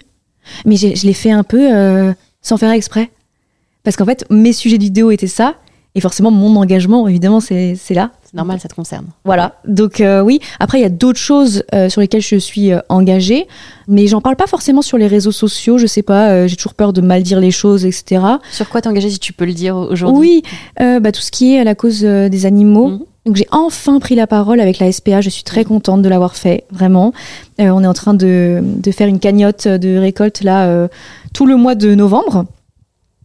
Mais 0.64 0.76
je 0.76 1.04
l'ai 1.06 1.12
fait 1.12 1.32
un 1.32 1.42
peu 1.42 1.74
euh, 1.74 2.12
sans 2.40 2.56
faire 2.56 2.70
exprès. 2.70 3.10
Parce 3.82 3.96
qu'en 3.96 4.04
fait, 4.04 4.24
mes 4.30 4.52
sujets 4.52 4.78
de 4.78 4.84
vidéo 4.84 5.10
étaient 5.10 5.26
ça. 5.26 5.56
Et 5.96 6.00
forcément, 6.00 6.32
mon 6.32 6.56
engagement, 6.56 7.06
évidemment, 7.06 7.38
c'est, 7.38 7.76
là. 7.90 8.10
C'est 8.24 8.34
normal, 8.34 8.58
ça 8.58 8.68
te 8.68 8.74
concerne. 8.74 9.06
Voilà. 9.24 9.54
Donc 9.64 10.00
euh, 10.00 10.22
oui. 10.22 10.40
Après, 10.58 10.78
il 10.78 10.82
y 10.82 10.86
a 10.86 10.90
d'autres 10.90 11.20
choses 11.20 11.62
euh, 11.72 11.88
sur 11.88 12.00
lesquelles 12.00 12.20
je 12.20 12.34
suis 12.34 12.72
euh, 12.72 12.80
engagée, 12.88 13.46
mais 13.86 14.08
j'en 14.08 14.20
parle 14.20 14.34
pas 14.34 14.48
forcément 14.48 14.82
sur 14.82 14.98
les 14.98 15.06
réseaux 15.06 15.30
sociaux. 15.30 15.78
Je 15.78 15.86
sais 15.86 16.02
pas. 16.02 16.48
j'ai 16.48 16.56
toujours 16.56 16.74
peur 16.74 16.92
de 16.92 17.00
mal 17.00 17.22
dire 17.22 17.38
les 17.38 17.52
choses, 17.52 17.84
etc. 17.84 18.22
Sur 18.50 18.68
quoi 18.70 18.80
t'es 18.80 18.88
engagée 18.88 19.08
si 19.08 19.20
tu 19.20 19.32
peux 19.32 19.44
le 19.44 19.52
dire 19.52 19.76
aujourd'hui? 19.76 20.18
Oui, 20.18 20.42
bah, 20.78 21.12
tout 21.12 21.20
ce 21.20 21.30
qui 21.30 21.54
est 21.54 21.60
à 21.60 21.64
la 21.64 21.76
cause 21.76 22.00
des 22.00 22.46
animaux. 22.46 22.88
Mhm. 22.88 23.00
Donc 23.26 23.36
j'ai 23.36 23.46
enfin 23.52 24.00
pris 24.00 24.16
la 24.16 24.26
parole 24.26 24.60
avec 24.60 24.80
la 24.80 24.90
SPA. 24.90 25.20
Je 25.20 25.30
suis 25.30 25.44
très 25.44 25.64
contente 25.64 26.02
de 26.02 26.08
l'avoir 26.08 26.34
fait, 26.34 26.64
vraiment. 26.72 27.12
On 27.58 27.84
est 27.84 27.86
en 27.86 27.94
train 27.94 28.14
de, 28.14 28.60
de 28.62 28.90
faire 28.90 29.06
une 29.06 29.20
cagnotte 29.20 29.68
de 29.68 29.96
récolte 29.96 30.42
là 30.42 30.88
tout 31.32 31.46
le 31.46 31.56
mois 31.56 31.76
de 31.76 31.94
novembre. 31.94 32.46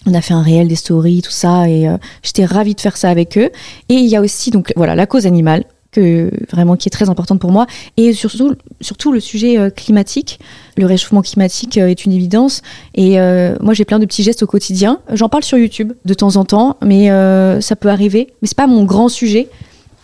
On 0.05 0.13
a 0.13 0.21
fait 0.21 0.33
un 0.33 0.41
réel 0.41 0.67
des 0.67 0.75
stories, 0.75 1.21
tout 1.21 1.31
ça, 1.31 1.67
et 1.69 1.87
euh, 1.87 1.97
j'étais 2.23 2.45
ravie 2.45 2.73
de 2.73 2.79
faire 2.79 2.97
ça 2.97 3.09
avec 3.09 3.37
eux. 3.37 3.49
Et 3.89 3.95
il 3.95 4.05
y 4.05 4.15
a 4.15 4.21
aussi 4.21 4.49
donc 4.49 4.71
voilà 4.75 4.95
la 4.95 5.05
cause 5.05 5.25
animale 5.25 5.65
que 5.91 6.31
vraiment 6.51 6.77
qui 6.77 6.87
est 6.87 6.91
très 6.91 7.09
importante 7.09 7.39
pour 7.39 7.51
moi, 7.51 7.65
et 7.97 8.13
surtout 8.13 8.55
surtout 8.79 9.11
le 9.11 9.19
sujet 9.19 9.57
euh, 9.57 9.69
climatique. 9.69 10.39
Le 10.77 10.85
réchauffement 10.85 11.21
climatique 11.21 11.77
euh, 11.77 11.87
est 11.87 12.05
une 12.05 12.13
évidence, 12.13 12.61
et 12.95 13.17
moi 13.59 13.73
j'ai 13.73 13.85
plein 13.85 13.99
de 13.99 14.05
petits 14.05 14.23
gestes 14.23 14.43
au 14.43 14.47
quotidien. 14.47 14.99
J'en 15.11 15.27
parle 15.27 15.43
sur 15.43 15.57
YouTube 15.57 15.93
de 16.05 16.13
temps 16.13 16.37
en 16.37 16.45
temps, 16.45 16.77
mais 16.81 17.09
ça 17.61 17.75
peut 17.75 17.89
arriver. 17.89 18.33
Mais 18.41 18.47
c'est 18.47 18.57
pas 18.57 18.67
mon 18.67 18.83
grand 18.83 19.09
sujet. 19.09 19.49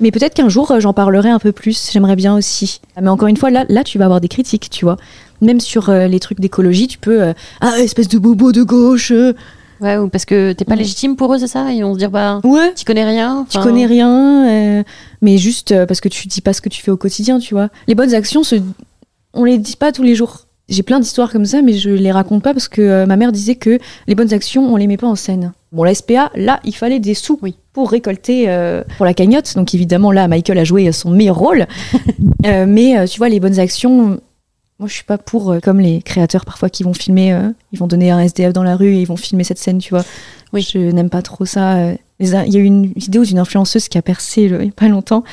Mais 0.01 0.12
peut-être 0.12 0.34
qu'un 0.34 0.49
jour 0.49 0.73
j'en 0.79 0.91
parlerai 0.91 1.29
un 1.29 1.39
peu 1.39 1.53
plus. 1.53 1.91
J'aimerais 1.93 2.17
bien 2.17 2.36
aussi. 2.36 2.81
Mais 3.01 3.08
encore 3.08 3.29
une 3.29 3.38
fois, 3.38 3.49
là, 3.49 3.63
là 3.69 3.86
tu 3.86 3.97
vas 3.97 4.05
avoir 4.05 4.19
des 4.19 4.27
critiques, 4.27 4.69
tu 4.69 4.84
vois. 4.84 4.97
Même 5.41 5.62
sur 5.62 5.89
les 5.91 6.19
trucs 6.19 6.41
d'écologie, 6.41 6.88
tu 6.88 6.97
peux 6.97 7.34
ah 7.62 7.79
espèce 7.79 8.10
de 8.10 8.17
bobo 8.17 8.51
de 8.51 8.63
gauche. 8.63 9.13
Ouais, 9.82 9.98
ou 9.98 10.08
parce 10.10 10.26
que 10.26 10.54
t'es 10.54 10.64
pas 10.66 10.74
Mhm. 10.74 10.80
légitime 10.80 11.16
pour 11.16 11.34
eux, 11.34 11.40
c'est 11.40 11.48
ça? 11.48 11.72
Ils 11.72 11.82
vont 11.84 11.94
se 11.94 12.00
dire, 12.00 12.10
bah, 12.12 12.40
Ouais. 12.44 12.74
tu 12.76 12.86
connais 12.86 13.04
rien. 13.06 13.46
Tu 13.50 13.60
connais 13.60 13.86
rien, 13.86 14.48
euh, 14.48 14.84
mais 15.22 15.38
juste 15.38 15.72
euh, 15.72 15.86
parce 15.86 16.00
que 16.02 16.10
tu 16.10 16.28
dis 16.28 16.42
pas 16.42 16.54
ce 16.54 16.62
que 16.62 16.70
tu 16.70 16.82
fais 16.82 16.92
au 16.92 16.98
quotidien, 16.98 17.40
tu 17.40 17.54
vois. 17.54 17.70
Les 17.88 17.96
bonnes 17.96 18.14
actions, 18.14 18.44
se... 18.44 18.56
on 19.34 19.44
les 19.44 19.58
dit 19.58 19.76
pas 19.76 19.92
tous 19.92 20.04
les 20.04 20.16
jours. 20.16 20.42
J'ai 20.68 20.82
plein 20.82 21.00
d'histoires 21.00 21.32
comme 21.32 21.46
ça, 21.46 21.62
mais 21.62 21.74
je 21.74 21.92
les 21.92 22.12
raconte 22.12 22.42
pas 22.42 22.54
parce 22.54 22.68
que 22.68 22.82
euh, 22.82 23.06
ma 23.06 23.18
mère 23.18 23.32
disait 23.32 23.54
que 23.56 23.78
les 24.08 24.16
bonnes 24.16 24.34
actions, 24.34 24.74
on 24.74 24.78
les 24.78 24.88
met 24.88 24.98
pas 24.98 25.06
en 25.08 25.16
scène. 25.16 25.54
Bon, 25.72 25.84
la 25.84 25.94
SPA, 25.94 26.32
là, 26.36 26.60
il 26.64 26.74
fallait 26.74 27.00
des 27.00 27.14
sous 27.14 27.38
Oui. 27.44 27.56
pour 27.74 27.92
récolter 27.92 28.46
euh, 28.48 28.82
pour 28.98 29.06
la 29.06 29.14
cagnotte. 29.14 29.54
Donc 29.56 29.76
évidemment, 29.76 30.12
là, 30.12 30.28
Michael 30.28 30.58
a 30.58 30.64
joué 30.64 30.92
son 30.92 31.12
meilleur 31.12 31.36
rôle. 31.38 31.68
Mais 32.44 33.06
tu 33.08 33.18
vois, 33.20 33.30
les 33.30 33.40
bonnes 33.40 33.60
actions, 33.60 34.20
moi, 34.80 34.88
je 34.90 34.94
suis 34.94 35.04
pas 35.04 35.18
pour 35.18 35.52
euh, 35.52 35.60
comme 35.60 35.80
les 35.80 36.02
créateurs 36.02 36.44
parfois 36.46 36.70
qui 36.70 36.84
vont 36.84 36.94
filmer, 36.94 37.34
euh, 37.34 37.50
ils 37.72 37.80
vont 37.80 37.88
donner 37.88 38.12
un 38.12 38.20
SDF 38.20 38.52
dans 38.54 38.64
la 38.64 38.76
rue 38.76 38.94
et 38.96 39.02
ils 39.02 39.08
vont 39.08 39.16
filmer 39.18 39.44
cette 39.44 39.58
scène, 39.60 39.78
tu 39.80 39.92
vois. 39.92 40.04
Oui. 40.54 40.68
Je 40.70 40.78
n'aime 40.80 41.10
pas 41.10 41.22
trop 41.22 41.46
ça. 41.46 41.76
euh. 41.78 41.96
Il 42.20 42.28
y 42.30 42.36
a 42.36 42.46
eu 42.60 42.64
une 42.64 42.88
vidéo 42.94 43.24
d'une 43.26 43.40
influenceuse 43.40 43.88
qui 43.90 43.98
a 43.98 44.02
percé 44.02 44.48
le- 44.48 44.62
il 44.62 44.68
y 44.68 44.70
a 44.70 44.74
pas 44.74 44.88
longtemps 44.88 45.24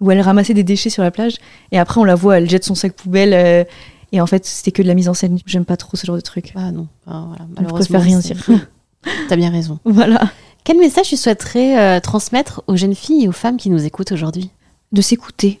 où 0.00 0.10
elle 0.10 0.20
ramassait 0.20 0.54
des 0.54 0.64
déchets 0.64 0.90
sur 0.90 1.02
la 1.04 1.12
plage 1.12 1.36
et 1.70 1.78
après 1.78 2.00
on 2.00 2.04
la 2.04 2.16
voit, 2.16 2.38
elle 2.38 2.50
jette 2.50 2.64
son 2.64 2.74
sac 2.74 2.92
poubelle 2.94 3.66
et 4.10 4.20
en 4.20 4.26
fait 4.26 4.44
c'était 4.44 4.72
que 4.72 4.82
de 4.82 4.88
la 4.88 4.94
mise 4.94 5.08
en 5.08 5.14
scène. 5.14 5.38
J'aime 5.46 5.64
pas 5.64 5.76
trop 5.76 5.96
ce 5.96 6.04
genre 6.04 6.16
de 6.16 6.20
truc. 6.20 6.50
Bah 6.56 6.72
non, 6.72 6.88
Enfin, 7.06 7.26
voilà, 7.28 7.44
Je 7.48 7.54
malheureusement. 7.54 7.98
préfère 7.98 8.02
rien 8.02 8.18
dire. 8.18 8.44
T'as 9.28 9.36
bien 9.36 9.50
raison. 9.50 9.78
voilà. 9.84 10.20
Quel 10.64 10.78
message 10.78 11.08
tu 11.10 11.16
souhaiterais 11.16 12.00
transmettre 12.00 12.62
aux 12.66 12.74
jeunes 12.74 12.94
filles 12.96 13.24
et 13.24 13.28
aux 13.28 13.32
femmes 13.32 13.56
qui 13.58 13.70
nous 13.70 13.84
écoutent 13.84 14.10
aujourd'hui? 14.10 14.50
De 14.90 15.02
s'écouter, 15.02 15.60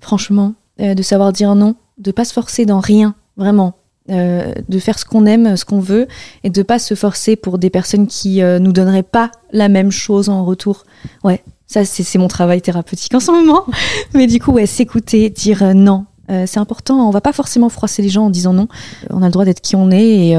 franchement, 0.00 0.54
de 0.78 1.02
savoir 1.02 1.32
dire 1.32 1.54
non, 1.54 1.76
de 2.00 2.10
pas 2.10 2.24
se 2.24 2.32
forcer 2.32 2.66
dans 2.66 2.80
rien, 2.80 3.14
vraiment. 3.36 3.74
Euh, 4.10 4.52
de 4.68 4.78
faire 4.80 4.98
ce 4.98 5.04
qu'on 5.04 5.24
aime, 5.26 5.56
ce 5.56 5.64
qu'on 5.64 5.78
veut, 5.78 6.08
et 6.42 6.50
de 6.50 6.62
pas 6.64 6.80
se 6.80 6.94
forcer 6.94 7.36
pour 7.36 7.58
des 7.58 7.70
personnes 7.70 8.08
qui 8.08 8.42
euh, 8.42 8.58
nous 8.58 8.72
donneraient 8.72 9.04
pas 9.04 9.30
la 9.52 9.68
même 9.68 9.92
chose 9.92 10.28
en 10.28 10.44
retour. 10.44 10.84
Ouais, 11.22 11.44
ça 11.68 11.84
c'est 11.84 12.18
mon 12.18 12.26
travail 12.26 12.60
thérapeutique 12.60 13.14
en 13.14 13.20
ce 13.20 13.30
moment. 13.30 13.64
Mais 14.14 14.26
du 14.26 14.40
coup, 14.40 14.50
ouais, 14.52 14.66
s'écouter, 14.66 15.30
dire 15.30 15.62
euh, 15.62 15.74
non, 15.74 16.06
Euh, 16.30 16.44
c'est 16.46 16.58
important. 16.60 17.06
On 17.06 17.10
va 17.10 17.20
pas 17.20 17.32
forcément 17.32 17.68
froisser 17.68 18.02
les 18.02 18.08
gens 18.08 18.24
en 18.26 18.30
disant 18.30 18.52
non. 18.52 18.66
On 19.10 19.22
a 19.22 19.26
le 19.26 19.32
droit 19.32 19.44
d'être 19.44 19.60
qui 19.60 19.76
on 19.76 19.90
est 19.92 20.28
et 20.30 20.36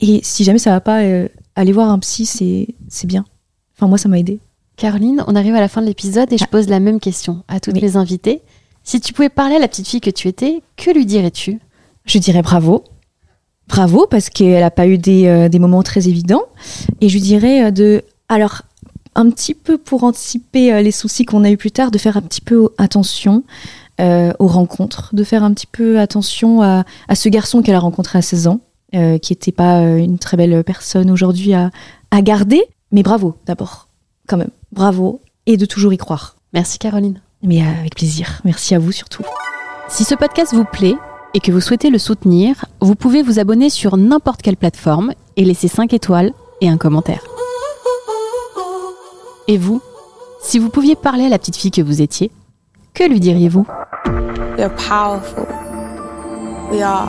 et 0.00 0.20
si 0.22 0.44
jamais 0.44 0.58
ça 0.58 0.70
va 0.70 0.80
pas, 0.80 1.00
aller 1.54 1.72
voir 1.72 1.90
un 1.90 1.98
psy, 1.98 2.26
c'est 2.26 2.68
c'est 2.88 3.06
bien. 3.06 3.24
Enfin 3.76 3.86
moi, 3.88 3.98
ça 3.98 4.08
m'a 4.08 4.18
aidé. 4.18 4.40
Caroline, 4.76 5.24
on 5.26 5.34
arrive 5.36 5.54
à 5.54 5.60
la 5.60 5.68
fin 5.68 5.80
de 5.80 5.86
l'épisode 5.86 6.30
et 6.32 6.38
je 6.38 6.44
Ah. 6.44 6.48
pose 6.50 6.68
la 6.68 6.80
même 6.80 7.00
question 7.00 7.42
à 7.48 7.60
toutes 7.60 7.74
Oui. 7.74 7.80
les 7.80 7.96
invitées. 7.96 8.42
Si 8.86 9.00
tu 9.00 9.12
pouvais 9.12 9.28
parler 9.28 9.56
à 9.56 9.58
la 9.58 9.68
petite 9.68 9.88
fille 9.88 10.00
que 10.00 10.10
tu 10.10 10.28
étais, 10.28 10.62
que 10.76 10.90
lui 10.92 11.04
dirais-tu? 11.04 11.58
Je 12.04 12.18
dirais 12.18 12.40
bravo. 12.40 12.84
Bravo, 13.68 14.06
parce 14.08 14.30
qu'elle 14.30 14.60
n'a 14.60 14.70
pas 14.70 14.86
eu 14.86 14.96
des, 14.96 15.26
euh, 15.26 15.48
des 15.48 15.58
moments 15.58 15.82
très 15.82 16.08
évidents. 16.08 16.44
Et 17.00 17.08
je 17.08 17.14
lui 17.14 17.20
dirais 17.20 17.64
euh, 17.64 17.70
de. 17.72 18.04
Alors, 18.28 18.62
un 19.16 19.28
petit 19.30 19.54
peu 19.54 19.76
pour 19.76 20.04
anticiper 20.04 20.72
euh, 20.72 20.82
les 20.82 20.92
soucis 20.92 21.24
qu'on 21.24 21.42
a 21.42 21.50
eu 21.50 21.56
plus 21.56 21.72
tard, 21.72 21.90
de 21.90 21.98
faire 21.98 22.16
un 22.16 22.22
petit 22.22 22.40
peu 22.40 22.68
attention 22.78 23.42
euh, 24.00 24.32
aux 24.38 24.46
rencontres, 24.46 25.14
de 25.14 25.24
faire 25.24 25.42
un 25.42 25.52
petit 25.52 25.66
peu 25.66 25.98
attention 25.98 26.62
à, 26.62 26.84
à 27.08 27.14
ce 27.16 27.28
garçon 27.28 27.62
qu'elle 27.62 27.74
a 27.74 27.80
rencontré 27.80 28.18
à 28.18 28.22
16 28.22 28.46
ans, 28.46 28.60
euh, 28.94 29.18
qui 29.18 29.32
n'était 29.32 29.52
pas 29.52 29.80
une 29.80 30.18
très 30.18 30.36
belle 30.36 30.62
personne 30.62 31.10
aujourd'hui 31.10 31.54
à, 31.54 31.70
à 32.12 32.22
garder. 32.22 32.62
Mais 32.92 33.02
bravo, 33.02 33.34
d'abord, 33.46 33.88
quand 34.28 34.36
même. 34.36 34.50
Bravo. 34.70 35.20
Et 35.46 35.56
de 35.56 35.66
toujours 35.66 35.92
y 35.92 35.96
croire. 35.96 36.36
Merci 36.52 36.78
Caroline. 36.78 37.20
Mais 37.46 37.62
euh, 37.62 37.80
avec 37.80 37.94
plaisir. 37.94 38.40
Merci 38.44 38.74
à 38.74 38.78
vous 38.78 38.92
surtout. 38.92 39.22
Si 39.88 40.04
ce 40.04 40.14
podcast 40.14 40.52
vous 40.52 40.64
plaît 40.64 40.96
et 41.32 41.40
que 41.40 41.52
vous 41.52 41.60
souhaitez 41.60 41.90
le 41.90 41.98
soutenir, 41.98 42.66
vous 42.80 42.96
pouvez 42.96 43.22
vous 43.22 43.38
abonner 43.38 43.70
sur 43.70 43.96
n'importe 43.96 44.42
quelle 44.42 44.56
plateforme 44.56 45.12
et 45.36 45.44
laisser 45.44 45.68
5 45.68 45.94
étoiles 45.94 46.32
et 46.60 46.68
un 46.68 46.76
commentaire. 46.76 47.22
Et 49.48 49.58
vous, 49.58 49.80
si 50.42 50.58
vous 50.58 50.70
pouviez 50.70 50.96
parler 50.96 51.26
à 51.26 51.28
la 51.28 51.38
petite 51.38 51.56
fille 51.56 51.70
que 51.70 51.82
vous 51.82 52.02
étiez, 52.02 52.32
que 52.94 53.04
lui 53.04 53.20
diriez-vous? 53.20 53.66
You're 54.58 54.74
powerful. 54.74 55.46
We 56.72 56.82
are 56.82 57.08